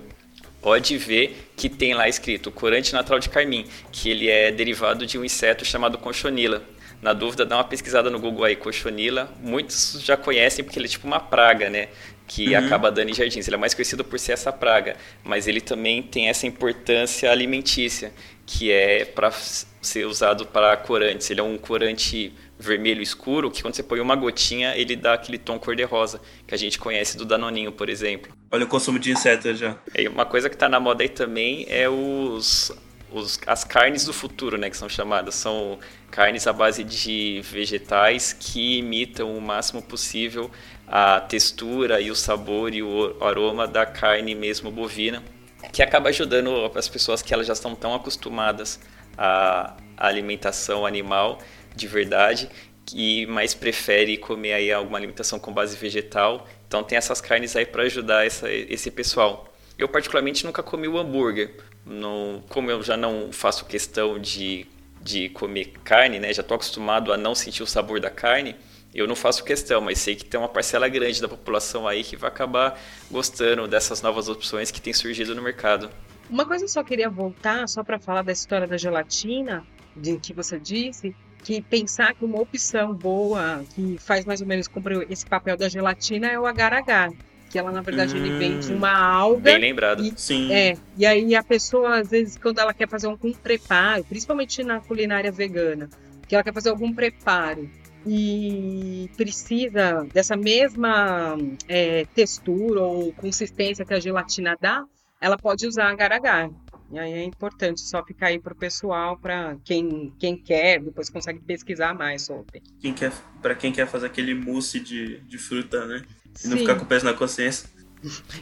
pode 0.61 0.97
ver 0.97 1.51
que 1.55 1.69
tem 1.69 1.93
lá 1.93 2.07
escrito 2.07 2.51
corante 2.51 2.93
natural 2.93 3.19
de 3.19 3.29
carmim, 3.29 3.65
que 3.91 4.09
ele 4.09 4.29
é 4.29 4.51
derivado 4.51 5.05
de 5.05 5.17
um 5.17 5.25
inseto 5.25 5.65
chamado 5.65 5.97
conchonila. 5.97 6.63
Na 7.01 7.13
dúvida, 7.13 7.45
dá 7.45 7.55
uma 7.55 7.63
pesquisada 7.63 8.09
no 8.09 8.19
Google 8.19 8.43
aí, 8.43 8.57
cochonila. 8.57 9.31
Muitos 9.41 10.01
já 10.03 10.17
conhecem 10.17 10.65
porque 10.65 10.77
ele 10.77 10.85
é 10.87 10.89
tipo 10.89 11.07
uma 11.07 11.19
praga, 11.19 11.69
né? 11.69 11.87
Que 12.27 12.49
uhum. 12.49 12.65
acaba 12.65 12.91
dando 12.91 13.09
em 13.09 13.13
jardins. 13.13 13.47
Ele 13.47 13.55
é 13.55 13.59
mais 13.59 13.73
conhecido 13.73 14.03
por 14.03 14.19
ser 14.19 14.33
essa 14.33 14.51
praga, 14.51 14.97
mas 15.23 15.47
ele 15.47 15.61
também 15.61 16.03
tem 16.03 16.27
essa 16.27 16.45
importância 16.45 17.31
alimentícia, 17.31 18.11
que 18.49 18.71
é 18.71 19.05
para 19.05 19.31
ser 19.31 20.07
usado 20.07 20.43
para 20.43 20.75
corantes. 20.75 21.29
Ele 21.29 21.39
é 21.39 21.43
um 21.43 21.55
corante 21.55 22.33
vermelho 22.57 22.99
escuro 22.99 23.51
que 23.51 23.61
quando 23.61 23.75
você 23.75 23.83
põe 23.83 23.99
uma 23.99 24.15
gotinha 24.15 24.75
ele 24.75 24.95
dá 24.95 25.13
aquele 25.13 25.37
tom 25.37 25.59
cor-de-rosa 25.59 26.19
que 26.47 26.55
a 26.55 26.57
gente 26.57 26.79
conhece 26.79 27.15
do 27.15 27.25
danoninho, 27.25 27.71
por 27.71 27.89
exemplo. 27.89 28.33
Olha 28.51 28.65
o 28.65 28.67
consumo 28.67 28.97
de 28.97 29.11
insetos 29.11 29.59
já. 29.59 29.77
Uma 30.11 30.25
coisa 30.25 30.49
que 30.49 30.55
está 30.55 30.67
na 30.67 30.79
moda 30.79 31.03
aí 31.03 31.09
também 31.09 31.67
é 31.69 31.87
os, 31.87 32.71
os 33.11 33.39
as 33.45 33.63
carnes 33.63 34.03
do 34.03 34.11
futuro, 34.11 34.57
né, 34.57 34.67
que 34.71 34.75
são 34.75 34.89
chamadas. 34.89 35.35
São 35.35 35.77
carnes 36.09 36.47
à 36.47 36.51
base 36.51 36.83
de 36.83 37.41
vegetais 37.43 38.33
que 38.33 38.79
imitam 38.79 39.37
o 39.37 39.39
máximo 39.39 39.79
possível 39.83 40.49
a 40.87 41.21
textura 41.21 42.01
e 42.01 42.09
o 42.09 42.15
sabor 42.15 42.73
e 42.73 42.81
o 42.81 43.15
aroma 43.21 43.67
da 43.67 43.85
carne 43.85 44.33
mesmo 44.33 44.71
bovina, 44.71 45.23
que 45.71 45.81
acaba 45.83 46.09
ajudando 46.09 46.71
as 46.75 46.87
pessoas 46.87 47.21
que 47.21 47.33
elas 47.33 47.47
já 47.47 47.53
estão 47.53 47.75
tão 47.75 47.93
acostumadas 47.93 48.79
à 49.17 49.75
alimentação 49.97 50.85
animal 50.85 51.39
de 51.75 51.87
verdade, 51.87 52.49
e 52.93 53.25
mais 53.27 53.53
prefere 53.53 54.17
comer 54.17 54.53
aí 54.53 54.71
alguma 54.71 54.97
alimentação 54.97 55.39
com 55.39 55.53
base 55.53 55.77
vegetal. 55.77 56.47
Então 56.67 56.83
tem 56.83 56.97
essas 56.97 57.21
carnes 57.21 57.55
aí 57.55 57.65
para 57.65 57.83
ajudar 57.83 58.25
essa, 58.25 58.51
esse 58.51 58.91
pessoal. 58.91 59.53
Eu 59.77 59.87
particularmente 59.87 60.45
nunca 60.45 60.61
comi 60.61 60.87
o 60.87 60.97
hambúrguer. 60.97 61.55
Não, 61.85 62.43
como 62.49 62.69
eu 62.69 62.83
já 62.83 62.97
não 62.97 63.31
faço 63.31 63.65
questão 63.65 64.19
de, 64.19 64.65
de 65.01 65.29
comer 65.29 65.73
carne, 65.83 66.19
né? 66.19 66.33
Já 66.33 66.41
estou 66.41 66.55
acostumado 66.55 67.13
a 67.13 67.17
não 67.17 67.33
sentir 67.33 67.63
o 67.63 67.67
sabor 67.67 67.99
da 67.99 68.09
carne. 68.09 68.55
Eu 68.93 69.07
não 69.07 69.15
faço 69.15 69.43
questão, 69.43 69.81
mas 69.81 69.99
sei 69.99 70.15
que 70.15 70.25
tem 70.25 70.39
uma 70.39 70.49
parcela 70.49 70.87
grande 70.87 71.21
da 71.21 71.27
população 71.27 71.87
aí 71.87 72.03
que 72.03 72.15
vai 72.15 72.29
acabar 72.29 72.79
gostando 73.09 73.67
dessas 73.67 74.01
novas 74.01 74.27
opções 74.27 74.71
que 74.71 74.81
têm 74.81 74.93
surgido 74.93 75.35
no 75.35 75.41
mercado. 75.41 75.89
Uma 76.29 76.45
coisa 76.45 76.65
eu 76.65 76.69
só 76.69 76.83
queria 76.83 77.09
voltar, 77.09 77.67
só 77.67 77.83
para 77.83 77.99
falar 77.99 78.23
da 78.23 78.31
história 78.31 78.67
da 78.67 78.77
gelatina, 78.77 79.65
de 79.95 80.17
que 80.17 80.33
você 80.33 80.59
disse, 80.59 81.15
que 81.43 81.61
pensar 81.61 82.13
que 82.13 82.25
uma 82.25 82.39
opção 82.39 82.93
boa, 82.93 83.63
que 83.75 83.97
faz 83.99 84.25
mais 84.25 84.41
ou 84.41 84.47
menos 84.47 84.67
cumprir 84.67 85.05
esse 85.09 85.25
papel 85.25 85.55
da 85.55 85.69
gelatina, 85.69 86.27
é 86.27 86.39
o 86.39 86.45
agar-agar. 86.45 87.11
Que 87.49 87.57
ela, 87.57 87.71
na 87.71 87.81
verdade, 87.81 88.15
hum, 88.15 88.17
ele 88.17 88.37
vem 88.37 88.59
de 88.59 88.71
uma 88.71 88.91
alga. 88.91 89.41
Bem 89.41 89.59
lembrado. 89.59 90.03
E, 90.03 90.13
Sim. 90.15 90.51
É, 90.51 90.77
e 90.95 91.05
aí 91.05 91.35
a 91.35 91.43
pessoa, 91.43 91.99
às 91.99 92.09
vezes, 92.09 92.37
quando 92.37 92.59
ela 92.59 92.73
quer 92.73 92.87
fazer 92.87 93.07
algum 93.07 93.33
preparo, 93.33 94.03
principalmente 94.03 94.63
na 94.63 94.79
culinária 94.79 95.31
vegana, 95.31 95.89
que 96.27 96.35
ela 96.35 96.43
quer 96.43 96.53
fazer 96.53 96.69
algum 96.69 96.93
preparo 96.93 97.67
e 98.05 99.09
precisa 99.17 100.07
dessa 100.13 100.35
mesma 100.35 101.37
é, 101.67 102.05
textura 102.15 102.81
ou 102.81 103.13
consistência 103.13 103.85
que 103.85 103.93
a 103.93 103.99
gelatina 103.99 104.57
dá, 104.59 104.83
ela 105.21 105.37
pode 105.37 105.67
usar 105.67 105.89
agar-agar. 105.89 106.49
E 106.91 106.97
aí 106.97 107.13
é 107.13 107.23
importante 107.23 107.81
só 107.81 108.03
ficar 108.03 108.27
aí 108.27 108.39
pro 108.39 108.55
pessoal, 108.55 109.17
para 109.17 109.55
quem, 109.63 110.11
quem 110.17 110.35
quer, 110.35 110.81
depois 110.81 111.09
consegue 111.09 111.39
pesquisar 111.39 111.93
mais 111.93 112.23
sobre. 112.23 112.63
Quem 112.81 112.93
quer, 112.93 113.11
para 113.41 113.53
quem 113.53 113.71
quer 113.71 113.87
fazer 113.87 114.07
aquele 114.07 114.33
mousse 114.33 114.79
de, 114.79 115.19
de 115.19 115.37
fruta, 115.37 115.85
né? 115.85 116.01
E 116.35 116.39
Sim. 116.39 116.49
não 116.49 116.57
ficar 116.57 116.75
com 116.75 116.83
o 116.83 116.87
peso 116.87 117.05
na 117.05 117.13
consciência. 117.13 117.69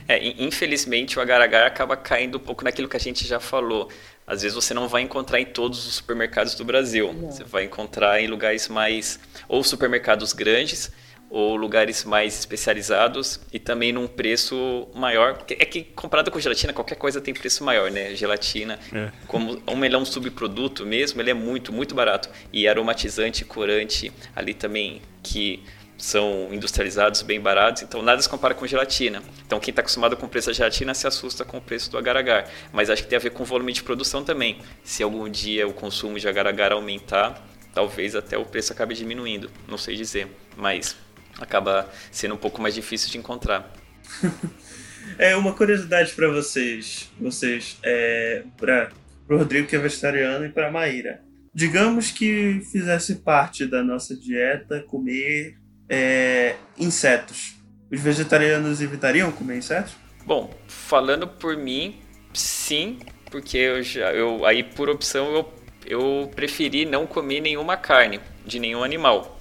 É, 0.07 0.43
infelizmente 0.43 1.17
o 1.17 1.21
agar-agar 1.21 1.65
acaba 1.65 1.97
caindo 1.97 2.37
um 2.37 2.41
pouco 2.41 2.63
naquilo 2.63 2.87
que 2.87 2.95
a 2.95 2.99
gente 2.99 3.27
já 3.27 3.39
falou. 3.39 3.89
Às 4.27 4.41
vezes 4.41 4.53
você 4.53 4.73
não 4.73 4.89
vai 4.89 5.01
encontrar 5.01 5.39
em 5.39 5.45
todos 5.45 5.87
os 5.87 5.95
supermercados 5.95 6.53
do 6.53 6.65
Brasil. 6.65 7.13
Não. 7.13 7.31
Você 7.31 7.45
vai 7.45 7.63
encontrar 7.63 8.21
em 8.21 8.27
lugares 8.27 8.67
mais 8.67 9.17
ou 9.47 9.63
supermercados 9.63 10.33
grandes 10.33 10.91
ou 11.29 11.55
lugares 11.55 12.03
mais 12.03 12.37
especializados 12.37 13.39
e 13.51 13.59
também 13.59 13.91
num 13.91 14.07
preço 14.07 14.87
maior. 14.93 15.43
É 15.49 15.65
que 15.65 15.83
comparado 15.83 16.29
com 16.31 16.39
gelatina, 16.39 16.73
qualquer 16.73 16.95
coisa 16.95 17.19
tem 17.19 17.33
preço 17.33 17.63
maior, 17.63 17.89
né? 17.89 18.15
Gelatina, 18.15 18.79
é. 18.93 19.11
como, 19.27 19.61
como 19.61 19.85
ele 19.85 19.95
é 19.95 19.97
um 19.97 20.05
subproduto 20.05 20.85
mesmo, 20.85 21.21
ele 21.21 21.31
é 21.31 21.33
muito, 21.33 21.71
muito 21.71 21.95
barato. 21.95 22.29
E 22.51 22.67
aromatizante, 22.67 23.43
corante, 23.43 24.11
ali 24.35 24.53
também 24.53 25.01
que 25.21 25.63
são 25.97 26.49
industrializados, 26.51 27.23
bem 27.23 27.41
baratos, 27.41 27.81
então 27.81 28.01
nada 28.01 28.21
se 28.21 28.29
compara 28.29 28.53
com 28.53 28.67
gelatina. 28.67 29.21
Então 29.45 29.59
quem 29.59 29.71
está 29.71 29.81
acostumado 29.81 30.15
com 30.15 30.27
o 30.27 30.29
preço 30.29 30.47
da 30.47 30.53
gelatina 30.53 30.93
se 30.93 31.07
assusta 31.07 31.43
com 31.43 31.57
o 31.57 31.61
preço 31.61 31.89
do 31.89 31.97
agar-agar. 31.97 32.49
Mas 32.71 32.89
acho 32.89 33.03
que 33.03 33.09
tem 33.09 33.17
a 33.17 33.21
ver 33.21 33.31
com 33.31 33.43
o 33.43 33.45
volume 33.45 33.73
de 33.73 33.81
produção 33.81 34.23
também. 34.23 34.59
Se 34.83 35.01
algum 35.01 35.27
dia 35.27 35.67
o 35.67 35.73
consumo 35.73 36.19
de 36.19 36.27
agar-agar 36.27 36.71
aumentar, 36.71 37.43
talvez 37.73 38.15
até 38.15 38.37
o 38.37 38.45
preço 38.45 38.71
acabe 38.73 38.93
diminuindo, 38.93 39.49
não 39.67 39.77
sei 39.77 39.95
dizer. 39.95 40.27
Mas 40.55 40.95
acaba 41.39 41.89
sendo 42.11 42.35
um 42.35 42.37
pouco 42.37 42.61
mais 42.61 42.75
difícil 42.75 43.09
de 43.09 43.17
encontrar. 43.17 43.73
é 45.17 45.35
uma 45.35 45.53
curiosidade 45.53 46.13
para 46.13 46.29
vocês, 46.29 47.11
vocês, 47.19 47.77
é, 47.83 48.43
para 48.55 48.91
o 49.29 49.37
Rodrigo 49.37 49.67
que 49.67 49.75
é 49.75 49.79
vegetariano 49.79 50.45
e 50.45 50.49
para 50.49 50.71
Maíra. 50.71 51.21
Digamos 51.53 52.11
que 52.11 52.61
fizesse 52.71 53.15
parte 53.15 53.65
da 53.65 53.83
nossa 53.83 54.15
dieta 54.15 54.83
comer 54.87 55.57
é, 55.89 56.55
insetos. 56.77 57.55
Os 57.91 57.99
vegetarianos 58.01 58.81
evitariam 58.81 59.31
comer 59.31 59.57
insetos? 59.57 59.95
Bom, 60.25 60.53
falando 60.67 61.27
por 61.27 61.55
mim, 61.55 62.01
sim, 62.33 62.99
porque 63.31 63.57
eu 63.57 63.83
já, 63.83 64.11
eu 64.11 64.45
aí 64.45 64.61
por 64.63 64.89
opção 64.89 65.33
eu, 65.33 65.53
eu 65.85 66.31
preferi 66.35 66.85
não 66.85 67.07
comer 67.07 67.39
nenhuma 67.39 67.77
carne 67.77 68.19
de 68.45 68.59
nenhum 68.59 68.83
animal. 68.83 69.39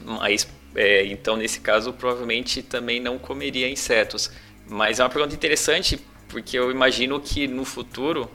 Mas 0.00 0.48
é, 0.74 1.04
então, 1.06 1.36
nesse 1.36 1.60
caso, 1.60 1.92
provavelmente 1.92 2.62
também 2.62 3.00
não 3.00 3.18
comeria 3.18 3.68
insetos. 3.68 4.30
Mas 4.68 5.00
é 5.00 5.02
uma 5.02 5.10
pergunta 5.10 5.34
interessante, 5.34 6.00
porque 6.28 6.58
eu 6.58 6.70
imagino 6.70 7.20
que 7.20 7.46
no 7.46 7.64
futuro 7.64 8.30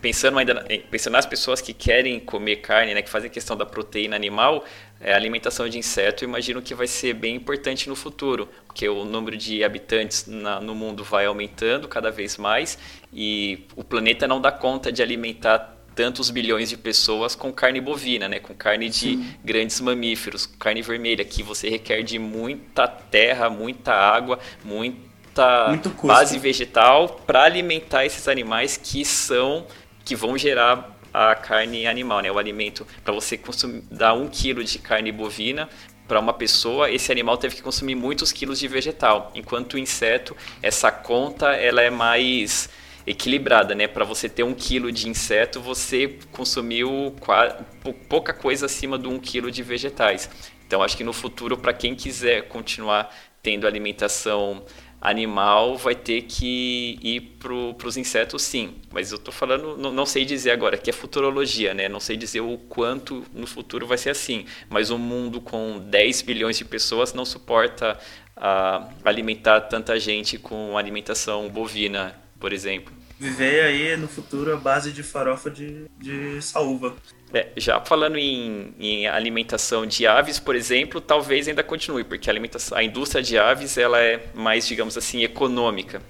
pensando 0.00 0.38
ainda 0.38 0.64
pensando 0.90 1.14
nas 1.14 1.26
pessoas 1.26 1.60
que 1.60 1.72
querem 1.72 2.20
comer 2.20 2.56
carne, 2.56 2.94
né, 2.94 3.02
que 3.02 3.10
fazem 3.10 3.28
questão 3.28 3.56
da 3.56 3.66
proteína 3.66 4.14
animal, 4.14 4.64
é, 5.02 5.12
a 5.12 5.16
alimentação 5.16 5.68
de 5.68 5.76
inseto, 5.78 6.24
eu 6.24 6.28
imagino 6.28 6.62
que 6.62 6.74
vai 6.74 6.86
ser 6.86 7.14
bem 7.14 7.34
importante 7.34 7.88
no 7.88 7.96
futuro, 7.96 8.48
porque 8.66 8.88
o 8.88 9.04
número 9.04 9.36
de 9.36 9.64
habitantes 9.64 10.26
na, 10.26 10.60
no 10.60 10.74
mundo 10.74 11.02
vai 11.02 11.26
aumentando 11.26 11.88
cada 11.88 12.10
vez 12.10 12.36
mais 12.36 12.78
e 13.12 13.66
o 13.74 13.82
planeta 13.82 14.28
não 14.28 14.40
dá 14.40 14.52
conta 14.52 14.92
de 14.92 15.02
alimentar 15.02 15.76
tantos 15.94 16.30
bilhões 16.30 16.70
de 16.70 16.76
pessoas 16.76 17.34
com 17.34 17.52
carne 17.52 17.80
bovina, 17.80 18.28
né, 18.28 18.38
com 18.38 18.54
carne 18.54 18.88
de 18.88 19.16
Sim. 19.16 19.34
grandes 19.44 19.80
mamíferos, 19.80 20.46
carne 20.46 20.80
vermelha, 20.82 21.24
que 21.24 21.42
você 21.42 21.68
requer 21.68 22.02
de 22.02 22.18
muita 22.18 22.86
terra, 22.86 23.50
muita 23.50 23.92
água, 23.92 24.38
muita 24.64 25.78
base 26.02 26.38
vegetal 26.38 27.20
para 27.26 27.42
alimentar 27.42 28.06
esses 28.06 28.28
animais 28.28 28.76
que 28.76 29.04
são 29.04 29.66
que 30.04 30.16
vão 30.16 30.36
gerar 30.38 30.98
a 31.12 31.34
carne 31.34 31.86
animal, 31.86 32.20
né? 32.20 32.30
O 32.30 32.38
alimento 32.38 32.86
para 33.04 33.12
você 33.12 33.36
consumir, 33.36 33.82
dar 33.90 34.14
um 34.14 34.28
quilo 34.28 34.62
de 34.64 34.78
carne 34.78 35.12
bovina 35.12 35.68
para 36.08 36.18
uma 36.18 36.32
pessoa, 36.32 36.90
esse 36.90 37.10
animal 37.12 37.36
teve 37.38 37.56
que 37.56 37.62
consumir 37.62 37.94
muitos 37.94 38.32
quilos 38.32 38.58
de 38.58 38.68
vegetal, 38.68 39.30
enquanto 39.34 39.74
o 39.74 39.78
inseto, 39.78 40.36
essa 40.60 40.90
conta, 40.90 41.54
ela 41.54 41.80
é 41.80 41.90
mais 41.90 42.68
equilibrada, 43.06 43.74
né? 43.74 43.86
Para 43.86 44.04
você 44.04 44.28
ter 44.28 44.42
um 44.42 44.52
quilo 44.52 44.92
de 44.92 45.08
inseto, 45.08 45.60
você 45.60 46.18
consumiu 46.30 47.14
pouca 48.08 48.32
coisa 48.32 48.66
acima 48.66 48.98
de 48.98 49.08
um 49.08 49.18
quilo 49.18 49.50
de 49.50 49.62
vegetais. 49.62 50.28
Então, 50.66 50.82
acho 50.82 50.96
que 50.96 51.04
no 51.04 51.12
futuro, 51.12 51.56
para 51.56 51.72
quem 51.72 51.94
quiser 51.94 52.48
continuar 52.48 53.14
tendo 53.42 53.66
alimentação 53.66 54.64
animal 55.02 55.76
vai 55.76 55.96
ter 55.96 56.22
que 56.22 56.96
ir 57.02 57.20
para 57.40 57.88
os 57.88 57.96
insetos 57.96 58.42
sim. 58.42 58.76
Mas 58.92 59.10
eu 59.10 59.16
estou 59.16 59.34
falando, 59.34 59.76
não, 59.76 59.90
não, 59.90 60.06
sei 60.06 60.24
dizer 60.24 60.52
agora, 60.52 60.78
que 60.78 60.88
é 60.88 60.92
futurologia, 60.92 61.74
né? 61.74 61.88
Não 61.88 61.98
sei 61.98 62.16
dizer 62.16 62.40
o 62.40 62.56
quanto 62.56 63.24
no 63.34 63.46
futuro 63.46 63.84
vai 63.84 63.98
ser 63.98 64.10
assim. 64.10 64.46
Mas 64.70 64.90
um 64.90 64.98
mundo 64.98 65.40
com 65.40 65.80
10 65.80 66.22
bilhões 66.22 66.56
de 66.56 66.64
pessoas 66.64 67.12
não 67.12 67.24
suporta 67.24 67.98
uh, 68.36 68.88
alimentar 69.04 69.62
tanta 69.62 69.98
gente 69.98 70.38
com 70.38 70.78
alimentação 70.78 71.48
bovina, 71.48 72.14
por 72.38 72.52
exemplo. 72.52 72.94
Viver 73.18 73.64
aí 73.64 73.96
no 73.96 74.06
futuro 74.06 74.52
a 74.52 74.56
base 74.56 74.92
de 74.92 75.02
farofa 75.02 75.50
de, 75.50 75.86
de 75.98 76.40
saúva. 76.40 76.94
É, 77.34 77.48
já 77.56 77.80
falando 77.80 78.18
em, 78.18 78.74
em, 78.78 79.06
alimentação 79.06 79.86
de 79.86 80.06
aves, 80.06 80.38
por 80.38 80.54
exemplo, 80.54 81.00
talvez 81.00 81.48
ainda 81.48 81.62
continue, 81.62 82.04
porque 82.04 82.28
a, 82.28 82.32
alimentação, 82.32 82.76
a 82.76 82.84
indústria 82.84 83.22
de 83.22 83.38
aves 83.38 83.78
ela 83.78 83.98
é 83.98 84.26
mais, 84.34 84.66
digamos 84.66 84.98
assim, 84.98 85.22
econômica, 85.22 86.02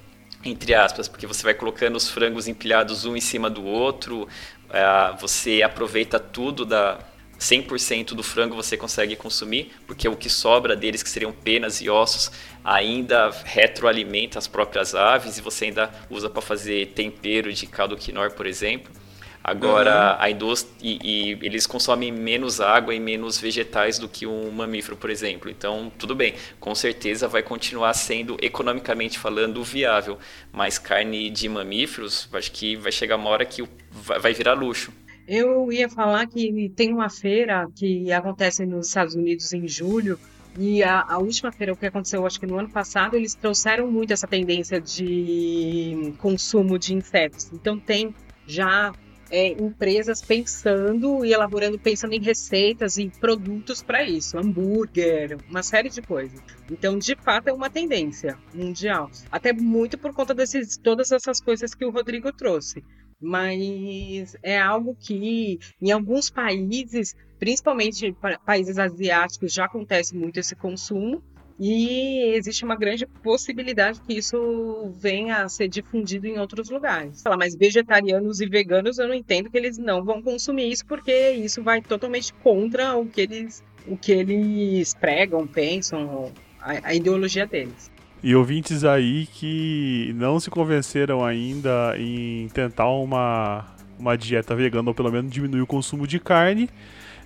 entre 0.44 0.74
aspas, 0.74 1.06
porque 1.06 1.26
você 1.26 1.44
vai 1.44 1.54
colocando 1.54 1.94
os 1.94 2.08
frangos 2.08 2.48
empilhados 2.48 3.04
um 3.04 3.16
em 3.16 3.20
cima 3.20 3.48
do 3.48 3.64
outro, 3.64 4.28
é, 4.68 5.16
você 5.20 5.62
aproveita 5.62 6.18
tudo 6.18 6.64
da 6.64 6.98
100% 7.42 8.14
do 8.14 8.22
frango 8.22 8.54
você 8.54 8.76
consegue 8.76 9.16
consumir, 9.16 9.72
porque 9.86 10.08
o 10.08 10.16
que 10.16 10.30
sobra 10.30 10.76
deles, 10.76 11.02
que 11.02 11.10
seriam 11.10 11.32
penas 11.32 11.80
e 11.80 11.90
ossos, 11.90 12.30
ainda 12.64 13.30
retroalimenta 13.44 14.38
as 14.38 14.46
próprias 14.46 14.94
aves 14.94 15.38
e 15.38 15.42
você 15.42 15.66
ainda 15.66 15.90
usa 16.08 16.30
para 16.30 16.40
fazer 16.40 16.92
tempero 16.94 17.52
de 17.52 17.66
caldo 17.66 17.96
quinor, 17.96 18.32
por 18.32 18.46
exemplo. 18.46 18.92
Agora, 19.42 20.14
uhum. 20.14 20.22
a 20.22 20.30
indústria. 20.30 20.72
E, 20.80 20.98
e, 21.02 21.38
eles 21.42 21.66
consomem 21.66 22.12
menos 22.12 22.60
água 22.60 22.94
e 22.94 23.00
menos 23.00 23.38
vegetais 23.38 23.98
do 23.98 24.08
que 24.08 24.26
um 24.26 24.50
mamífero, 24.50 24.96
por 24.96 25.10
exemplo. 25.10 25.50
Então, 25.50 25.90
tudo 25.98 26.14
bem, 26.14 26.34
com 26.60 26.74
certeza 26.74 27.26
vai 27.26 27.42
continuar 27.42 27.92
sendo, 27.94 28.36
economicamente 28.40 29.18
falando, 29.18 29.62
viável. 29.64 30.18
Mas 30.52 30.78
carne 30.78 31.28
de 31.28 31.48
mamíferos, 31.48 32.28
acho 32.32 32.52
que 32.52 32.76
vai 32.76 32.92
chegar 32.92 33.16
uma 33.16 33.30
hora 33.30 33.44
que 33.44 33.64
vai 33.90 34.32
virar 34.32 34.54
luxo. 34.54 34.92
Eu 35.26 35.72
ia 35.72 35.88
falar 35.88 36.26
que 36.26 36.70
tem 36.76 36.92
uma 36.92 37.08
feira 37.08 37.68
que 37.74 38.12
acontece 38.12 38.66
nos 38.66 38.88
Estados 38.88 39.14
Unidos 39.14 39.52
em 39.52 39.66
julho. 39.66 40.18
E 40.58 40.82
a, 40.82 41.00
a, 41.08 41.18
última 41.18 41.50
feira, 41.50 41.72
o 41.72 41.76
que 41.76 41.86
aconteceu, 41.86 42.26
acho 42.26 42.38
que 42.38 42.46
no 42.46 42.58
ano 42.58 42.68
passado, 42.68 43.16
eles 43.16 43.34
trouxeram 43.34 43.90
muito 43.90 44.12
essa 44.12 44.26
tendência 44.26 44.80
de 44.80 46.12
consumo 46.18 46.78
de 46.78 46.94
insetos. 46.94 47.50
Então 47.52 47.78
tem 47.78 48.14
já 48.46 48.92
é, 49.32 49.48
empresas 49.48 50.20
pensando 50.20 51.24
e 51.24 51.32
elaborando, 51.32 51.78
pensando 51.78 52.12
em 52.12 52.20
receitas 52.20 52.98
e 52.98 53.08
produtos 53.08 53.82
para 53.82 54.04
isso, 54.04 54.36
hambúrguer, 54.36 55.38
uma 55.48 55.62
série 55.62 55.88
de 55.88 56.02
coisas. 56.02 56.38
Então, 56.70 56.98
de 56.98 57.16
fato, 57.16 57.48
é 57.48 57.52
uma 57.52 57.70
tendência 57.70 58.38
mundial. 58.54 59.10
Até 59.30 59.54
muito 59.54 59.96
por 59.96 60.12
conta 60.12 60.34
desses, 60.34 60.76
todas 60.76 61.10
essas 61.10 61.40
coisas 61.40 61.74
que 61.74 61.84
o 61.84 61.90
Rodrigo 61.90 62.30
trouxe. 62.30 62.84
Mas 63.18 64.36
é 64.42 64.60
algo 64.60 64.94
que, 65.00 65.58
em 65.80 65.90
alguns 65.92 66.28
países, 66.28 67.14
principalmente 67.38 68.14
países 68.44 68.78
asiáticos, 68.78 69.52
já 69.52 69.64
acontece 69.64 70.14
muito 70.14 70.38
esse 70.40 70.54
consumo. 70.54 71.22
E 71.58 72.34
existe 72.34 72.64
uma 72.64 72.76
grande 72.76 73.06
possibilidade 73.06 74.00
que 74.00 74.14
isso 74.14 74.92
venha 74.98 75.42
a 75.42 75.48
ser 75.48 75.68
difundido 75.68 76.26
em 76.26 76.38
outros 76.38 76.70
lugares. 76.70 77.22
Mas 77.38 77.54
vegetarianos 77.54 78.40
e 78.40 78.46
veganos, 78.46 78.98
eu 78.98 79.08
não 79.08 79.14
entendo 79.14 79.50
que 79.50 79.56
eles 79.56 79.78
não 79.78 80.04
vão 80.04 80.22
consumir 80.22 80.70
isso, 80.70 80.84
porque 80.86 81.30
isso 81.30 81.62
vai 81.62 81.80
totalmente 81.80 82.32
contra 82.34 82.96
o 82.96 83.06
que 83.06 83.20
eles, 83.20 83.62
o 83.86 83.96
que 83.96 84.12
eles 84.12 84.94
pregam, 84.94 85.46
pensam, 85.46 86.32
a, 86.60 86.88
a 86.88 86.94
ideologia 86.94 87.46
deles. 87.46 87.90
E 88.22 88.36
ouvintes 88.36 88.84
aí 88.84 89.26
que 89.26 90.12
não 90.14 90.38
se 90.38 90.48
convenceram 90.48 91.24
ainda 91.24 91.94
em 91.98 92.48
tentar 92.48 92.88
uma, 92.88 93.66
uma 93.98 94.16
dieta 94.16 94.54
vegana, 94.54 94.90
ou 94.90 94.94
pelo 94.94 95.10
menos 95.10 95.32
diminuir 95.32 95.62
o 95.62 95.66
consumo 95.66 96.06
de 96.06 96.20
carne, 96.20 96.70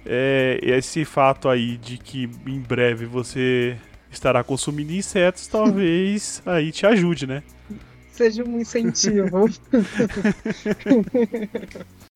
é, 0.07 0.59
esse 0.63 1.05
fato 1.05 1.49
aí 1.49 1.77
de 1.77 1.99
que 1.99 2.31
em 2.47 2.61
breve 2.61 3.05
você 3.05 3.77
estará 4.11 4.43
consumindo 4.45 4.93
insetos, 4.93 5.47
talvez 5.47 6.43
aí 6.47 6.73
te 6.73 6.87
ajude, 6.87 7.27
né? 7.27 7.43
Seja 8.13 8.43
um 8.45 8.59
incentivo. 8.59 9.47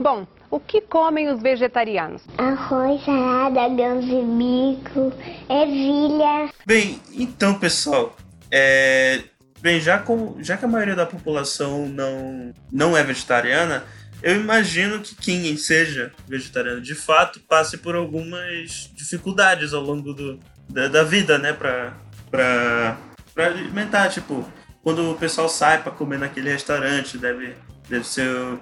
Bom, 0.03 0.27
o 0.51 0.59
que 0.59 0.81
comem 0.81 1.29
os 1.29 1.43
vegetarianos? 1.43 2.23
Arroz, 2.39 3.05
salada, 3.05 3.69
grãos 3.69 4.07
de 4.07 4.23
bico, 4.23 5.13
ervilha. 5.51 6.51
Bem, 6.65 6.99
então, 7.13 7.59
pessoal, 7.59 8.17
é... 8.51 9.23
Bem, 9.61 9.79
já, 9.79 9.99
com... 9.99 10.43
já 10.43 10.57
que 10.57 10.65
a 10.65 10.69
maioria 10.69 10.97
da 10.97 11.05
população 11.05 11.87
não, 11.87 12.55
não 12.73 12.97
é 12.97 13.05
vegetariana, 13.05 13.85
eu 14.23 14.37
imagino 14.37 15.01
que 15.01 15.15
quem 15.15 15.57
seja 15.57 16.13
vegetariano 16.27 16.81
de 16.81 16.95
fato 16.95 17.41
passe 17.41 17.79
por 17.79 17.95
algumas 17.95 18.91
dificuldades 18.95 19.73
ao 19.73 19.83
longo 19.83 20.13
do, 20.13 20.39
da, 20.71 20.89
da 20.89 21.03
vida, 21.05 21.39
né? 21.39 21.53
Pra, 21.53 21.95
pra, 22.31 22.97
pra 23.35 23.47
alimentar. 23.47 24.09
Tipo, 24.09 24.51
quando 24.83 25.11
o 25.11 25.17
pessoal 25.17 25.49
sai 25.49 25.83
para 25.83 25.93
comer 25.93 26.19
naquele 26.19 26.51
restaurante, 26.51 27.19
deve, 27.19 27.55
deve 27.89 28.07
ser. 28.07 28.59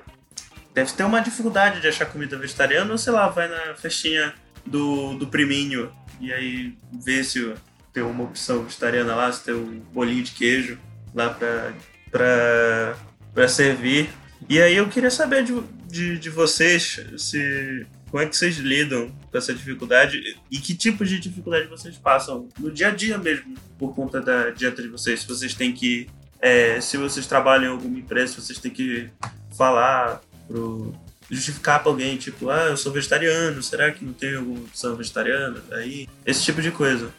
Deve 0.74 0.92
ter 0.92 1.04
uma 1.04 1.20
dificuldade 1.20 1.80
de 1.80 1.88
achar 1.88 2.06
comida 2.06 2.36
vegetariana, 2.36 2.90
ou 2.92 2.98
sei 2.98 3.12
lá, 3.12 3.28
vai 3.28 3.48
na 3.48 3.74
festinha 3.74 4.32
do, 4.64 5.14
do 5.14 5.26
priminho 5.26 5.90
e 6.20 6.32
aí 6.32 6.76
vê 7.04 7.22
se 7.24 7.52
tem 7.92 8.02
uma 8.02 8.24
opção 8.24 8.64
vegetariana 8.64 9.14
lá, 9.14 9.32
se 9.32 9.44
tem 9.44 9.54
um 9.54 9.80
bolinho 9.92 10.22
de 10.22 10.32
queijo 10.32 10.78
lá 11.14 11.30
pra, 11.30 11.72
pra, 12.10 12.96
pra 13.34 13.48
servir. 13.48 14.10
E 14.48 14.60
aí 14.60 14.76
eu 14.76 14.88
queria 14.88 15.10
saber 15.10 15.42
de, 15.42 15.60
de, 15.86 16.18
de 16.18 16.30
vocês 16.30 17.00
se 17.16 17.86
como 18.10 18.22
é 18.22 18.26
que 18.26 18.36
vocês 18.36 18.56
lidam 18.56 19.10
com 19.30 19.38
essa 19.38 19.52
dificuldade 19.52 20.20
e 20.50 20.58
que 20.58 20.74
tipo 20.74 21.04
de 21.04 21.18
dificuldade 21.18 21.66
vocês 21.66 21.96
passam 21.96 22.48
no 22.58 22.70
dia 22.70 22.88
a 22.88 22.90
dia 22.90 23.18
mesmo 23.18 23.54
por 23.78 23.94
conta 23.94 24.20
da 24.20 24.50
dieta 24.50 24.82
de 24.82 24.88
vocês? 24.88 25.20
Se 25.20 25.28
vocês 25.28 25.54
têm 25.54 25.72
que, 25.72 26.08
é, 26.40 26.80
se 26.80 26.96
vocês 26.96 27.26
trabalham 27.26 27.66
em 27.66 27.72
alguma 27.72 27.98
empresa, 27.98 28.40
vocês 28.40 28.58
têm 28.58 28.70
que 28.70 29.08
falar 29.56 30.20
pro 30.46 30.94
justificar 31.30 31.80
para 31.80 31.90
alguém, 31.92 32.16
tipo, 32.16 32.48
ah, 32.48 32.68
eu 32.70 32.76
sou 32.76 32.90
vegetariano, 32.90 33.62
será 33.62 33.92
que 33.92 34.02
não 34.02 34.14
tem 34.14 34.34
alguma 34.34 34.60
opção 34.60 34.96
vegetariana? 34.96 35.62
Aí, 35.72 36.08
esse 36.24 36.42
tipo 36.42 36.62
de 36.62 36.70
coisa. 36.70 37.12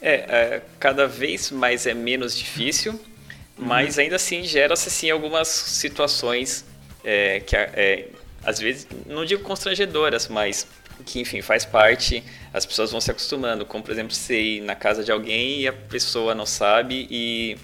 É, 0.00 0.14
é 0.14 0.62
cada 0.80 1.06
vez 1.06 1.52
mais 1.52 1.86
é 1.86 1.94
menos 1.94 2.36
difícil, 2.36 2.92
uhum. 2.92 3.66
mas 3.66 4.00
ainda 4.00 4.16
assim 4.16 4.42
gera-se 4.42 4.88
assim, 4.88 5.10
algumas 5.10 5.46
situações 5.46 6.64
é, 7.04 7.38
que 7.38 7.54
é, 7.54 8.08
às 8.44 8.58
vezes, 8.58 8.86
não 9.06 9.24
digo 9.24 9.42
constrangedoras, 9.42 10.28
mas 10.28 10.66
que, 11.04 11.20
enfim, 11.20 11.42
faz 11.42 11.64
parte, 11.64 12.22
as 12.52 12.64
pessoas 12.64 12.90
vão 12.90 13.00
se 13.00 13.10
acostumando. 13.10 13.64
Como, 13.64 13.82
por 13.82 13.92
exemplo, 13.92 14.14
você 14.14 14.40
ir 14.40 14.60
na 14.62 14.74
casa 14.74 15.02
de 15.04 15.10
alguém 15.10 15.60
e 15.60 15.68
a 15.68 15.72
pessoa 15.72 16.34
não 16.34 16.46
sabe 16.46 17.06
e 17.10 17.56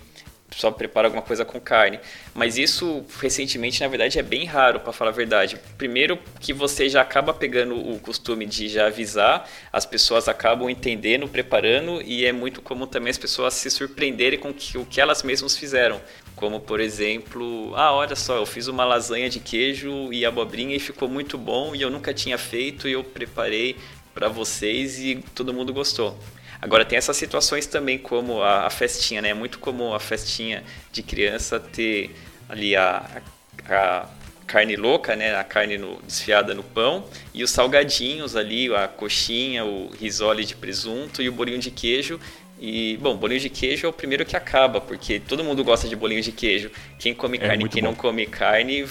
só 0.58 0.72
prepara 0.72 1.06
alguma 1.06 1.22
coisa 1.22 1.44
com 1.44 1.60
carne. 1.60 2.00
Mas 2.34 2.58
isso 2.58 3.04
recentemente, 3.20 3.80
na 3.80 3.88
verdade, 3.88 4.18
é 4.18 4.22
bem 4.22 4.44
raro, 4.44 4.80
para 4.80 4.92
falar 4.92 5.10
a 5.10 5.14
verdade. 5.14 5.56
Primeiro 5.76 6.18
que 6.40 6.52
você 6.52 6.88
já 6.88 7.00
acaba 7.00 7.32
pegando 7.32 7.76
o 7.76 7.98
costume 8.00 8.44
de 8.44 8.68
já 8.68 8.86
avisar, 8.86 9.48
as 9.72 9.86
pessoas 9.86 10.28
acabam 10.28 10.68
entendendo, 10.68 11.28
preparando 11.28 12.02
e 12.02 12.24
é 12.24 12.32
muito 12.32 12.60
comum 12.60 12.86
também 12.86 13.10
as 13.10 13.18
pessoas 13.18 13.54
se 13.54 13.70
surpreenderem 13.70 14.38
com 14.38 14.50
o 14.50 14.84
que 14.84 15.00
elas 15.00 15.22
mesmas 15.22 15.56
fizeram. 15.56 16.00
Como, 16.34 16.60
por 16.60 16.80
exemplo, 16.80 17.72
ah, 17.76 17.92
olha 17.92 18.16
só, 18.16 18.36
eu 18.36 18.46
fiz 18.46 18.66
uma 18.66 18.84
lasanha 18.84 19.28
de 19.28 19.40
queijo 19.40 20.12
e 20.12 20.24
abobrinha 20.24 20.74
e 20.74 20.80
ficou 20.80 21.08
muito 21.08 21.38
bom 21.38 21.74
e 21.74 21.82
eu 21.82 21.90
nunca 21.90 22.12
tinha 22.12 22.38
feito 22.38 22.88
e 22.88 22.92
eu 22.92 23.04
preparei 23.04 23.76
para 24.14 24.28
vocês 24.28 24.98
e 24.98 25.22
todo 25.34 25.54
mundo 25.54 25.72
gostou. 25.72 26.18
Agora 26.60 26.84
tem 26.84 26.98
essas 26.98 27.16
situações 27.16 27.66
também 27.66 27.98
como 27.98 28.42
a, 28.42 28.66
a, 28.66 28.70
festinha, 28.70 29.22
né? 29.22 29.30
É 29.30 29.34
muito 29.34 29.58
comum 29.58 29.94
a 29.94 30.00
festinha 30.00 30.64
de 30.92 31.02
criança 31.02 31.60
ter 31.60 32.14
ali 32.48 32.74
a, 32.74 33.22
a 33.68 34.06
carne 34.46 34.76
louca, 34.76 35.14
né? 35.14 35.34
A 35.36 35.44
carne 35.44 35.78
no, 35.78 36.00
desfiada 36.02 36.54
no 36.54 36.62
pão 36.62 37.04
e 37.32 37.44
os 37.44 37.50
salgadinhos 37.50 38.34
ali, 38.34 38.74
a 38.74 38.88
coxinha, 38.88 39.64
o 39.64 39.90
risole 39.90 40.44
de 40.44 40.56
presunto 40.56 41.22
e 41.22 41.28
o 41.28 41.32
bolinho 41.32 41.58
de 41.58 41.70
queijo 41.70 42.18
e, 42.60 42.96
bom, 43.00 43.16
bolinho 43.16 43.40
de 43.40 43.48
queijo 43.48 43.86
é 43.86 43.88
o 43.88 43.92
primeiro 43.92 44.24
que 44.24 44.36
acaba, 44.36 44.80
porque 44.80 45.20
todo 45.20 45.44
mundo 45.44 45.62
gosta 45.62 45.88
de 45.88 45.94
bolinho 45.94 46.22
de 46.22 46.32
queijo. 46.32 46.70
Quem 46.98 47.14
come 47.14 47.38
é 47.38 47.40
carne 47.40 47.64
e 47.64 47.68
quem 47.68 47.82
bom. 47.82 47.90
não 47.90 47.94
come 47.94 48.26
carne, 48.26 48.86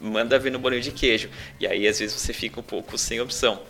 manda 0.00 0.38
ver 0.38 0.50
no 0.50 0.58
bolinho 0.58 0.80
de 0.80 0.90
queijo. 0.90 1.28
E 1.58 1.66
aí, 1.66 1.86
às 1.86 1.98
vezes, 1.98 2.18
você 2.18 2.32
fica 2.32 2.58
um 2.58 2.62
pouco 2.62 2.96
sem 2.96 3.20
opção. 3.20 3.60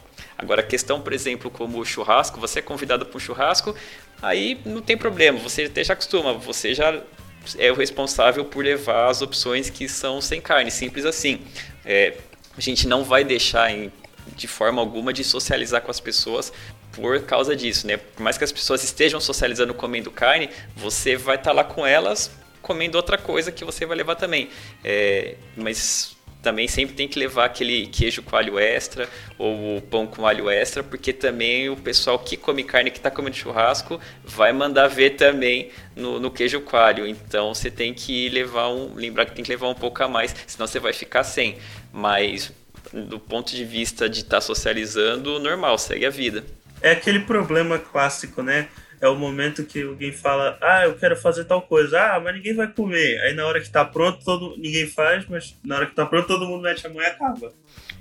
Agora, 0.41 0.62
a 0.62 0.64
questão, 0.64 1.03
por 1.03 1.12
exemplo, 1.12 1.51
como 1.51 1.78
o 1.78 1.84
churrasco, 1.84 2.41
você 2.41 2.61
é 2.61 2.62
convidado 2.62 3.05
para 3.05 3.14
um 3.14 3.20
churrasco, 3.20 3.74
aí 4.22 4.59
não 4.64 4.80
tem 4.80 4.97
problema, 4.97 5.38
você 5.38 5.64
até 5.64 5.84
já 5.84 5.93
acostuma, 5.93 6.32
você 6.32 6.74
já 6.74 6.99
é 7.59 7.70
o 7.70 7.74
responsável 7.74 8.43
por 8.47 8.64
levar 8.64 9.11
as 9.11 9.20
opções 9.20 9.68
que 9.68 9.86
são 9.86 10.18
sem 10.20 10.41
carne, 10.41 10.70
simples 10.70 11.05
assim. 11.05 11.41
É, 11.84 12.14
a 12.57 12.61
gente 12.61 12.88
não 12.88 13.05
vai 13.05 13.22
deixar 13.22 13.70
em, 13.70 13.93
de 14.34 14.49
forma 14.49 14.80
alguma 14.80 15.12
de 15.12 15.22
socializar 15.22 15.82
com 15.82 15.91
as 15.91 16.01
pessoas 16.01 16.51
por 16.93 17.22
causa 17.22 17.55
disso, 17.55 17.86
né? 17.86 17.99
Por 17.99 18.22
mais 18.22 18.38
que 18.38 18.45
as 18.45 18.53
pessoas 18.53 18.82
estejam 18.82 19.20
socializando 19.20 19.74
comendo 19.74 20.11
carne, 20.11 20.49
você 20.74 21.16
vai 21.16 21.36
estar 21.36 21.51
tá 21.51 21.57
lá 21.57 21.64
com 21.64 21.86
elas 21.86 22.30
comendo 22.62 22.97
outra 22.97 23.18
coisa 23.18 23.53
que 23.53 23.64
você 23.64 23.84
vai 23.84 23.97
levar 23.97 24.16
também. 24.16 24.49
É, 24.82 25.34
mas 25.55 26.16
também 26.43 26.66
sempre 26.68 26.95
tem 26.95 27.07
que 27.07 27.18
levar 27.18 27.47
aquele 27.47 27.86
queijo 27.86 28.22
com 28.22 28.36
alho 28.36 28.59
extra 28.59 29.09
ou 29.38 29.76
o 29.76 29.82
pão 29.82 30.07
com 30.07 30.26
alho 30.26 30.49
extra, 30.49 30.82
porque 30.82 31.12
também 31.12 31.68
o 31.68 31.76
pessoal 31.76 32.18
que 32.18 32.36
come 32.36 32.64
carne, 32.64 32.91
que 32.91 32.99
está 32.99 33.11
comendo 33.11 33.36
churrasco, 33.36 34.01
vai 34.24 34.53
mandar 34.53 34.88
ver 34.88 35.11
também 35.11 35.70
no, 35.95 36.18
no, 36.18 36.30
queijo 36.30 36.61
coalho. 36.61 37.07
Então 37.07 37.55
você 37.55 37.70
tem 37.70 37.93
que 37.93 38.28
levar 38.28 38.68
um, 38.68 38.95
lembrar 38.95 39.26
que 39.26 39.34
tem 39.34 39.45
que 39.45 39.51
levar 39.51 39.68
um 39.68 39.74
pouco 39.74 40.03
a 40.03 40.09
mais, 40.09 40.34
senão 40.47 40.66
você 40.66 40.78
vai 40.78 40.93
ficar 40.93 41.24
sem. 41.24 41.59
Mas 41.93 42.53
do 42.93 43.18
ponto 43.18 43.55
de 43.55 43.64
vista 43.64 44.09
de 44.09 44.20
estar 44.20 44.36
tá 44.36 44.41
socializando, 44.41 45.38
normal, 45.38 45.78
segue 45.78 46.07
a 46.07 46.11
vida 46.11 46.45
é 46.82 46.93
aquele 46.93 47.20
problema 47.20 47.78
clássico, 47.78 48.43
né? 48.43 48.68
É 49.01 49.09
o 49.09 49.16
momento 49.16 49.64
que 49.64 49.82
alguém 49.82 50.12
fala, 50.12 50.59
ah, 50.61 50.84
eu 50.84 50.94
quero 50.94 51.16
fazer 51.16 51.44
tal 51.44 51.62
coisa, 51.62 51.98
ah, 51.98 52.20
mas 52.20 52.34
ninguém 52.34 52.55
vai 52.55 52.70
comer. 52.70 53.18
Aí 53.22 53.34
na 53.34 53.46
hora 53.46 53.61
que 53.61 53.70
tá 53.70 53.84
pronto, 53.84 54.22
todo, 54.24 54.57
ninguém 54.59 54.86
faz, 54.86 55.26
mas 55.26 55.57
na 55.64 55.76
hora 55.76 55.86
que 55.86 55.94
tá 55.94 56.05
pronto, 56.05 56.26
todo 56.26 56.46
mundo 56.46 56.62
mete 56.62 56.86
a 56.86 56.90
mão 56.90 57.03
e 57.03 57.07
acaba. 57.07 57.53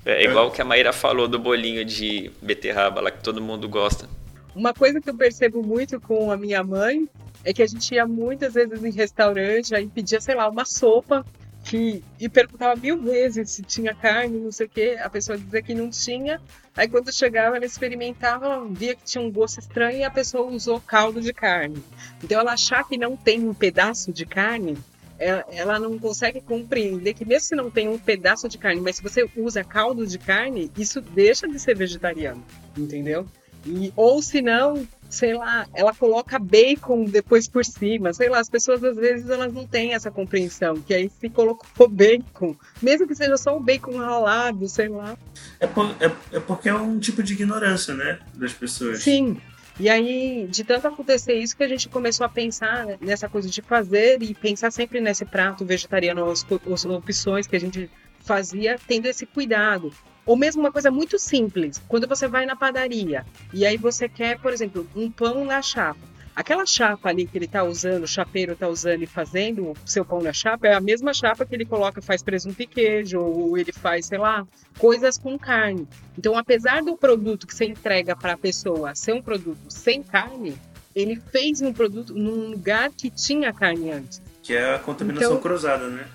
É 0.05 0.23
igual 0.23 0.47
o 0.47 0.51
que 0.51 0.61
a 0.61 0.65
Maíra 0.65 0.91
falou 0.91 1.27
do 1.27 1.39
bolinho 1.39 1.85
de 1.85 2.31
beterraba 2.41 2.99
lá 3.01 3.11
que 3.11 3.23
todo 3.23 3.41
mundo 3.41 3.69
gosta. 3.69 4.09
Uma 4.55 4.73
coisa 4.73 4.99
que 4.99 5.09
eu 5.09 5.15
percebo 5.15 5.63
muito 5.63 6.01
com 6.01 6.31
a 6.31 6.37
minha 6.37 6.63
mãe 6.63 7.07
é 7.43 7.53
que 7.53 7.63
a 7.63 7.67
gente 7.67 7.93
ia 7.93 8.05
muitas 8.05 8.53
vezes 8.53 8.83
em 8.83 8.91
restaurante, 8.91 9.73
aí 9.73 9.87
pedia, 9.87 10.19
sei 10.19 10.35
lá, 10.35 10.49
uma 10.49 10.65
sopa 10.65 11.25
que, 11.69 12.03
e 12.19 12.27
perguntava 12.27 12.75
mil 12.75 12.99
vezes 12.99 13.51
se 13.51 13.61
tinha 13.61 13.93
carne, 13.93 14.39
não 14.39 14.51
sei 14.51 14.65
o 14.65 14.69
que, 14.69 14.97
a 14.97 15.07
pessoa 15.07 15.37
dizia 15.37 15.61
que 15.61 15.75
não 15.75 15.91
tinha. 15.91 16.41
Aí 16.75 16.87
quando 16.87 17.13
chegava, 17.13 17.57
ela 17.57 17.65
experimentava, 17.65 18.65
via 18.65 18.95
que 18.95 19.03
tinha 19.03 19.23
um 19.23 19.31
gosto 19.31 19.59
estranho 19.59 19.99
e 19.99 20.03
a 20.03 20.09
pessoa 20.09 20.49
usou 20.49 20.81
caldo 20.81 21.21
de 21.21 21.31
carne. 21.31 21.83
Então 22.23 22.39
ela 22.39 22.53
achar 22.53 22.87
que 22.87 22.97
não 22.97 23.15
tem 23.15 23.47
um 23.47 23.53
pedaço 23.53 24.11
de 24.11 24.25
carne, 24.25 24.79
ela, 25.19 25.45
é, 25.47 25.57
ela 25.57 25.79
não 25.79 25.99
consegue 25.99 26.41
compreender 26.41 27.13
que 27.13 27.23
mesmo 27.23 27.47
se 27.49 27.55
não 27.55 27.69
tem 27.69 27.87
um 27.87 27.99
pedaço 27.99 28.49
de 28.49 28.57
carne, 28.57 28.81
mas 28.81 28.95
se 28.95 29.03
você 29.03 29.29
usa 29.37 29.63
caldo 29.63 30.07
de 30.07 30.17
carne, 30.17 30.71
isso 30.75 30.99
deixa 30.99 31.47
de 31.47 31.59
ser 31.59 31.75
vegetariano, 31.75 32.43
entendeu? 32.75 33.27
E, 33.63 33.93
ou 33.95 34.23
se 34.23 34.41
não, 34.41 34.87
sei 35.09 35.33
lá, 35.33 35.67
ela 35.73 35.93
coloca 35.93 36.37
bacon 36.37 37.05
depois 37.05 37.47
por 37.47 37.65
cima, 37.65 38.13
sei 38.13 38.29
lá, 38.29 38.39
as 38.39 38.49
pessoas 38.49 38.83
às 38.83 38.95
vezes 38.95 39.29
elas 39.29 39.51
não 39.51 39.65
têm 39.65 39.93
essa 39.93 40.11
compreensão, 40.11 40.79
que 40.79 40.93
aí 40.93 41.09
se 41.19 41.29
colocou 41.29 41.89
bacon, 41.89 42.55
mesmo 42.81 43.07
que 43.07 43.15
seja 43.15 43.35
só 43.35 43.57
o 43.57 43.59
bacon 43.59 43.97
ralado, 43.97 44.69
sei 44.69 44.87
lá. 44.87 45.17
É, 45.59 45.65
por, 45.67 45.85
é, 45.99 46.37
é 46.37 46.39
porque 46.39 46.69
é 46.69 46.73
um 46.75 46.99
tipo 46.99 47.23
de 47.23 47.33
ignorância, 47.33 47.93
né, 47.93 48.19
das 48.35 48.53
pessoas. 48.53 49.01
Sim, 49.01 49.41
e 49.79 49.87
aí, 49.87 50.45
de 50.49 50.65
tanto 50.65 50.87
acontecer 50.87 51.33
isso, 51.35 51.55
que 51.55 51.63
a 51.63 51.67
gente 51.67 51.87
começou 51.87 52.25
a 52.25 52.29
pensar 52.29 52.85
nessa 52.99 53.29
coisa 53.29 53.49
de 53.49 53.61
fazer 53.61 54.21
e 54.21 54.35
pensar 54.35 54.71
sempre 54.71 54.99
nesse 54.99 55.23
prato 55.23 55.63
vegetariano, 55.63 56.29
as, 56.29 56.45
as 56.71 56.85
opções 56.85 57.47
que 57.47 57.55
a 57.55 57.59
gente 57.59 57.89
fazia, 58.19 58.77
tendo 58.85 59.05
esse 59.05 59.25
cuidado. 59.25 59.93
Ou 60.29 60.35
mesmo 60.35 60.61
uma 60.61 60.71
coisa 60.71 60.91
muito 60.91 61.17
simples, 61.17 61.81
quando 61.87 62.07
você 62.07 62.27
vai 62.27 62.45
na 62.45 62.55
padaria 62.55 63.25
e 63.51 63.65
aí 63.65 63.77
você 63.77 64.07
quer, 64.07 64.37
por 64.37 64.53
exemplo, 64.53 64.87
um 64.95 65.09
pão 65.09 65.43
na 65.43 65.59
chapa. 65.59 65.99
Aquela 66.35 66.67
chapa 66.67 67.09
ali 67.09 67.25
que 67.25 67.35
ele 67.35 67.45
está 67.45 67.63
usando, 67.63 68.03
o 68.03 68.07
chapeiro 68.07 68.53
está 68.53 68.67
usando 68.67 69.01
e 69.01 69.07
fazendo 69.07 69.71
o 69.71 69.75
seu 69.87 70.05
pão 70.05 70.21
na 70.21 70.31
chapa, 70.31 70.67
é 70.67 70.75
a 70.75 70.79
mesma 70.79 71.15
chapa 71.15 71.47
que 71.47 71.55
ele 71.55 71.65
coloca, 71.65 71.99
faz 71.99 72.21
presunto 72.21 72.61
e 72.61 72.67
queijo, 72.67 73.19
ou 73.19 73.57
ele 73.57 73.73
faz, 73.73 74.05
sei 74.05 74.19
lá, 74.19 74.47
coisas 74.77 75.17
com 75.17 75.35
carne. 75.35 75.87
Então, 76.15 76.37
apesar 76.37 76.83
do 76.83 76.95
produto 76.95 77.47
que 77.47 77.55
você 77.55 77.65
entrega 77.65 78.15
para 78.15 78.33
a 78.33 78.37
pessoa 78.37 78.93
ser 78.93 79.13
um 79.13 79.23
produto 79.23 79.57
sem 79.67 80.03
carne, 80.03 80.55
ele 80.95 81.19
fez 81.31 81.59
um 81.59 81.73
produto 81.73 82.13
num 82.13 82.51
lugar 82.51 82.91
que 82.91 83.09
tinha 83.09 83.51
carne 83.51 83.89
antes. 83.89 84.21
Que 84.43 84.53
é 84.53 84.75
a 84.75 84.77
contaminação 84.77 85.31
então, 85.31 85.41
cruzada, 85.41 85.87
né? 85.87 86.07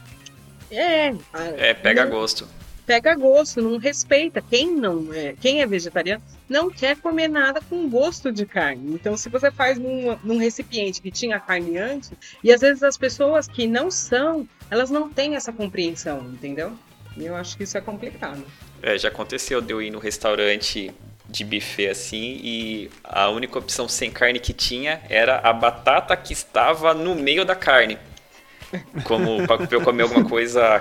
É. 0.70 1.12
É, 1.56 1.74
pega 1.74 2.04
não, 2.04 2.12
gosto 2.12 2.46
pega 2.86 3.14
gosto, 3.14 3.60
não 3.60 3.78
respeita. 3.78 4.40
Quem 4.42 4.74
não 4.74 5.12
é, 5.12 5.34
quem 5.40 5.62
é 5.62 5.66
vegetariano 5.66 6.22
não 6.48 6.70
quer 6.70 6.96
comer 6.96 7.28
nada 7.28 7.60
com 7.60 7.88
gosto 7.88 8.30
de 8.30 8.44
carne. 8.46 8.94
Então, 8.94 9.16
se 9.16 9.28
você 9.28 9.50
faz 9.50 9.78
num, 9.78 10.16
num 10.22 10.38
recipiente 10.38 11.00
que 11.00 11.10
tinha 11.10 11.40
carne 11.40 11.78
antes, 11.78 12.12
e 12.42 12.52
às 12.52 12.60
vezes 12.60 12.82
as 12.82 12.96
pessoas 12.96 13.48
que 13.48 13.66
não 13.66 13.90
são, 13.90 14.46
elas 14.70 14.90
não 14.90 15.08
têm 15.08 15.36
essa 15.36 15.52
compreensão, 15.52 16.20
entendeu? 16.32 16.72
E 17.16 17.24
eu 17.24 17.34
acho 17.34 17.56
que 17.56 17.64
isso 17.64 17.78
é 17.78 17.80
complicado. 17.80 18.44
É, 18.82 18.98
já 18.98 19.08
aconteceu 19.08 19.60
de 19.60 19.72
eu 19.72 19.80
ir 19.80 19.90
no 19.90 19.98
restaurante 19.98 20.92
de 21.28 21.44
buffet 21.44 21.88
assim 21.88 22.40
e 22.42 22.90
a 23.02 23.28
única 23.30 23.58
opção 23.58 23.88
sem 23.88 24.10
carne 24.10 24.38
que 24.38 24.52
tinha 24.52 25.00
era 25.08 25.38
a 25.38 25.52
batata 25.52 26.16
que 26.16 26.32
estava 26.32 26.92
no 26.92 27.14
meio 27.14 27.44
da 27.44 27.56
carne. 27.56 27.98
Como 29.04 29.46
para 29.46 29.66
eu 29.70 29.80
comer 29.80 30.02
alguma 30.02 30.28
coisa 30.28 30.80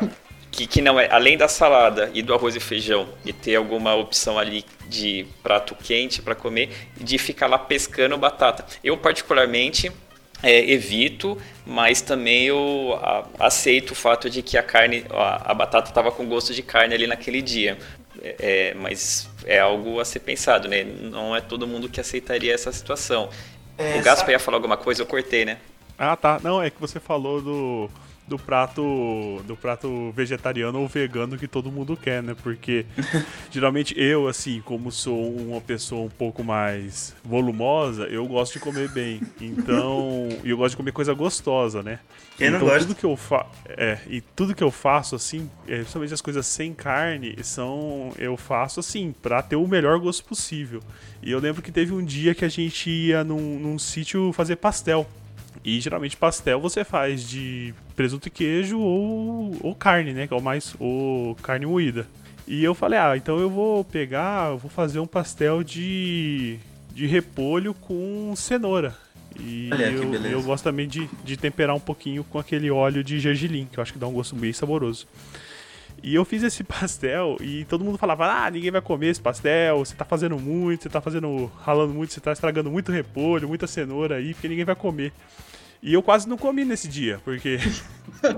que, 0.54 0.68
que 0.68 0.82
não 0.82 1.00
é, 1.00 1.10
além 1.12 1.36
da 1.36 1.48
salada 1.48 2.12
e 2.14 2.22
do 2.22 2.32
arroz 2.32 2.56
e 2.56 2.60
feijão, 2.60 3.10
e 3.26 3.34
ter 3.34 3.56
alguma 3.56 3.96
opção 3.96 4.38
ali 4.38 4.64
de 4.88 5.26
prato 5.42 5.76
quente 5.76 6.22
para 6.22 6.36
comer, 6.36 6.70
de 6.96 7.18
ficar 7.18 7.48
lá 7.48 7.58
pescando 7.58 8.16
batata. 8.18 8.64
Eu, 8.84 8.96
particularmente, 8.96 9.92
é, 10.44 10.72
evito, 10.72 11.38
mas 11.66 12.02
também 12.02 12.46
eu 12.46 13.00
a, 13.02 13.26
aceito 13.40 13.92
o 13.92 13.96
fato 13.96 14.30
de 14.30 14.44
que 14.44 14.56
a 14.56 14.62
carne, 14.62 15.04
a, 15.10 15.52
a 15.52 15.54
batata 15.56 15.90
estava 15.90 16.12
com 16.12 16.24
gosto 16.28 16.54
de 16.54 16.62
carne 16.62 16.94
ali 16.94 17.08
naquele 17.08 17.42
dia. 17.42 17.78
É, 18.22 18.36
é, 18.40 18.74
mas 18.76 19.28
é 19.46 19.60
algo 19.60 20.00
a 20.00 20.06
ser 20.06 20.20
pensado, 20.20 20.68
né? 20.68 20.84
Não 20.84 21.36
é 21.36 21.42
todo 21.42 21.66
mundo 21.66 21.90
que 21.90 22.00
aceitaria 22.00 22.54
essa 22.54 22.72
situação. 22.72 23.28
É, 23.76 23.98
o 23.98 24.04
Gaspar 24.04 24.30
ia 24.30 24.40
falar 24.40 24.58
alguma 24.58 24.78
coisa, 24.78 25.02
eu 25.02 25.08
cortei, 25.08 25.46
né? 25.46 25.58
Ah, 25.98 26.16
tá. 26.16 26.40
Não, 26.44 26.62
é 26.62 26.70
que 26.70 26.80
você 26.80 27.00
falou 27.00 27.42
do 27.42 27.90
do 28.28 28.38
prato 28.38 29.42
do 29.46 29.56
prato 29.56 30.12
vegetariano 30.16 30.80
ou 30.80 30.88
vegano 30.88 31.38
que 31.38 31.48
todo 31.48 31.72
mundo 31.72 31.98
quer, 31.98 32.24
né? 32.24 32.36
Porque 32.42 32.86
geralmente 33.52 33.94
eu, 33.98 34.28
assim, 34.28 34.62
como 34.64 34.92
sou 34.92 35.36
uma 35.36 35.62
pessoa 35.62 36.06
um 36.06 36.10
pouco 36.10 36.44
mais 36.44 37.16
volumosa, 37.24 38.04
eu 38.04 38.26
gosto 38.28 38.54
de 38.54 38.60
comer 38.60 38.90
bem. 38.90 39.22
Então, 39.42 40.30
eu 40.44 40.58
gosto 40.58 40.72
de 40.72 40.78
comer 40.78 40.92
coisa 40.92 41.14
gostosa, 41.14 41.84
né? 41.84 42.00
Quem 42.38 42.48
então, 42.48 42.60
não 42.60 42.68
gosta? 42.68 42.88
tudo 42.88 42.96
que 42.96 43.06
eu 43.06 43.16
fa 43.16 43.46
é, 43.68 44.00
e 44.08 44.22
tudo 44.22 44.56
que 44.56 44.64
eu 44.64 44.72
faço 44.72 45.16
assim, 45.16 45.50
é, 45.68 45.78
principalmente 45.78 46.14
as 46.14 46.22
coisas 46.22 46.46
sem 46.48 46.74
carne, 46.74 47.36
são 47.44 48.12
eu 48.18 48.36
faço 48.36 48.80
assim 48.80 49.14
para 49.22 49.42
ter 49.42 49.56
o 49.56 49.68
melhor 49.68 50.00
gosto 50.00 50.24
possível. 50.26 50.82
E 51.22 51.32
eu 51.32 51.40
lembro 51.40 51.62
que 51.62 51.72
teve 51.72 51.94
um 51.94 52.04
dia 52.04 52.34
que 52.34 52.44
a 52.44 52.50
gente 52.50 52.90
ia 52.90 53.24
num, 53.24 53.60
num 53.60 53.78
sítio 53.78 54.32
fazer 54.34 54.56
pastel. 54.56 55.08
E 55.64 55.80
geralmente 55.80 56.18
pastel 56.18 56.60
você 56.60 56.84
faz 56.84 57.28
de 57.28 57.74
presunto 57.96 58.28
e 58.28 58.32
queijo 58.32 58.80
ou, 58.80 59.56
ou 59.62 59.76
carne, 59.76 60.14
né? 60.14 60.28
Que 60.28 60.34
é 60.34 60.38
o 60.38 60.42
mais. 60.42 60.76
ou 60.80 61.36
carne 61.36 61.66
moída. 61.66 62.06
E 62.46 62.64
eu 62.64 62.76
falei, 62.76 63.00
ah, 63.00 63.16
então 63.16 63.40
eu 63.40 63.50
vou 63.50 63.86
pegar, 63.86 64.52
eu 64.52 64.58
vou 64.58 64.70
fazer 64.70 65.00
um 65.00 65.08
pastel 65.08 65.64
de, 65.64 66.60
de 66.94 67.08
repolho 67.08 67.74
com 67.74 68.34
cenoura. 68.36 68.98
E 69.40 69.70
Olha 69.72 69.90
eu, 69.90 70.14
eu 70.14 70.44
gosto 70.44 70.66
também 70.66 70.88
de, 70.88 71.10
de 71.24 71.38
temperar 71.38 71.76
um 71.76 71.80
pouquinho 71.80 72.24
com 72.24 72.38
aquele 72.38 72.70
óleo 72.70 73.04
de 73.04 73.20
gergelim, 73.20 73.66
que 73.66 73.80
eu 73.80 73.82
acho 73.82 73.94
que 73.94 74.00
dá 74.00 74.08
um 74.08 74.14
gosto 74.14 74.36
bem 74.36 74.52
saboroso. 74.52 75.08
E 76.04 76.14
eu 76.14 76.26
fiz 76.26 76.44
esse 76.44 76.64
pastel 76.66 77.38
e 77.40 77.64
todo 77.66 77.84
mundo 77.84 77.98
falava: 77.98 78.26
Ah, 78.26 78.52
ninguém 78.52 78.70
vai 78.70 78.82
comer 78.82 79.08
esse 79.08 79.22
pastel, 79.22 79.80
você 79.80 79.96
tá 79.96 80.04
fazendo 80.04 80.38
muito, 80.38 80.84
você 80.84 80.90
tá 80.90 81.00
fazendo, 81.00 81.50
ralando 81.62 81.94
muito, 81.94 82.14
você 82.14 82.20
tá 82.20 82.34
estragando 82.34 82.70
muito 82.70 82.92
repolho, 82.92 83.48
muita 83.48 83.66
cenoura 83.66 84.18
aí, 84.18 84.34
porque 84.34 84.50
ninguém 84.50 84.66
vai 84.66 84.76
comer. 84.76 85.14
E 85.86 85.94
eu 85.94 86.02
quase 86.02 86.30
não 86.30 86.38
comi 86.38 86.64
nesse 86.64 86.88
dia, 86.88 87.20
porque. 87.26 87.58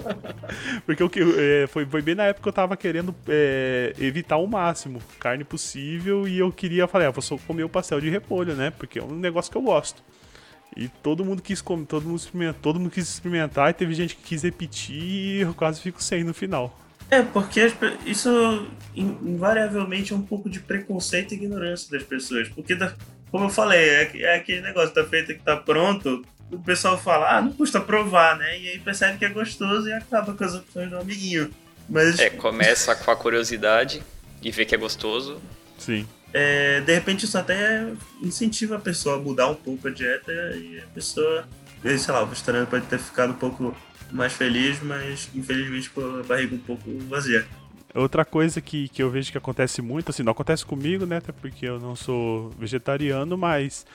porque 0.84 1.04
o 1.04 1.08
que 1.10 1.20
é, 1.22 1.68
foi, 1.68 1.86
foi 1.86 2.02
bem 2.02 2.16
na 2.16 2.24
época 2.24 2.42
que 2.42 2.50
eu 2.50 2.54
tava 2.54 2.76
querendo 2.76 3.14
é, 3.28 3.94
evitar 4.00 4.36
ao 4.36 4.48
máximo 4.48 5.00
carne 5.20 5.44
possível 5.44 6.28
e 6.28 6.40
eu 6.40 6.52
queria, 6.52 6.88
falei, 6.88 7.08
ah, 7.08 7.12
vou 7.12 7.22
só 7.22 7.38
comer 7.38 7.64
o 7.64 7.70
pastel 7.70 8.02
de 8.02 8.10
repolho, 8.10 8.56
né? 8.56 8.72
Porque 8.72 8.98
é 8.98 9.04
um 9.04 9.16
negócio 9.16 9.52
que 9.52 9.58
eu 9.58 9.62
gosto. 9.62 10.04
E 10.76 10.88
todo 10.88 11.24
mundo 11.24 11.44
quis 11.44 11.62
comer, 11.62 11.86
todo 11.86 12.08
mundo 12.08 12.18
experimentar, 12.18 12.62
todo 12.64 12.80
mundo 12.80 12.90
quis 12.90 13.08
experimentar 13.08 13.70
e 13.70 13.74
teve 13.74 13.94
gente 13.94 14.16
que 14.16 14.24
quis 14.24 14.42
repetir 14.42 14.96
e 14.96 15.42
eu 15.42 15.54
quase 15.54 15.80
fico 15.80 16.02
sem 16.02 16.24
no 16.24 16.34
final. 16.34 16.78
É, 17.12 17.22
porque 17.22 17.72
isso 18.08 18.68
in- 18.96 19.20
invariavelmente 19.24 20.14
é 20.14 20.16
um 20.16 20.22
pouco 20.24 20.50
de 20.50 20.60
preconceito 20.60 21.34
e 21.34 21.36
ignorância 21.38 21.92
das 21.92 22.02
pessoas. 22.02 22.50
Porque, 22.50 22.74
da- 22.74 22.96
como 23.30 23.46
eu 23.46 23.50
falei, 23.50 23.88
é, 23.88 24.22
é 24.24 24.36
aquele 24.36 24.62
negócio, 24.62 24.96
tá 24.96 25.04
feito 25.06 25.28
que 25.36 25.44
tá 25.44 25.56
pronto, 25.56 26.26
o 26.52 26.60
pessoal 26.60 26.98
fala, 26.98 27.38
ah, 27.38 27.42
não 27.42 27.52
custa 27.52 27.82
provar, 27.82 28.38
né? 28.38 28.60
E 28.60 28.70
aí 28.70 28.80
percebe 28.80 29.18
que 29.18 29.26
é 29.26 29.30
gostoso 29.30 29.88
e 29.88 29.94
acaba 29.94 30.34
com 30.34 30.44
as 30.44 30.54
opções 30.56 30.90
do 30.90 30.98
amiguinho. 30.98 31.52
Mas, 31.90 32.20
É, 32.20 32.30
começa 32.30 32.96
com 32.96 33.12
a 33.12 33.16
curiosidade 33.16 34.02
e 34.42 34.52
vê 34.52 34.66
que 34.66 34.74
é 34.76 34.78
gostoso. 34.78 35.42
Sim. 35.78 36.08
é, 36.34 36.82
de 36.82 36.94
repente, 36.94 37.26
isso 37.26 37.38
até 37.38 37.88
incentiva 38.22 38.76
a 38.76 38.80
pessoa 38.80 39.16
a 39.18 39.20
mudar 39.20 39.48
um 39.48 39.56
pouco 39.56 39.88
a 39.88 39.92
dieta 39.92 40.32
e 40.32 40.80
a 40.80 40.88
pessoa, 40.94 41.48
eh, 41.84 41.98
sei 41.98 42.14
lá, 42.14 42.24
o 42.24 42.28
vegetariano 42.28 42.68
pode 42.68 42.86
ter 42.86 43.00
ficado 43.00 43.32
um 43.32 43.36
pouco 43.38 43.76
mais 44.12 44.34
feliz, 44.34 44.82
mas 44.82 45.30
infelizmente 45.36 45.90
com 45.90 46.02
a 46.20 46.24
barriga 46.24 46.56
um 46.56 46.60
pouco 46.60 46.84
vazia. 47.10 47.46
Outra 47.94 48.26
coisa 48.26 48.60
que, 48.60 48.90
que 48.90 49.02
eu 49.02 49.10
vejo 49.10 49.32
que 49.32 49.38
acontece 49.38 49.82
muito, 49.82 50.10
assim, 50.10 50.22
não 50.22 50.34
acontece 50.34 50.66
comigo, 50.66 51.06
né? 51.06 51.18
Até 51.18 51.32
porque 51.32 51.66
eu 51.66 51.80
não 51.80 51.96
sou 51.96 52.50
vegetariano, 52.60 53.38
mas 53.38 53.86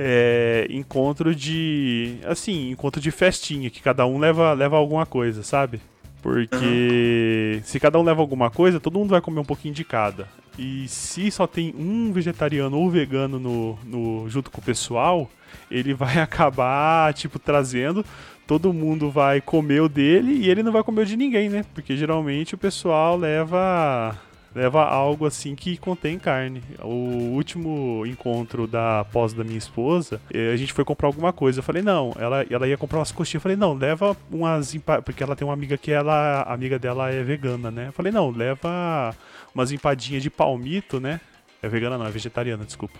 é, 0.00 0.68
encontro 0.70 1.34
de. 1.34 2.18
Assim, 2.24 2.70
encontro 2.70 3.00
de 3.00 3.10
festinha, 3.10 3.68
que 3.68 3.82
cada 3.82 4.06
um 4.06 4.16
leva, 4.16 4.52
leva 4.52 4.76
alguma 4.76 5.04
coisa, 5.04 5.42
sabe? 5.42 5.80
Porque 6.22 7.60
se 7.64 7.80
cada 7.80 7.98
um 7.98 8.04
leva 8.04 8.20
alguma 8.20 8.48
coisa, 8.48 8.78
todo 8.78 8.96
mundo 8.96 9.10
vai 9.10 9.20
comer 9.20 9.40
um 9.40 9.44
pouquinho 9.44 9.74
de 9.74 9.84
cada. 9.84 10.28
E 10.56 10.86
se 10.86 11.30
só 11.32 11.48
tem 11.48 11.74
um 11.76 12.12
vegetariano 12.12 12.78
ou 12.78 12.88
vegano 12.88 13.40
no, 13.40 13.78
no, 13.84 14.28
junto 14.28 14.52
com 14.52 14.60
o 14.60 14.64
pessoal, 14.64 15.28
ele 15.68 15.94
vai 15.94 16.18
acabar, 16.22 17.12
tipo, 17.12 17.38
trazendo 17.40 18.04
todo 18.46 18.72
mundo 18.72 19.10
vai 19.10 19.42
comer 19.42 19.82
o 19.82 19.90
dele 19.90 20.32
e 20.32 20.48
ele 20.48 20.62
não 20.62 20.72
vai 20.72 20.82
comer 20.82 21.02
o 21.02 21.06
de 21.06 21.18
ninguém, 21.18 21.50
né? 21.50 21.66
Porque 21.74 21.94
geralmente 21.94 22.54
o 22.54 22.58
pessoal 22.58 23.14
leva 23.14 24.18
leva 24.58 24.84
algo 24.84 25.24
assim 25.24 25.54
que 25.54 25.76
contém 25.76 26.18
carne. 26.18 26.60
O 26.82 27.30
último 27.36 28.04
encontro 28.04 28.66
da 28.66 29.06
pós 29.12 29.32
da 29.32 29.44
minha 29.44 29.56
esposa, 29.56 30.20
eh, 30.34 30.52
a 30.52 30.56
gente 30.56 30.72
foi 30.72 30.84
comprar 30.84 31.06
alguma 31.06 31.32
coisa. 31.32 31.60
Eu 31.60 31.62
falei, 31.62 31.80
não, 31.80 32.12
ela, 32.18 32.44
ela 32.50 32.66
ia 32.66 32.76
comprar 32.76 32.98
umas 32.98 33.12
coxinhas. 33.12 33.36
Eu 33.36 33.40
falei, 33.40 33.56
não, 33.56 33.72
leva 33.72 34.16
umas 34.28 34.74
porque 35.04 35.22
ela 35.22 35.36
tem 35.36 35.46
uma 35.46 35.54
amiga 35.54 35.78
que 35.78 35.92
ela, 35.92 36.42
a 36.42 36.52
amiga 36.52 36.76
dela 36.76 37.08
é 37.08 37.22
vegana, 37.22 37.70
né? 37.70 37.88
Eu 37.88 37.92
falei, 37.92 38.10
não, 38.10 38.30
leva 38.30 39.14
umas 39.54 39.70
empadinhas 39.70 40.24
de 40.24 40.30
palmito, 40.30 40.98
né? 40.98 41.20
É 41.62 41.68
vegana 41.68 41.96
não, 41.96 42.06
é 42.06 42.10
vegetariana, 42.10 42.64
desculpa. 42.64 42.98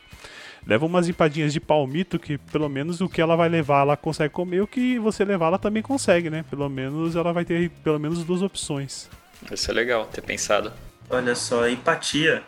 Leva 0.65 0.87
umas 0.87 1.09
empadinhas 1.09 1.53
de 1.53 1.59
palmito 1.59 2.21
que 2.21 2.39
pelo 2.39 2.69
menos 2.69 3.01
o 3.01 3.09
que 3.09 3.21
ela 3.21 3.35
vai 3.35 3.49
levar 3.49 3.81
ela 3.81 3.97
consegue 3.97 4.33
comer, 4.33 4.61
o 4.61 4.67
que 4.67 4.99
você 4.99 5.25
levar 5.25 5.47
ela 5.47 5.59
também 5.59 5.83
consegue, 5.83 6.31
né? 6.31 6.45
Pelo 6.49 6.69
menos 6.69 7.17
ela 7.17 7.33
vai 7.33 7.45
ter 7.45 7.71
pelo 7.83 7.99
menos 7.99 8.23
duas 8.23 8.43
opções. 8.43 9.11
Isso 9.51 9.71
é 9.71 9.75
legal, 9.75 10.07
ter 10.07 10.21
pensado. 10.21 10.73
Olha 11.11 11.35
só, 11.35 11.69
empatia. 11.69 12.43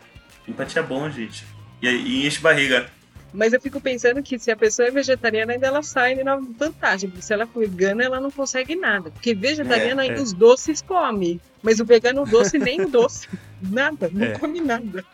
Empatia 0.47 0.81
é 0.81 0.85
bom, 0.85 1.09
gente. 1.09 1.45
E, 1.81 1.87
e 1.89 2.27
enche 2.27 2.39
barriga. 2.41 2.87
Mas 3.33 3.53
eu 3.53 3.61
fico 3.61 3.79
pensando 3.79 4.21
que 4.21 4.37
se 4.37 4.51
a 4.51 4.57
pessoa 4.57 4.89
é 4.89 4.91
vegetariana, 4.91 5.53
ainda 5.53 5.65
ela 5.67 5.81
sai 5.81 6.15
na 6.15 6.35
vantagem. 6.35 7.09
Porque 7.09 7.23
se 7.23 7.33
ela 7.33 7.47
for 7.47 7.61
vegana, 7.65 8.03
ela 8.03 8.19
não 8.19 8.29
consegue 8.29 8.75
nada. 8.75 9.09
Porque 9.09 9.33
vegetariana 9.33 10.03
É, 10.05 10.09
ainda 10.09 10.19
é. 10.19 10.21
os 10.23 10.33
doces 10.33 10.81
come. 10.81 11.39
Mas 11.63 11.79
o 11.79 11.85
vegano, 11.85 12.25
doce, 12.25 12.57
nem 12.59 12.81
o 12.81 12.89
doce. 12.89 13.27
Nada, 13.61 14.09
não 14.11 14.25
É. 14.25 14.37
come 14.39 14.59
nada. 14.59 15.05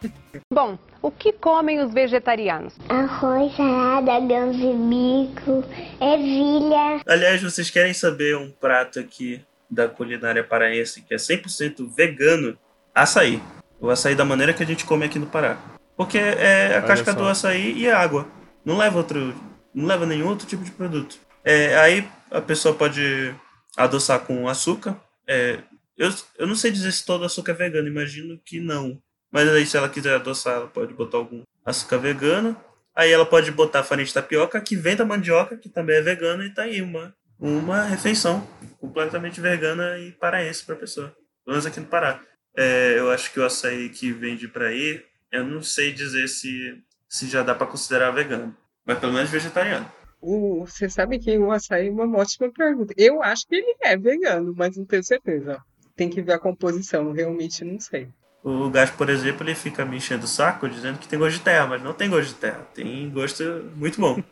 Bom, 0.51 0.79
o 1.01 1.11
que 1.11 1.33
comem 1.33 1.81
os 1.83 1.93
vegetarianos? 1.93 2.73
Arroz, 2.87 3.53
salada, 3.57 4.19
grãos 4.21 4.55
de 4.55 4.73
bico, 4.73 5.63
ervilha. 5.99 7.01
Aliás, 7.05 7.41
vocês 7.43 7.69
querem 7.69 7.93
saber 7.93 8.37
um 8.37 8.49
prato 8.49 8.99
aqui 8.99 9.41
da 9.69 9.89
culinária 9.89 10.41
paraense 10.43 11.01
que 11.01 11.13
é 11.13 11.17
100% 11.17 11.85
vegano? 11.93 12.57
Açaí. 13.01 13.41
O 13.79 13.89
açaí 13.89 14.15
da 14.15 14.25
maneira 14.25 14.53
que 14.53 14.63
a 14.63 14.65
gente 14.65 14.85
come 14.85 15.05
aqui 15.05 15.19
no 15.19 15.27
Pará. 15.27 15.57
Porque 15.95 16.17
é 16.17 16.73
a 16.73 16.77
Olha 16.77 16.87
casca 16.87 17.11
só. 17.13 17.17
do 17.17 17.27
açaí 17.27 17.77
e 17.77 17.89
a 17.89 17.99
água. 17.99 18.27
Não 18.65 18.77
leva 18.77 18.97
outro, 18.97 19.35
não 19.73 19.85
leva 19.85 20.05
nenhum 20.05 20.27
outro 20.27 20.47
tipo 20.47 20.63
de 20.63 20.71
produto. 20.71 21.17
É, 21.43 21.77
aí 21.77 22.09
a 22.31 22.41
pessoa 22.41 22.73
pode 22.73 23.33
adoçar 23.75 24.19
com 24.21 24.49
açúcar. 24.49 24.99
É, 25.27 25.59
eu, 25.97 26.13
eu 26.37 26.47
não 26.47 26.55
sei 26.55 26.71
dizer 26.71 26.91
se 26.91 27.05
todo 27.05 27.23
açúcar 27.23 27.51
é 27.51 27.55
vegano, 27.55 27.87
imagino 27.87 28.39
que 28.43 28.59
não. 28.59 28.99
Mas 29.31 29.47
aí 29.47 29.65
se 29.65 29.77
ela 29.77 29.89
quiser 29.89 30.15
adoçar, 30.15 30.55
ela 30.55 30.67
pode 30.67 30.93
botar 30.93 31.17
algum 31.17 31.43
açúcar 31.65 31.97
vegano. 31.97 32.57
Aí 32.95 33.11
ela 33.11 33.25
pode 33.25 33.51
botar 33.51 33.83
farinha 33.83 34.05
de 34.05 34.13
tapioca, 34.13 34.59
que 34.59 34.75
vem 34.75 34.95
da 34.95 35.05
mandioca, 35.05 35.55
que 35.55 35.69
também 35.69 35.97
é 35.97 36.01
vegana, 36.01 36.43
e 36.43 36.49
tá 36.49 36.63
aí 36.63 36.81
uma, 36.81 37.13
uma 37.39 37.83
refeição 37.83 38.47
completamente 38.79 39.39
vegana 39.39 39.99
e 39.99 40.11
paraense 40.13 40.65
pra 40.65 40.75
pessoa. 40.75 41.07
Pelo 41.45 41.53
menos 41.53 41.65
aqui 41.65 41.79
no 41.79 41.85
Pará. 41.85 42.19
É, 42.57 42.97
eu 42.97 43.11
acho 43.11 43.31
que 43.31 43.39
o 43.39 43.45
açaí 43.45 43.87
que 43.87 44.11
vende 44.11 44.47
pra 44.47 44.69
aí, 44.69 45.03
eu 45.31 45.45
não 45.45 45.61
sei 45.61 45.93
dizer 45.93 46.27
se, 46.27 46.81
se 47.07 47.27
já 47.27 47.43
dá 47.43 47.53
pra 47.53 47.67
considerar 47.67 48.09
vegano. 48.09 48.57
Mas 48.83 48.97
pelo 48.97 49.13
menos 49.13 49.29
vegetariano. 49.29 49.89
Você 50.19 50.89
sabe 50.89 51.19
que 51.19 51.37
o 51.37 51.51
açaí 51.51 51.87
é 51.87 51.91
uma 51.91 52.17
ótima 52.17 52.51
pergunta. 52.51 52.91
Eu 52.97 53.21
acho 53.21 53.45
que 53.47 53.55
ele 53.55 53.75
é 53.81 53.95
vegano, 53.95 54.55
mas 54.57 54.75
não 54.75 54.85
tenho 54.85 55.03
certeza. 55.03 55.61
Tem 55.95 56.09
que 56.09 56.19
ver 56.19 56.33
a 56.33 56.39
composição, 56.39 57.11
realmente 57.11 57.63
não 57.63 57.79
sei. 57.79 58.09
O 58.43 58.69
Gás, 58.71 58.89
por 58.89 59.09
exemplo, 59.09 59.43
ele 59.45 59.53
fica 59.53 59.85
me 59.85 59.97
enchendo 59.97 60.25
o 60.25 60.27
saco 60.27 60.67
dizendo 60.67 60.97
que 60.97 61.07
tem 61.07 61.19
gosto 61.19 61.37
de 61.37 61.43
terra, 61.43 61.67
mas 61.67 61.83
não 61.83 61.93
tem 61.93 62.09
gosto 62.09 62.29
de 62.29 62.35
terra. 62.35 62.65
Tem 62.73 63.07
gosto 63.11 63.43
muito 63.75 64.01
bom. 64.01 64.23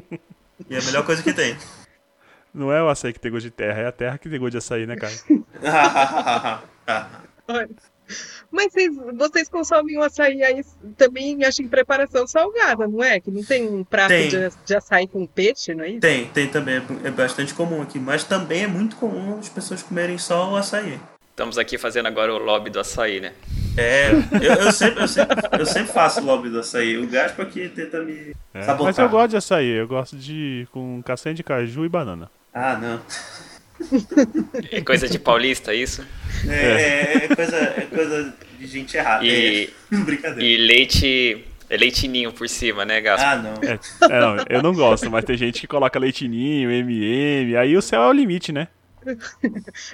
e 0.70 0.74
é 0.74 0.78
a 0.78 0.82
melhor 0.82 1.04
coisa 1.04 1.22
que 1.22 1.34
tem. 1.34 1.54
Não 2.52 2.72
é 2.72 2.82
o 2.82 2.88
açaí 2.88 3.12
que 3.12 3.20
tem 3.20 3.32
gosto 3.32 3.44
de 3.44 3.50
terra, 3.50 3.82
é 3.82 3.86
a 3.86 3.92
terra 3.92 4.16
que 4.16 4.28
tem 4.28 4.38
gosto 4.38 4.52
de 4.52 4.58
açaí, 4.58 4.86
né, 4.86 4.96
cara? 4.96 5.12
Mas 8.50 8.72
vocês, 8.72 8.94
vocês 9.14 9.48
consomem 9.48 9.96
o 9.98 10.02
açaí 10.02 10.42
aí 10.42 10.62
também, 10.96 11.42
acho, 11.44 11.62
em 11.62 11.68
preparação 11.68 12.26
salgada, 12.26 12.86
não 12.86 13.02
é? 13.02 13.18
Que 13.18 13.30
não 13.30 13.42
tem 13.42 13.66
um 13.66 13.82
prato 13.82 14.08
Tem. 14.08 14.28
de, 14.28 14.50
de 14.64 14.76
açaí 14.76 15.08
com 15.08 15.26
peixe, 15.26 15.74
não 15.74 15.84
é 15.84 15.88
isso? 15.90 16.00
tem, 16.00 16.26
tem 16.26 16.48
também. 16.48 16.82
É 17.02 17.10
bastante 17.10 17.54
comum 17.54 17.80
aqui. 17.82 17.98
Mas 17.98 18.22
também 18.24 18.64
é 18.64 18.66
muito 18.66 18.96
comum 18.96 19.38
as 19.38 19.48
pessoas 19.48 19.82
comerem 19.82 20.18
só 20.18 20.52
o 20.52 20.56
açaí. 20.56 21.00
Estamos 21.30 21.58
aqui 21.58 21.76
fazendo 21.78 22.06
agora 22.06 22.32
o 22.32 22.38
lobby 22.38 22.70
do 22.70 22.78
açaí, 22.78 23.20
né? 23.20 23.32
É, 23.76 24.10
eu, 24.40 24.54
eu 24.66 24.70
sempre, 24.72 25.02
eu, 25.02 25.08
sempre, 25.08 25.36
eu 25.58 25.66
sempre 25.66 25.92
faço 25.92 26.20
lobby 26.24 26.48
do 26.48 26.60
açaí. 26.60 26.96
O 26.96 27.08
Gaspo 27.08 27.42
aqui 27.42 27.68
tenta 27.70 28.00
me 28.02 28.36
É, 28.52 28.62
sabotar. 28.62 28.86
Mas 28.86 28.98
eu 28.98 29.08
gosto 29.08 29.30
de 29.30 29.36
açaí, 29.38 29.68
eu 29.68 29.88
gosto 29.88 30.16
de 30.16 30.68
com 30.70 31.02
castanha 31.02 31.34
de 31.34 31.42
caju 31.42 31.84
e 31.84 31.88
banana. 31.88 32.30
Ah, 32.52 32.76
não. 32.76 33.00
É 34.70 34.80
coisa 34.80 35.08
de 35.08 35.18
paulista 35.18 35.74
isso? 35.74 36.04
É, 36.48 37.24
é 37.24 37.28
coisa, 37.34 37.56
é 37.56 37.86
coisa 37.92 38.34
de 38.58 38.66
gente 38.66 38.96
errada. 38.96 39.24
E- 39.24 39.70
É. 39.92 39.96
Brincadeira. 40.04 40.42
E 40.44 40.56
leite. 40.56 41.44
É 41.70 41.76
leitinho 41.78 42.30
por 42.32 42.46
cima, 42.48 42.84
né, 42.84 43.00
Gaspo? 43.00 43.26
Ah, 43.26 43.36
não. 43.36 43.54
É, 43.62 43.78
é, 44.14 44.20
não, 44.20 44.36
eu 44.50 44.62
não 44.62 44.74
gosto, 44.74 45.10
mas 45.10 45.24
tem 45.24 45.36
gente 45.36 45.60
que 45.62 45.66
coloca 45.66 45.98
leitinho, 45.98 46.70
MM, 46.70 47.56
aí 47.56 47.74
o 47.76 47.80
céu 47.82 48.02
é 48.02 48.06
o 48.08 48.12
limite, 48.12 48.52
né? 48.52 48.68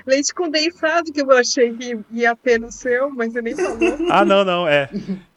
Leite 0.06 0.34
condensado, 0.34 1.12
que 1.12 1.20
eu 1.22 1.30
achei 1.32 1.72
que 1.74 1.98
ia 2.12 2.34
ter 2.36 2.58
no 2.58 2.70
seu, 2.72 3.10
mas 3.10 3.32
você 3.32 3.40
nem 3.42 3.54
falou. 3.54 3.78
Ah, 4.10 4.24
não, 4.24 4.44
não, 4.44 4.68
é. 4.68 4.88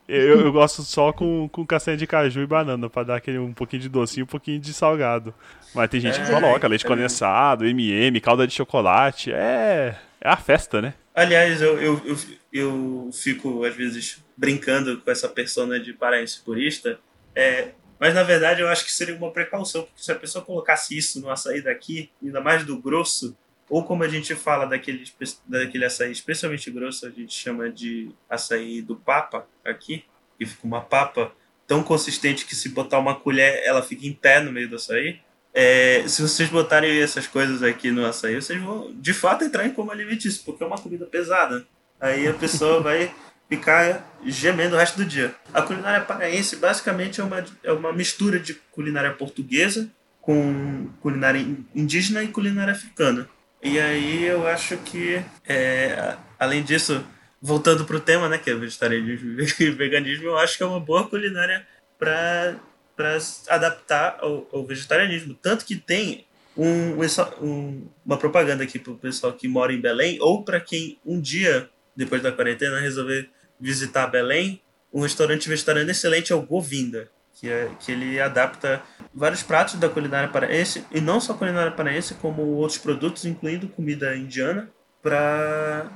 Eu, 0.07 0.41
eu 0.41 0.51
gosto 0.51 0.81
só 0.83 1.13
com, 1.13 1.47
com 1.49 1.65
castanha 1.65 1.95
de 1.95 2.05
caju 2.05 2.41
e 2.41 2.45
banana, 2.45 2.89
pra 2.89 3.03
dar 3.03 3.15
aquele 3.15 3.37
um 3.37 3.53
pouquinho 3.53 3.81
de 3.81 3.89
docinho 3.89 4.21
e 4.21 4.23
um 4.23 4.27
pouquinho 4.27 4.59
de 4.59 4.73
salgado. 4.73 5.33
Mas 5.73 5.89
tem 5.89 5.99
gente 5.99 6.19
que 6.19 6.25
É, 6.29 6.29
coloca 6.29 6.67
leite 6.67 6.85
é. 6.85 6.87
condensado, 6.87 7.65
MM, 7.65 8.19
calda 8.19 8.45
de 8.45 8.53
chocolate. 8.53 9.31
É. 9.31 9.97
É 10.19 10.29
a 10.29 10.37
festa, 10.37 10.81
né? 10.81 10.93
Aliás, 11.13 11.61
eu, 11.61 11.79
eu, 11.81 12.01
eu, 12.05 12.17
eu 12.51 13.09
fico, 13.13 13.63
às 13.65 13.75
vezes, 13.75 14.23
brincando 14.37 14.99
com 15.01 15.11
essa 15.11 15.27
persona 15.27 15.79
de 15.79 15.93
paraense 15.93 16.39
purista. 16.41 16.97
É, 17.35 17.69
mas, 17.99 18.13
na 18.13 18.23
verdade, 18.23 18.61
eu 18.61 18.67
acho 18.69 18.85
que 18.85 18.91
seria 18.91 19.15
uma 19.15 19.31
precaução, 19.31 19.83
porque 19.83 20.01
se 20.01 20.11
a 20.11 20.15
pessoa 20.15 20.43
colocasse 20.43 20.97
isso 20.97 21.19
no 21.21 21.29
açaí 21.29 21.61
daqui, 21.61 22.09
ainda 22.23 22.41
mais 22.41 22.65
do 22.65 22.77
grosso, 22.77 23.35
ou 23.73 23.83
como 23.83 24.03
a 24.03 24.07
gente 24.07 24.35
fala 24.35 24.67
daquele, 24.67 25.03
daquele 25.47 25.83
açaí 25.83 26.11
especialmente 26.11 26.69
grosso, 26.69 27.07
a 27.07 27.09
gente 27.09 27.33
chama 27.33 27.71
de 27.71 28.11
açaí 28.29 28.83
do 28.83 28.95
papa 28.95 29.47
aqui, 29.65 30.05
que 30.37 30.45
fica 30.45 30.67
uma 30.67 30.81
papa 30.81 31.31
tão 31.65 31.81
consistente 31.81 32.45
que 32.45 32.55
se 32.55 32.69
botar 32.69 32.99
uma 32.99 33.15
colher, 33.15 33.63
ela 33.65 33.81
fica 33.81 34.05
em 34.05 34.13
pé 34.13 34.39
no 34.41 34.51
meio 34.51 34.69
do 34.69 34.75
açaí. 34.75 35.19
É, 35.51 36.07
se 36.07 36.21
vocês 36.21 36.49
botarem 36.49 37.01
essas 37.01 37.25
coisas 37.25 37.63
aqui 37.63 37.89
no 37.89 38.05
açaí, 38.05 38.35
vocês 38.35 38.61
vão 38.61 38.93
de 38.93 39.11
fato 39.11 39.43
entrar 39.43 39.65
em 39.65 39.73
coma 39.73 39.91
alimentício, 39.91 40.43
porque 40.45 40.63
é 40.63 40.67
uma 40.67 40.77
comida 40.77 41.07
pesada. 41.07 41.65
Aí 41.99 42.27
a 42.27 42.33
pessoa 42.35 42.79
vai 42.79 43.11
ficar 43.49 44.07
gemendo 44.23 44.75
o 44.75 44.77
resto 44.77 44.97
do 44.97 45.05
dia. 45.05 45.33
A 45.51 45.63
culinária 45.63 46.05
paraense 46.05 46.57
basicamente 46.57 47.19
é 47.19 47.23
uma, 47.23 47.43
é 47.63 47.71
uma 47.71 47.91
mistura 47.91 48.39
de 48.39 48.53
culinária 48.71 49.13
portuguesa 49.13 49.89
com 50.21 50.89
culinária 51.01 51.43
indígena 51.73 52.23
e 52.23 52.27
culinária 52.27 52.73
africana. 52.73 53.27
E 53.63 53.79
aí 53.79 54.25
eu 54.25 54.45
acho 54.45 54.77
que, 54.77 55.23
é, 55.47 56.17
além 56.37 56.61
disso, 56.61 57.03
voltando 57.41 57.85
para 57.85 57.95
o 57.95 57.99
tema, 57.99 58.27
né, 58.27 58.37
que 58.37 58.49
é 58.49 58.55
vegetarianismo 58.55 59.39
e 59.59 59.69
veganismo, 59.71 60.25
eu 60.25 60.37
acho 60.37 60.57
que 60.57 60.63
é 60.63 60.65
uma 60.65 60.79
boa 60.79 61.07
culinária 61.07 61.65
para 61.97 62.59
para 62.95 63.17
adaptar 63.49 64.17
ao, 64.21 64.47
ao, 64.53 64.63
vegetarianismo. 64.63 65.33
Tanto 65.33 65.65
que 65.65 65.75
tem 65.75 66.27
um, 66.55 66.93
um, 67.41 67.87
uma 68.05 68.17
propaganda 68.17 68.63
aqui 68.63 68.77
para 68.77 68.93
o 68.93 68.97
pessoal 68.97 69.33
que 69.33 69.47
mora 69.47 69.73
em 69.73 69.81
Belém, 69.81 70.19
ou 70.21 70.43
para 70.43 70.59
quem 70.59 70.99
um 71.03 71.19
dia, 71.19 71.67
depois 71.95 72.21
da 72.21 72.31
quarentena, 72.31 72.79
resolver 72.79 73.29
visitar 73.59 74.05
Belém, 74.07 74.61
um 74.93 75.01
restaurante 75.01 75.49
vegetariano 75.49 75.89
excelente 75.89 76.31
é 76.31 76.35
o 76.35 76.41
Govinda, 76.41 77.09
que, 77.43 77.49
é, 77.49 77.69
que 77.77 77.91
ele 77.91 78.21
adapta 78.21 78.81
vários 79.13 79.43
pratos 79.43 79.75
da 79.75 79.89
culinária 79.89 80.29
paraense, 80.29 80.85
e 80.89 81.01
não 81.01 81.19
só 81.19 81.33
culinária 81.33 81.73
paraense, 81.73 82.13
como 82.13 82.41
outros 82.41 82.77
produtos, 82.77 83.25
incluindo 83.25 83.67
comida 83.67 84.15
indiana, 84.15 84.69
para 85.01 85.89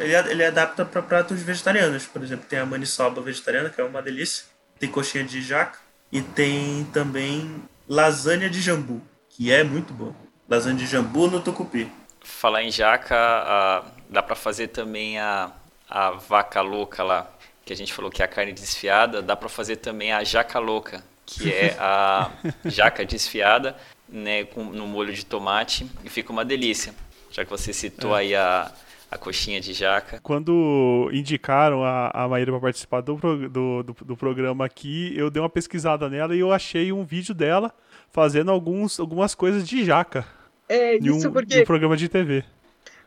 ele, 0.00 0.14
ele 0.30 0.44
adapta 0.44 0.84
para 0.84 1.02
pratos 1.02 1.42
vegetarianos. 1.42 2.06
Por 2.06 2.22
exemplo, 2.22 2.46
tem 2.48 2.60
a 2.60 2.64
maniçoba 2.64 3.20
vegetariana, 3.20 3.70
que 3.70 3.80
é 3.80 3.84
uma 3.84 4.00
delícia, 4.00 4.44
tem 4.78 4.88
coxinha 4.88 5.24
de 5.24 5.42
jaca, 5.42 5.80
e 6.12 6.22
tem 6.22 6.84
também 6.92 7.60
lasanha 7.88 8.48
de 8.48 8.60
jambu, 8.60 9.02
que 9.30 9.50
é 9.50 9.64
muito 9.64 9.92
bom. 9.92 10.14
Lasanha 10.48 10.76
de 10.76 10.86
jambu 10.86 11.26
no 11.26 11.40
tucupi. 11.40 11.90
Falar 12.22 12.62
em 12.62 12.70
jaca, 12.70 13.16
a, 13.16 13.84
dá 14.08 14.22
para 14.22 14.36
fazer 14.36 14.68
também 14.68 15.18
a, 15.18 15.50
a 15.90 16.12
vaca 16.12 16.60
louca 16.60 17.02
lá, 17.02 17.28
que 17.64 17.72
a 17.72 17.76
gente 17.76 17.92
falou 17.92 18.10
que 18.10 18.22
é 18.22 18.24
a 18.24 18.28
carne 18.28 18.52
desfiada, 18.52 19.22
dá 19.22 19.34
para 19.34 19.48
fazer 19.48 19.76
também 19.76 20.12
a 20.12 20.22
jaca 20.22 20.58
louca, 20.58 21.02
que 21.24 21.52
é 21.52 21.76
a 21.78 22.30
jaca 22.66 23.04
desfiada, 23.04 23.76
né, 24.08 24.44
com, 24.44 24.64
no 24.64 24.86
molho 24.86 25.12
de 25.12 25.24
tomate, 25.24 25.90
e 26.04 26.10
fica 26.10 26.30
uma 26.30 26.44
delícia. 26.44 26.94
Já 27.30 27.44
que 27.44 27.50
você 27.50 27.72
citou 27.72 28.16
é. 28.16 28.20
aí 28.20 28.34
a, 28.34 28.70
a 29.10 29.18
coxinha 29.18 29.60
de 29.60 29.72
jaca. 29.72 30.20
Quando 30.22 31.10
indicaram 31.12 31.82
a, 31.82 32.10
a 32.12 32.28
Maíra 32.28 32.52
para 32.52 32.60
participar 32.60 33.00
do, 33.00 33.16
do, 33.16 33.82
do, 33.82 33.96
do, 34.04 34.16
programa 34.16 34.64
aqui, 34.64 35.12
eu 35.16 35.30
dei 35.30 35.42
uma 35.42 35.48
pesquisada 35.48 36.08
nela 36.08 36.36
e 36.36 36.40
eu 36.40 36.52
achei 36.52 36.92
um 36.92 37.04
vídeo 37.04 37.34
dela 37.34 37.72
fazendo 38.12 38.50
alguns, 38.50 39.00
algumas 39.00 39.34
coisas 39.34 39.66
de 39.66 39.84
jaca. 39.84 40.26
É, 40.68 40.96
isso 40.96 41.28
um, 41.28 41.32
porque... 41.32 41.62
um 41.62 41.64
programa 41.64 41.96
de 41.96 42.08
TV. 42.08 42.44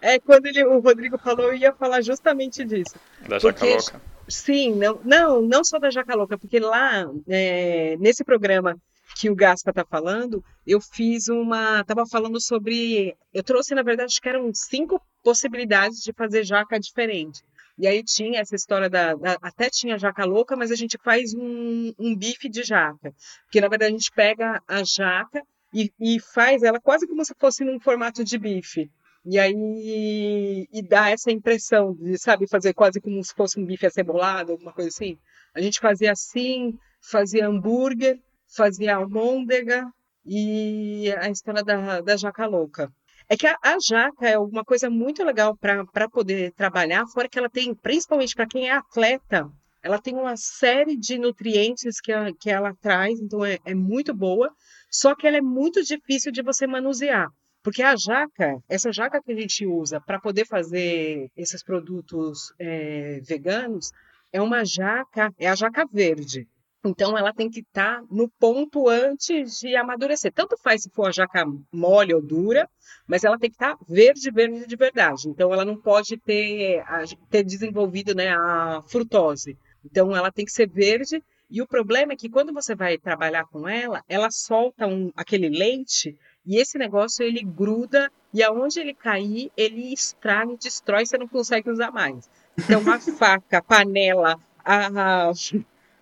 É, 0.02 0.20
quando 0.20 0.46
ele, 0.46 0.64
o 0.66 0.80
Rodrigo 0.80 1.18
falou, 1.18 1.48
eu 1.48 1.56
ia 1.56 1.74
falar 1.74 2.02
justamente 2.02 2.66
disso. 2.66 2.96
Da 3.28 3.40
jaca 3.40 3.60
porque, 3.60 3.74
louca. 3.74 4.02
Sim, 4.30 4.76
não, 4.76 5.00
não, 5.04 5.42
não 5.42 5.64
só 5.64 5.80
da 5.80 5.90
jaca 5.90 6.14
louca, 6.16 6.38
porque 6.38 6.60
lá, 6.60 7.06
é, 7.28 7.96
nesse 7.98 8.24
programa 8.24 8.76
que 9.16 9.30
o 9.30 9.36
Gaspa 9.36 9.72
está 9.72 9.86
falando, 9.86 10.44
eu 10.66 10.80
fiz 10.82 11.28
uma. 11.28 11.82
Estava 11.82 12.06
falando 12.06 12.40
sobre. 12.42 13.16
Eu 13.34 13.44
trouxe, 13.44 13.74
na 13.74 13.84
verdade, 13.84 14.12
acho 14.12 14.22
que 14.22 14.30
eram 14.30 14.52
cinco 14.54 15.02
possibilidades 15.24 16.00
de 16.00 16.14
fazer 16.14 16.44
jaca 16.44 16.80
diferente. 16.80 17.42
E 17.80 17.88
aí 17.88 18.04
tinha 18.04 18.40
essa 18.40 18.56
história 18.56 18.90
da, 18.90 19.14
da, 19.14 19.38
Até 19.42 19.70
tinha 19.70 19.98
jaca 20.00 20.26
louca, 20.26 20.56
mas 20.56 20.72
a 20.72 20.76
gente 20.76 20.98
faz 21.04 21.34
um, 21.34 21.94
um 21.98 22.16
bife 22.16 22.50
de 22.50 22.64
jaca. 22.64 23.14
Porque, 23.46 23.62
na 23.62 23.68
verdade, 23.68 23.94
a 23.94 23.98
gente 23.98 24.12
pega 24.12 24.62
a 24.68 24.84
jaca 24.84 25.42
e, 25.74 25.92
e 26.00 26.20
faz 26.20 26.64
ela 26.64 26.80
quase 26.80 27.08
como 27.08 27.24
se 27.24 27.34
fosse 27.40 27.64
num 27.64 27.80
formato 27.80 28.24
de 28.24 28.38
bife. 28.38 28.90
E 29.30 29.38
aí 29.38 30.70
e 30.72 30.82
dá 30.82 31.10
essa 31.10 31.30
impressão 31.30 31.94
de, 31.94 32.18
sabe, 32.18 32.48
fazer 32.48 32.74
quase 32.74 33.02
como 33.02 33.22
se 33.22 33.34
fosse 33.34 33.60
um 33.60 33.66
bife 33.66 33.86
acebolado, 33.86 34.54
alguma 34.54 34.72
coisa 34.72 34.88
assim. 34.88 35.18
A 35.54 35.60
gente 35.60 35.82
fazia 35.82 36.14
assim, 36.14 36.80
fazia 37.02 37.46
hambúrguer, 37.46 38.22
fazia 38.56 38.96
almôndega 38.96 39.92
e 40.26 41.14
a 41.18 41.30
história 41.30 41.62
da, 41.62 42.00
da 42.00 42.16
jaca 42.16 42.46
louca. 42.46 42.90
É 43.28 43.36
que 43.36 43.46
a, 43.46 43.58
a 43.62 43.78
jaca 43.78 44.30
é 44.30 44.40
uma 44.40 44.64
coisa 44.64 44.90
muito 44.90 45.22
legal 45.26 45.58
para 45.58 46.10
poder 46.10 46.54
trabalhar, 46.54 47.06
fora 47.08 47.28
que 47.28 47.38
ela 47.38 47.50
tem, 47.50 47.76
principalmente 47.76 48.34
para 48.34 48.48
quem 48.48 48.70
é 48.70 48.72
atleta, 48.72 49.52
ela 49.84 50.00
tem 50.00 50.16
uma 50.16 50.38
série 50.38 50.96
de 50.96 51.18
nutrientes 51.18 52.00
que, 52.00 52.14
a, 52.14 52.32
que 52.34 52.50
ela 52.50 52.74
traz, 52.82 53.20
então 53.20 53.44
é, 53.44 53.58
é 53.66 53.76
muito 53.76 54.14
boa, 54.14 54.50
só 54.90 55.14
que 55.14 55.28
ela 55.28 55.36
é 55.36 55.42
muito 55.42 55.84
difícil 55.84 56.32
de 56.32 56.42
você 56.42 56.66
manusear. 56.66 57.28
Porque 57.68 57.84
a 57.84 57.98
jaca, 57.98 58.64
essa 58.70 58.94
jaca 58.94 59.22
que 59.22 59.30
a 59.30 59.36
gente 59.36 59.66
usa 59.66 60.00
para 60.00 60.22
poder 60.22 60.46
fazer 60.48 61.30
esses 61.36 61.62
produtos 61.62 62.54
é, 62.58 63.20
veganos, 63.28 63.92
é 64.32 64.42
uma 64.42 64.64
jaca, 64.64 65.34
é 65.38 65.50
a 65.50 65.54
jaca 65.54 65.86
verde. 65.92 66.48
Então, 66.86 67.18
ela 67.18 67.34
tem 67.34 67.50
que 67.50 67.60
estar 67.60 68.00
tá 68.00 68.06
no 68.10 68.30
ponto 68.40 68.88
antes 68.88 69.60
de 69.60 69.76
amadurecer. 69.76 70.32
Tanto 70.32 70.56
faz 70.64 70.84
se 70.84 70.90
for 70.92 71.10
a 71.10 71.12
jaca 71.12 71.44
mole 71.70 72.14
ou 72.14 72.22
dura, 72.22 72.70
mas 73.06 73.26
ela 73.26 73.38
tem 73.38 73.50
que 73.50 73.58
estar 73.58 73.76
tá 73.76 73.86
verde, 73.86 74.32
verde 74.32 74.66
de 74.66 74.76
verdade. 74.78 75.28
Então, 75.28 75.52
ela 75.52 75.66
não 75.66 75.76
pode 75.76 76.16
ter, 76.16 76.82
ter 77.30 77.44
desenvolvido 77.44 78.16
né, 78.16 78.30
a 78.30 78.82
frutose. 78.88 79.58
Então, 79.84 80.16
ela 80.16 80.32
tem 80.32 80.46
que 80.46 80.54
ser 80.54 80.70
verde. 80.70 81.22
E 81.50 81.62
o 81.62 81.68
problema 81.68 82.14
é 82.14 82.16
que 82.16 82.30
quando 82.30 82.54
você 82.54 82.74
vai 82.74 82.98
trabalhar 82.98 83.44
com 83.44 83.68
ela, 83.68 84.02
ela 84.08 84.32
solta 84.32 84.88
um, 84.88 85.12
aquele 85.18 85.50
leite 85.50 86.18
e 86.48 86.58
esse 86.58 86.78
negócio 86.78 87.24
ele 87.24 87.44
gruda 87.44 88.12
e 88.34 88.42
aonde 88.42 88.80
ele 88.80 88.94
cair, 88.94 89.52
ele 89.58 89.94
estraga 89.94 90.54
e 90.54 90.58
destrói, 90.58 91.06
você 91.06 91.18
não 91.18 91.28
consegue 91.28 91.70
usar 91.70 91.92
mais. 91.92 92.30
Então, 92.58 92.82
a 92.90 93.00
faca, 93.00 93.58
a 93.58 93.62
panela, 93.62 94.40
a, 94.64 95.32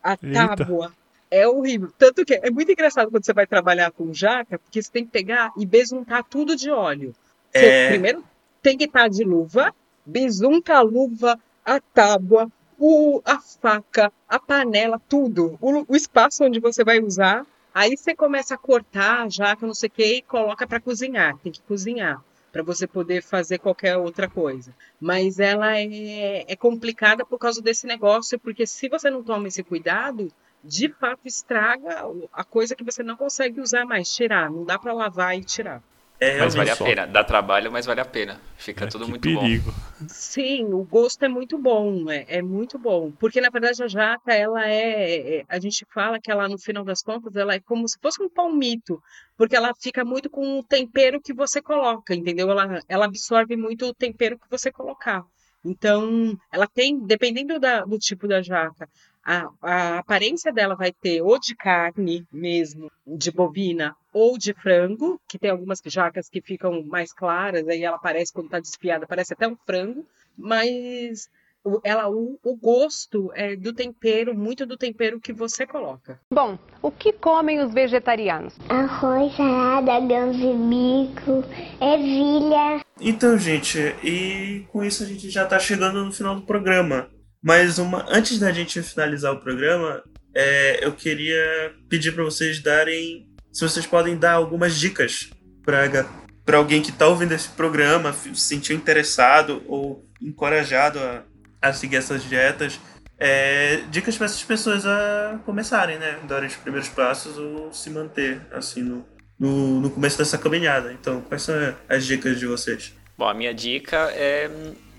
a 0.04 0.18
tábua. 0.18 0.94
É 1.32 1.48
horrível. 1.48 1.92
Tanto 1.98 2.24
que 2.24 2.36
é 2.36 2.52
muito 2.52 2.72
engraçado 2.72 3.10
quando 3.10 3.26
você 3.26 3.34
vai 3.34 3.48
trabalhar 3.48 3.92
com 3.92 4.14
jaca, 4.14 4.60
porque 4.60 4.82
você 4.82 4.92
tem 4.92 5.04
que 5.04 5.12
pegar 5.12 5.52
e 5.58 5.66
besuntar 5.66 6.24
tudo 6.24 6.56
de 6.56 6.70
óleo. 6.70 7.14
Você, 7.52 7.66
é... 7.66 7.90
Primeiro 7.90 8.24
tem 8.62 8.78
que 8.78 8.86
estar 8.86 9.08
de 9.08 9.24
luva, 9.24 9.74
besunta 10.06 10.76
a 10.76 10.82
luva, 10.82 11.40
a 11.64 11.80
tábua, 11.80 12.52
o, 12.80 13.22
a 13.24 13.40
faca, 13.40 14.12
a 14.28 14.40
panela, 14.40 15.00
tudo. 15.08 15.58
O, 15.62 15.94
o, 15.94 15.96
espaço 15.96 16.44
onde 16.44 16.60
você 16.60 16.84
vai 16.84 17.00
usar. 17.00 17.46
Aí 17.76 17.98
você 17.98 18.16
começa 18.16 18.56
a 18.56 18.58
cortar 18.58 19.24
a 19.24 19.28
jaca, 19.28 19.68
não 19.68 19.74
sei 19.74 19.88
o 19.88 19.92
que, 19.92 20.06
e 20.06 20.22
coloca 20.22 20.66
para 20.66 20.80
cozinhar. 20.80 21.38
Tem 21.40 21.52
que 21.52 21.62
cozinhar 21.62 22.24
para 22.50 22.64
você 22.64 22.88
poder 22.88 23.22
fazer 23.22 23.58
qualquer 23.58 23.98
outra 23.98 24.30
coisa. 24.30 24.74
Mas 24.98 25.40
ela 25.40 25.78
é, 25.78 26.46
é 26.48 26.56
complicada 26.56 27.26
por 27.26 27.38
causa 27.38 27.62
desse 27.62 27.86
negócio, 27.86 28.40
porque 28.40 28.66
se 28.66 28.88
você 28.88 29.10
não 29.10 29.22
toma 29.22 29.50
esse 29.50 29.62
cuidado, 29.62 30.32
de 30.64 30.88
fato 30.88 31.28
estraga 31.28 32.06
a 32.32 32.46
coisa 32.46 32.78
que 32.78 32.84
você 32.84 33.04
não 33.04 33.18
consegue 33.18 33.60
usar 33.60 33.84
mais, 33.84 34.10
tirar. 34.10 34.50
Não 34.50 34.64
dá 34.64 34.80
para 34.80 34.94
lavar 34.94 35.38
e 35.38 35.44
tirar. 35.44 35.84
É, 36.20 36.40
mas 36.40 36.56
vale 36.56 36.70
a 36.70 36.76
pena. 36.76 37.06
Dá 37.06 37.24
trabalho, 37.24 37.72
mas 37.72 37.86
vale 37.86 38.00
a 38.00 38.06
pena. 38.06 38.40
Fica 38.58 38.86
é, 38.86 38.88
tudo 38.88 39.08
muito 39.08 39.22
perigo. 39.22 39.72
bom. 39.72 40.08
Sim, 40.08 40.66
o 40.74 40.84
gosto 40.84 41.24
é 41.24 41.28
muito 41.28 41.58
bom. 41.58 42.10
É, 42.10 42.38
é, 42.38 42.42
muito 42.42 42.80
bom. 42.80 43.12
Porque, 43.12 43.42
na 43.42 43.50
verdade, 43.50 43.84
a 43.84 43.88
jaca, 43.88 44.34
ela 44.34 44.66
é, 44.68 45.40
é, 45.40 45.46
A 45.50 45.60
gente 45.60 45.86
fala 45.94 46.20
que 46.20 46.32
ela, 46.32 46.48
no 46.48 46.58
final 46.58 46.86
das 46.86 47.02
contas, 47.02 47.36
ela 47.36 47.54
é 47.54 47.60
como 47.60 47.88
se 47.88 47.98
fosse 48.02 48.24
um 48.24 48.30
palmito. 48.30 49.02
Porque 49.38 49.56
ela 49.56 49.74
fica 49.78 50.06
muito 50.06 50.30
com 50.30 50.60
o 50.60 50.64
tempero 50.64 51.22
que 51.22 51.34
você 51.34 51.62
coloca, 51.62 52.16
entendeu? 52.16 52.50
Ela, 52.50 52.80
ela 52.88 53.06
absorve 53.06 53.58
muito 53.58 53.86
o 53.86 53.94
tempero 53.94 54.40
que 54.40 54.50
você 54.50 54.72
colocar. 54.72 55.24
Então, 55.66 56.38
ela 56.52 56.68
tem, 56.68 57.00
dependendo 57.06 57.60
da, 57.60 57.84
do 57.84 57.98
tipo 57.98 58.28
da 58.28 58.42
jaca, 58.42 58.88
a, 59.26 59.50
a 59.62 59.98
aparência 60.00 60.54
dela 60.54 60.76
vai 60.76 60.92
ter 60.92 61.22
ou 61.22 61.40
de 61.40 61.56
carne 61.56 62.26
mesmo, 62.32 62.92
de 63.06 63.32
bovina, 63.32 63.96
ou 64.14 64.38
de 64.38 64.54
frango, 64.54 65.20
que 65.28 65.40
tem 65.40 65.50
algumas 65.50 65.82
jacas 65.86 66.30
que 66.30 66.42
ficam 66.42 66.84
mais 66.84 67.12
claras, 67.12 67.68
aí 67.68 67.84
ela 67.84 67.98
parece, 67.98 68.32
quando 68.32 68.46
está 68.46 68.60
desfiada, 68.60 69.08
parece 69.08 69.34
até 69.34 69.48
um 69.48 69.58
frango, 69.66 70.06
mas 70.38 71.30
o, 71.64 71.82
ela, 71.84 72.08
o, 72.08 72.40
o 72.44 72.56
gosto 72.56 73.32
é 73.34 73.56
do 73.56 73.74
tempero, 73.74 74.36
muito 74.36 74.66
do 74.66 74.78
tempero 74.78 75.20
que 75.20 75.34
você 75.34 75.66
coloca. 75.66 76.20
Bom, 76.32 76.60
o 76.82 76.92
que 76.92 77.12
comem 77.12 77.60
os 77.60 77.74
vegetarianos? 77.74 78.56
Arroz, 78.70 79.36
salada, 79.36 80.00
grãos 80.02 80.38
de 80.38 80.54
bico, 80.54 81.44
ervilha. 81.82 82.86
Então, 83.02 83.38
gente, 83.38 83.80
e 84.04 84.66
com 84.72 84.84
isso 84.84 85.04
a 85.04 85.08
gente 85.08 85.30
já 85.30 85.44
está 85.44 85.58
chegando 85.58 86.06
no 86.06 86.12
final 86.12 86.36
do 86.36 86.44
programa. 86.44 87.10
Mas 87.46 87.78
uma, 87.78 88.04
antes 88.10 88.40
da 88.40 88.52
gente 88.52 88.82
finalizar 88.82 89.32
o 89.32 89.40
programa, 89.40 90.02
é, 90.34 90.84
eu 90.84 90.92
queria 90.94 91.76
pedir 91.88 92.12
para 92.12 92.24
vocês 92.24 92.60
darem, 92.60 93.30
se 93.54 93.62
vocês 93.62 93.86
podem 93.86 94.18
dar 94.18 94.32
algumas 94.32 94.76
dicas 94.80 95.30
para 95.64 96.58
alguém 96.58 96.82
que 96.82 96.90
está 96.90 97.08
ouvindo 97.08 97.34
esse 97.34 97.50
programa, 97.50 98.12
se 98.14 98.36
sentiu 98.36 98.76
interessado 98.76 99.62
ou 99.68 100.04
encorajado 100.20 100.98
a, 100.98 101.22
a 101.62 101.72
seguir 101.72 101.98
essas 101.98 102.24
dietas. 102.24 102.80
É, 103.20 103.84
dicas 103.92 104.18
para 104.18 104.26
essas 104.26 104.44
pessoas 104.44 104.84
a 104.84 105.40
começarem, 105.46 106.00
né? 106.00 106.18
Darem 106.28 106.48
os 106.48 106.56
primeiros 106.56 106.90
passos 106.90 107.38
ou 107.38 107.72
se 107.72 107.92
manter 107.92 108.42
assim 108.52 108.82
no, 108.82 109.06
no, 109.40 109.82
no 109.82 109.92
começo 109.92 110.18
dessa 110.18 110.40
caminhada. 110.40 110.92
Então, 110.92 111.22
quais 111.22 111.44
são 111.44 111.56
as 111.88 112.08
dicas 112.08 112.40
de 112.40 112.48
vocês? 112.48 112.92
Bom, 113.16 113.30
a 113.30 113.36
minha 113.36 113.54
dica 113.54 114.12
é 114.16 114.50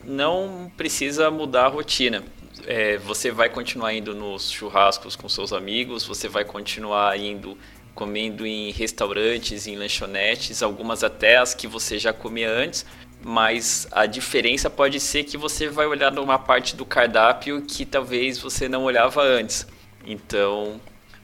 não 0.07 0.70
precisa 0.76 1.30
mudar 1.30 1.64
a 1.64 1.68
rotina. 1.68 2.22
É, 2.67 2.97
você 2.99 3.31
vai 3.31 3.49
continuar 3.49 3.93
indo 3.93 4.15
nos 4.15 4.51
churrascos 4.51 5.17
com 5.17 5.29
seus 5.29 5.53
amigos, 5.53 6.05
você 6.05 6.29
vai 6.29 6.45
continuar 6.45 7.19
indo 7.19 7.57
comendo 7.95 8.47
em 8.47 8.71
restaurantes, 8.71 9.67
em 9.67 9.75
lanchonetes, 9.75 10.63
algumas 10.63 11.03
até 11.03 11.39
as 11.39 11.55
que 11.55 11.67
você 11.67 11.99
já 11.99 12.13
comia 12.13 12.51
antes, 12.51 12.85
mas 13.25 13.89
a 13.91 14.05
diferença 14.05 14.69
pode 14.69 15.01
ser 15.01 15.25
que 15.25 15.39
você 15.39 15.69
vai 15.69 15.87
olhar 15.87 16.13
numa 16.13 16.39
parte 16.39 16.77
do 16.77 16.85
cardápio 16.85 17.63
que 17.63 17.87
talvez 17.87 18.39
você 18.39 18.69
não 18.69 18.85
olhava 18.85 19.23
antes. 19.23 19.67
Então, 20.07 20.79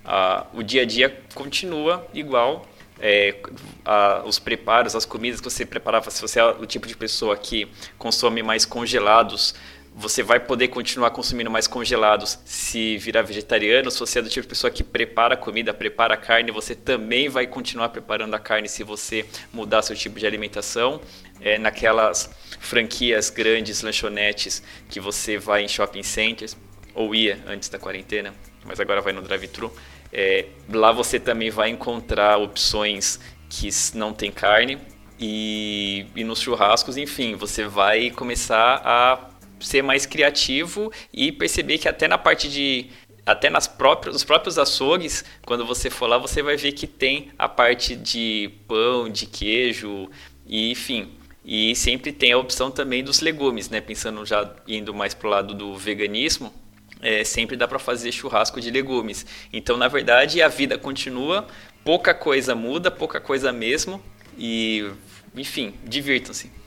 a, 0.05 0.47
o 0.55 0.63
dia 0.63 0.83
a 0.83 0.85
dia 0.87 1.23
continua 1.35 2.07
igual. 2.15 2.67
É, 3.05 3.35
a, 3.85 4.23
os 4.25 4.39
preparos, 4.39 4.95
as 4.95 5.05
comidas 5.05 5.41
que 5.41 5.51
você 5.51 5.67
preparava, 5.67 6.09
se 6.11 6.23
você 6.23 6.39
é 6.39 6.45
o 6.45 6.65
tipo 6.65 6.87
de 6.87 6.97
pessoa 6.97 7.37
que 7.37 7.69
consome 7.99 8.43
mais 8.43 8.65
congelados, 8.65 9.55
você 9.95 10.23
vai 10.23 10.41
poder 10.41 10.69
continuar 10.69 11.11
consumindo 11.11 11.51
mais 11.51 11.67
congelados 11.67 12.39
se 12.45 12.97
virar 12.97 13.23
vegetariano. 13.23 13.91
Se 13.91 14.01
você 14.01 14.19
é 14.19 14.23
do 14.23 14.29
tipo 14.29 14.43
de 14.43 14.49
pessoa 14.49 14.71
que 14.71 14.83
prepara 14.83 15.37
comida, 15.37 15.75
prepara 15.75 16.17
carne, 16.17 16.51
você 16.51 16.75
também 16.75 17.29
vai 17.29 17.47
continuar 17.47 17.91
preparando 17.91 18.35
a 18.35 18.39
carne 18.39 18.69
se 18.69 18.83
você 18.83 19.27
mudar 19.53 19.83
seu 19.83 19.95
tipo 19.95 20.19
de 20.19 20.27
alimentação. 20.27 21.01
É, 21.41 21.59
naquelas 21.59 22.31
franquias 22.61 23.29
grandes, 23.29 23.83
lanchonetes, 23.83 24.63
que 24.89 25.01
você 25.01 25.37
vai 25.37 25.65
em 25.65 25.69
shopping 25.69 26.05
centers, 26.05 26.57
ou 26.95 27.15
ia 27.15 27.43
antes 27.47 27.69
da 27.69 27.79
quarentena, 27.79 28.33
mas 28.65 28.79
agora 28.79 29.01
vai 29.01 29.13
no 29.13 29.21
drive-thru. 29.21 29.73
É, 30.13 30.47
lá 30.73 30.93
você 30.93 31.19
também 31.19 31.51
vai 31.51 31.71
encontrar 31.71 32.37
opções 32.37 33.19
que 33.49 33.69
não 33.95 34.13
tem 34.13 34.31
carne. 34.31 34.79
E, 35.19 36.07
e 36.17 36.25
nos 36.25 36.41
churrascos, 36.41 36.97
enfim, 36.97 37.35
você 37.35 37.65
vai 37.65 38.11
começar 38.11 38.83
a 38.85 39.32
ser 39.63 39.83
mais 39.83 40.07
criativo 40.07 40.93
e 41.13 41.33
perceber 41.33 41.79
que 41.79 41.89
até 41.89 42.09
na 42.09 42.19
parte 42.19 42.49
de 42.49 42.91
até 43.25 43.49
nas 43.49 43.69
próprias, 43.69 44.15
nos 44.15 44.25
próprios 44.25 44.59
açougues, 44.59 45.25
quando 45.47 45.65
você 45.65 45.89
for 45.89 46.09
lá, 46.09 46.19
você 46.19 46.43
vai 46.43 46.57
ver 46.57 46.73
que 46.73 46.87
tem 46.87 47.31
a 47.39 47.49
parte 47.49 47.95
de 47.95 48.51
pão, 48.67 49.09
de 49.09 49.27
queijo, 49.27 50.11
e 50.47 50.71
enfim. 50.73 51.13
E 51.45 51.75
sempre 51.75 52.13
tem 52.13 52.33
a 52.33 52.39
opção 52.39 52.71
também 52.71 53.03
dos 53.03 53.21
legumes, 53.21 53.69
né? 53.69 53.81
Pensando 53.81 54.25
já 54.25 54.53
indo 54.67 54.93
mais 54.93 55.15
pro 55.15 55.29
lado 55.29 55.55
do 55.55 55.77
veganismo, 55.77 56.53
é, 57.01 57.25
sempre 57.25 57.57
dá 57.57 57.67
para 57.67 57.79
fazer 57.79 58.13
churrasco 58.13 58.61
de 58.61 58.71
legumes. 58.71 59.27
Então, 59.53 59.77
na 59.77 59.89
verdade, 59.89 60.41
a 60.41 60.49
vida 60.49 60.79
continua, 60.79 61.47
pouca 61.85 62.15
coisa 62.15 62.55
muda, 62.55 62.91
pouca 62.91 63.21
coisa 63.21 63.53
mesmo, 63.53 64.03
e 64.39 64.89
enfim, 65.35 65.75
divirtam-se. 65.85 66.62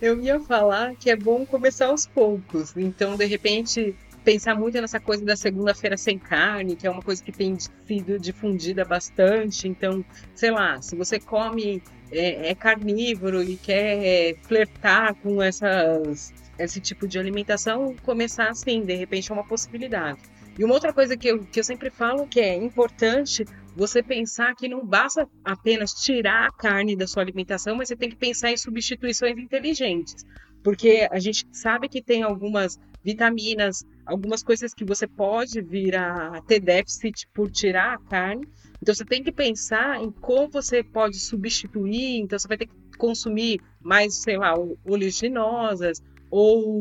Eu 0.00 0.20
ia 0.20 0.38
falar 0.40 0.94
que 0.96 1.10
é 1.10 1.16
bom 1.16 1.46
começar 1.46 1.86
aos 1.86 2.06
poucos. 2.06 2.76
Então, 2.76 3.16
de 3.16 3.24
repente, 3.24 3.94
pensar 4.24 4.54
muito 4.54 4.80
nessa 4.80 5.00
coisa 5.00 5.24
da 5.24 5.36
segunda-feira 5.36 5.96
sem 5.96 6.18
carne, 6.18 6.76
que 6.76 6.86
é 6.86 6.90
uma 6.90 7.00
coisa 7.00 7.22
que 7.22 7.32
tem 7.32 7.56
sido 7.86 8.18
difundida 8.18 8.84
bastante. 8.84 9.68
Então, 9.68 10.04
sei 10.34 10.50
lá, 10.50 10.82
se 10.82 10.96
você 10.96 11.18
come 11.18 11.82
é, 12.10 12.50
é 12.50 12.54
carnívoro 12.54 13.42
e 13.42 13.56
quer 13.56 14.36
flertar 14.42 15.14
com 15.14 15.42
essas, 15.42 16.34
esse 16.58 16.80
tipo 16.80 17.06
de 17.06 17.18
alimentação, 17.18 17.94
começar 18.04 18.48
assim, 18.48 18.82
de 18.82 18.94
repente 18.94 19.30
é 19.30 19.34
uma 19.34 19.46
possibilidade. 19.46 20.18
E 20.58 20.64
uma 20.64 20.74
outra 20.74 20.92
coisa 20.92 21.16
que 21.16 21.28
eu, 21.28 21.44
que 21.44 21.60
eu 21.60 21.64
sempre 21.64 21.90
falo 21.90 22.26
que 22.26 22.40
é 22.40 22.54
importante 22.54 23.44
você 23.76 24.02
pensar 24.02 24.54
que 24.54 24.66
não 24.66 24.84
basta 24.84 25.28
apenas 25.44 25.92
tirar 25.92 26.48
a 26.48 26.52
carne 26.52 26.96
da 26.96 27.06
sua 27.06 27.22
alimentação, 27.22 27.76
mas 27.76 27.88
você 27.88 27.96
tem 27.96 28.08
que 28.08 28.16
pensar 28.16 28.50
em 28.50 28.56
substituições 28.56 29.36
inteligentes. 29.36 30.24
Porque 30.64 31.06
a 31.10 31.18
gente 31.18 31.46
sabe 31.52 31.86
que 31.86 32.02
tem 32.02 32.22
algumas 32.22 32.80
vitaminas, 33.04 33.84
algumas 34.06 34.42
coisas 34.42 34.72
que 34.72 34.84
você 34.84 35.06
pode 35.06 35.60
vir 35.60 35.94
a 35.94 36.40
ter 36.46 36.58
déficit 36.58 37.28
por 37.34 37.50
tirar 37.50 37.94
a 37.94 37.98
carne. 37.98 38.48
Então 38.80 38.94
você 38.94 39.04
tem 39.04 39.22
que 39.22 39.30
pensar 39.30 40.02
em 40.02 40.10
como 40.10 40.50
você 40.50 40.82
pode 40.82 41.20
substituir. 41.20 42.20
Então 42.20 42.38
você 42.38 42.48
vai 42.48 42.56
ter 42.56 42.66
que 42.66 42.74
consumir 42.96 43.60
mais, 43.80 44.22
sei 44.22 44.38
lá, 44.38 44.54
oleaginosas 44.86 46.02
ou 46.30 46.80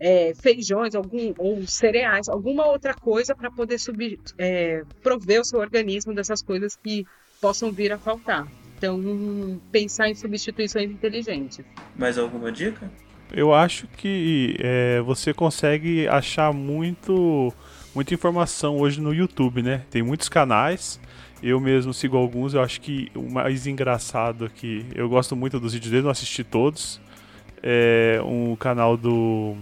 é, 0.00 0.32
feijões 0.34 0.94
algum, 0.94 1.34
ou 1.38 1.66
cereais, 1.66 2.28
alguma 2.28 2.66
outra 2.66 2.94
coisa 2.94 3.34
para 3.34 3.50
poder 3.50 3.78
subir, 3.78 4.18
é, 4.38 4.82
prover 5.02 5.40
o 5.40 5.44
seu 5.44 5.58
organismo 5.58 6.14
dessas 6.14 6.42
coisas 6.42 6.76
que 6.76 7.06
possam 7.40 7.70
vir 7.72 7.92
a 7.92 7.98
faltar. 7.98 8.46
Então, 8.76 9.60
pensar 9.72 10.08
em 10.08 10.14
substituições 10.14 10.90
inteligentes. 10.90 11.64
Mais 11.96 12.16
alguma 12.16 12.52
dica? 12.52 12.88
Eu 13.32 13.52
acho 13.52 13.86
que 13.88 14.56
é, 14.60 15.00
você 15.00 15.34
consegue 15.34 16.06
achar 16.08 16.52
muito, 16.52 17.52
muita 17.94 18.14
informação 18.14 18.78
hoje 18.78 19.00
no 19.00 19.12
YouTube, 19.12 19.62
né? 19.62 19.82
Tem 19.90 20.02
muitos 20.02 20.28
canais. 20.28 21.00
Eu 21.42 21.60
mesmo 21.60 21.92
sigo 21.92 22.16
alguns. 22.16 22.54
Eu 22.54 22.62
acho 22.62 22.80
que 22.80 23.10
o 23.14 23.30
mais 23.30 23.66
engraçado 23.66 24.44
aqui, 24.44 24.86
eu 24.94 25.08
gosto 25.08 25.36
muito 25.36 25.58
dos 25.60 25.74
vídeos 25.74 25.90
dele, 25.90 26.04
não 26.04 26.10
assisti 26.10 26.42
todos. 26.42 27.00
É 27.62 28.20
um 28.24 28.54
canal 28.54 28.96
do 28.96 29.56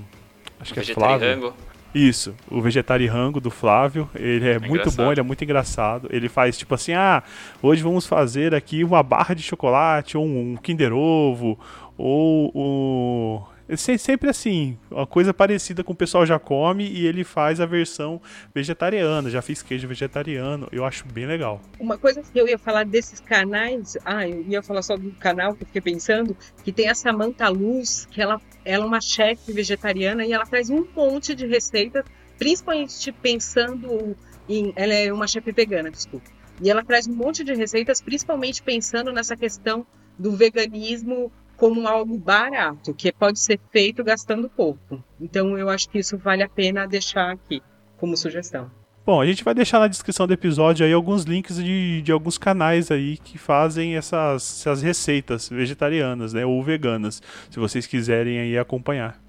Acho 0.60 0.74
que 0.74 0.80
é 0.80 0.84
Flávio. 0.84 1.28
Rango. 1.28 1.54
Isso, 1.94 2.34
o 2.50 2.60
Vegetariango 2.60 3.40
do 3.40 3.50
Flávio. 3.50 4.08
Ele 4.14 4.46
é, 4.46 4.52
é 4.52 4.58
muito 4.58 4.72
engraçado. 4.72 4.96
bom, 4.96 5.12
ele 5.12 5.20
é 5.20 5.22
muito 5.22 5.42
engraçado. 5.42 6.08
Ele 6.10 6.28
faz 6.28 6.58
tipo 6.58 6.74
assim: 6.74 6.92
ah, 6.92 7.22
hoje 7.62 7.82
vamos 7.82 8.06
fazer 8.06 8.54
aqui 8.54 8.84
uma 8.84 9.02
barra 9.02 9.34
de 9.34 9.42
chocolate, 9.42 10.16
ou 10.16 10.26
um 10.26 10.56
Kinder 10.56 10.92
Ovo, 10.92 11.58
ou 11.96 12.50
o 12.54 13.42
sempre 13.74 14.30
assim, 14.30 14.78
uma 14.90 15.06
coisa 15.06 15.34
parecida 15.34 15.82
com 15.82 15.92
o 15.92 15.96
pessoal 15.96 16.24
já 16.24 16.38
come 16.38 16.88
e 16.88 17.06
ele 17.06 17.24
faz 17.24 17.60
a 17.60 17.66
versão 17.66 18.20
vegetariana. 18.54 19.28
Já 19.28 19.42
fiz 19.42 19.62
queijo 19.62 19.88
vegetariano, 19.88 20.68
eu 20.70 20.84
acho 20.84 21.04
bem 21.06 21.26
legal. 21.26 21.60
Uma 21.80 21.98
coisa 21.98 22.22
que 22.22 22.38
eu 22.38 22.46
ia 22.46 22.58
falar 22.58 22.84
desses 22.84 23.18
canais, 23.18 23.96
ah, 24.04 24.28
eu 24.28 24.42
ia 24.42 24.62
falar 24.62 24.82
só 24.82 24.96
do 24.96 25.10
canal 25.12 25.54
que 25.54 25.64
eu 25.64 25.66
fiquei 25.66 25.82
pensando, 25.82 26.36
que 26.62 26.70
tem 26.70 26.88
a 26.88 26.94
Samantha 26.94 27.48
Luz, 27.48 28.06
que 28.10 28.22
ela, 28.22 28.40
ela 28.64 28.84
é 28.84 28.86
uma 28.86 29.00
chefe 29.00 29.52
vegetariana 29.52 30.24
e 30.24 30.32
ela 30.32 30.46
traz 30.46 30.70
um 30.70 30.86
monte 30.94 31.34
de 31.34 31.46
receitas, 31.46 32.04
principalmente 32.38 33.10
pensando 33.12 34.16
em. 34.48 34.72
Ela 34.76 34.94
é 34.94 35.12
uma 35.12 35.26
chefe 35.26 35.50
vegana, 35.50 35.90
desculpa. 35.90 36.30
E 36.62 36.70
ela 36.70 36.84
traz 36.84 37.06
um 37.06 37.14
monte 37.14 37.42
de 37.42 37.52
receitas, 37.52 38.00
principalmente 38.00 38.62
pensando 38.62 39.12
nessa 39.12 39.36
questão 39.36 39.86
do 40.18 40.32
veganismo 40.36 41.30
como 41.56 41.86
algo 41.88 42.16
barato, 42.18 42.92
que 42.94 43.10
pode 43.12 43.38
ser 43.38 43.58
feito 43.72 44.04
gastando 44.04 44.48
pouco. 44.48 45.02
Então 45.20 45.56
eu 45.58 45.68
acho 45.68 45.88
que 45.88 45.98
isso 45.98 46.16
vale 46.18 46.42
a 46.42 46.48
pena 46.48 46.86
deixar 46.86 47.32
aqui 47.32 47.62
como 47.96 48.16
sugestão. 48.16 48.70
Bom, 49.04 49.20
a 49.20 49.26
gente 49.26 49.44
vai 49.44 49.54
deixar 49.54 49.78
na 49.78 49.86
descrição 49.86 50.26
do 50.26 50.32
episódio 50.32 50.84
aí 50.84 50.92
alguns 50.92 51.22
links 51.22 51.56
de, 51.56 52.02
de 52.02 52.10
alguns 52.10 52.36
canais 52.36 52.90
aí 52.90 53.16
que 53.16 53.38
fazem 53.38 53.96
essas, 53.96 54.60
essas 54.60 54.82
receitas 54.82 55.48
vegetarianas, 55.48 56.32
né, 56.32 56.44
ou 56.44 56.60
veganas, 56.60 57.22
se 57.48 57.56
vocês 57.56 57.86
quiserem 57.86 58.40
aí 58.40 58.58
acompanhar. 58.58 59.20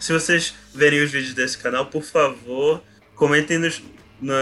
Se 0.00 0.12
vocês 0.12 0.54
verem 0.74 1.02
os 1.02 1.12
vídeos 1.12 1.34
desse 1.34 1.58
canal, 1.58 1.84
por 1.84 2.02
favor, 2.02 2.82
comentem 3.14 3.58
no, 3.58 3.68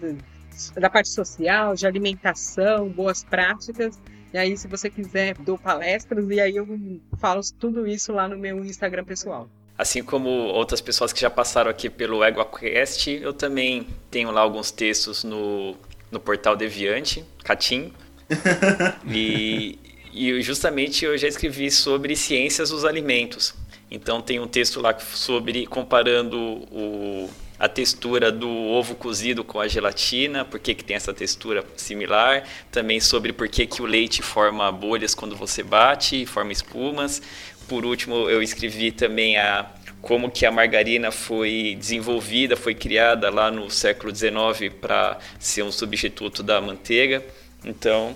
da 0.75 0.89
parte 0.89 1.09
social, 1.09 1.75
de 1.75 1.85
alimentação, 1.85 2.89
boas 2.89 3.23
práticas. 3.23 3.99
E 4.33 4.37
aí, 4.37 4.57
se 4.57 4.67
você 4.67 4.89
quiser, 4.89 5.35
dou 5.37 5.57
palestras 5.57 6.29
e 6.29 6.39
aí 6.39 6.55
eu 6.55 6.67
falo 7.19 7.41
tudo 7.57 7.87
isso 7.87 8.11
lá 8.11 8.27
no 8.27 8.37
meu 8.37 8.63
Instagram 8.65 9.05
pessoal. 9.05 9.47
Assim 9.77 10.03
como 10.03 10.29
outras 10.29 10.81
pessoas 10.81 11.13
que 11.13 11.21
já 11.21 11.29
passaram 11.29 11.69
aqui 11.69 11.89
pelo 11.89 12.23
EguaQuest, 12.23 13.07
eu 13.07 13.31
também 13.31 13.87
tenho 14.09 14.31
lá 14.31 14.41
alguns 14.41 14.71
textos 14.71 15.23
no, 15.23 15.75
no 16.11 16.19
portal 16.19 16.55
Deviante, 16.55 17.23
Catim. 17.43 17.93
e, 19.07 19.79
e 20.13 20.41
justamente 20.41 21.05
eu 21.05 21.17
já 21.17 21.27
escrevi 21.27 21.71
sobre 21.71 22.15
ciências 22.15 22.69
dos 22.69 22.85
alimentos. 22.85 23.53
Então 23.89 24.21
tem 24.21 24.39
um 24.39 24.47
texto 24.47 24.81
lá 24.81 24.97
sobre 24.99 25.65
comparando 25.65 26.37
o, 26.37 27.29
a 27.57 27.69
textura 27.69 28.31
do 28.31 28.49
ovo 28.49 28.95
cozido 28.95 29.43
com 29.43 29.59
a 29.59 29.67
gelatina, 29.67 30.43
por 30.43 30.59
que, 30.59 30.75
que 30.75 30.83
tem 30.83 30.95
essa 30.95 31.13
textura 31.13 31.63
similar, 31.77 32.43
também 32.69 32.99
sobre 32.99 33.31
por 33.31 33.47
que, 33.47 33.65
que 33.65 33.81
o 33.81 33.85
leite 33.85 34.21
forma 34.21 34.69
bolhas 34.71 35.15
quando 35.15 35.35
você 35.35 35.63
bate, 35.63 36.25
forma 36.25 36.51
espumas, 36.51 37.21
por 37.67 37.85
último, 37.85 38.29
eu 38.29 38.41
escrevi 38.41 38.91
também 38.91 39.37
a 39.37 39.69
como 40.07 40.31
que 40.31 40.45
a 40.45 40.51
margarina 40.51 41.11
foi 41.11 41.75
desenvolvida, 41.77 42.55
foi 42.55 42.73
criada 42.73 43.29
lá 43.29 43.51
no 43.51 43.69
século 43.69 44.15
XIX 44.15 44.73
para 44.79 45.19
ser 45.37 45.63
um 45.63 45.71
substituto 45.71 46.41
da 46.41 46.61
manteiga. 46.61 47.21
Então, 47.65 48.15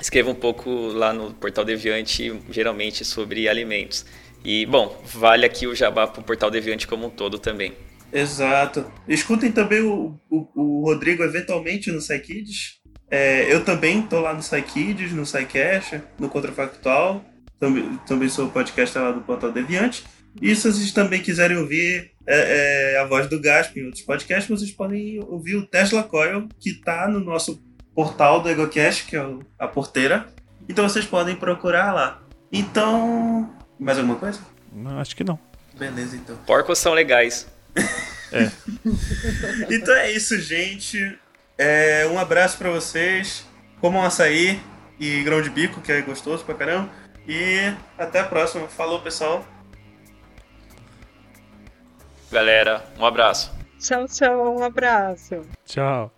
escrevo 0.00 0.30
um 0.30 0.36
pouco 0.36 0.70
lá 0.70 1.12
no 1.12 1.34
Portal 1.34 1.64
Deviante, 1.64 2.32
geralmente 2.48 3.04
sobre 3.04 3.48
alimentos. 3.48 4.06
E, 4.44 4.64
bom, 4.66 5.02
vale 5.04 5.44
aqui 5.44 5.66
o 5.66 5.74
jabá 5.74 6.06
para 6.06 6.20
o 6.20 6.24
Portal 6.24 6.48
Deviante 6.48 6.86
como 6.86 7.06
um 7.06 7.10
todo 7.10 7.40
também. 7.40 7.72
Exato. 8.12 8.84
Escutem 9.08 9.50
também 9.50 9.80
o, 9.80 10.14
o, 10.30 10.48
o 10.54 10.84
Rodrigo 10.84 11.24
eventualmente 11.24 11.90
no 11.90 12.00
SciKids. 12.00 12.80
É, 13.10 13.52
eu 13.52 13.64
também 13.64 14.00
estou 14.00 14.20
lá 14.20 14.32
no 14.32 14.42
SciKids, 14.42 15.12
no 15.12 15.26
SciCash, 15.26 16.00
no 16.20 16.28
Contrafactual 16.28 17.24
também, 17.62 17.96
também 18.08 18.28
sou 18.28 18.48
podcast 18.48 18.98
lá 18.98 19.12
do 19.12 19.20
Portal 19.20 19.52
Deviante. 19.52 20.02
E 20.40 20.54
se 20.54 20.70
vocês 20.70 20.92
também 20.92 21.20
quiserem 21.20 21.56
ouvir 21.56 22.12
é, 22.26 22.94
é, 22.94 23.00
a 23.00 23.04
voz 23.04 23.28
do 23.28 23.40
Gasp 23.40 23.78
em 23.78 23.86
outros 23.86 24.02
podcasts, 24.02 24.48
vocês 24.48 24.70
podem 24.70 25.20
ouvir 25.24 25.56
o 25.56 25.66
Tesla 25.66 26.02
Coil, 26.02 26.48
que 26.58 26.70
está 26.70 27.08
no 27.08 27.20
nosso 27.20 27.62
portal 27.94 28.40
do 28.40 28.48
EgoCast, 28.48 29.04
que 29.04 29.16
é 29.16 29.24
a 29.58 29.68
porteira. 29.68 30.26
Então 30.68 30.88
vocês 30.88 31.04
podem 31.04 31.36
procurar 31.36 31.92
lá. 31.92 32.22
Então. 32.50 33.54
Mais 33.78 33.98
alguma 33.98 34.16
coisa? 34.16 34.40
Não, 34.72 34.98
acho 34.98 35.14
que 35.16 35.24
não. 35.24 35.38
Beleza, 35.78 36.16
então. 36.16 36.36
Porcos 36.46 36.78
são 36.78 36.94
legais. 36.94 37.46
é. 38.32 38.50
então 39.74 39.94
é 39.94 40.12
isso, 40.12 40.38
gente. 40.38 41.18
É, 41.58 42.06
um 42.06 42.18
abraço 42.18 42.56
para 42.58 42.70
vocês. 42.70 43.44
Comam 43.80 44.02
açaí 44.02 44.60
e 44.98 45.22
grão 45.22 45.42
de 45.42 45.50
bico, 45.50 45.80
que 45.80 45.90
é 45.90 46.00
gostoso 46.00 46.44
pra 46.44 46.54
caramba. 46.54 46.90
E 47.26 47.72
até 47.98 48.20
a 48.20 48.24
próxima. 48.24 48.68
Falou, 48.68 49.00
pessoal. 49.00 49.46
Galera, 52.32 52.82
um 52.98 53.04
abraço. 53.04 53.52
Tchau, 53.78 54.06
tchau. 54.08 54.56
Um 54.56 54.64
abraço. 54.64 55.42
Tchau. 55.66 56.10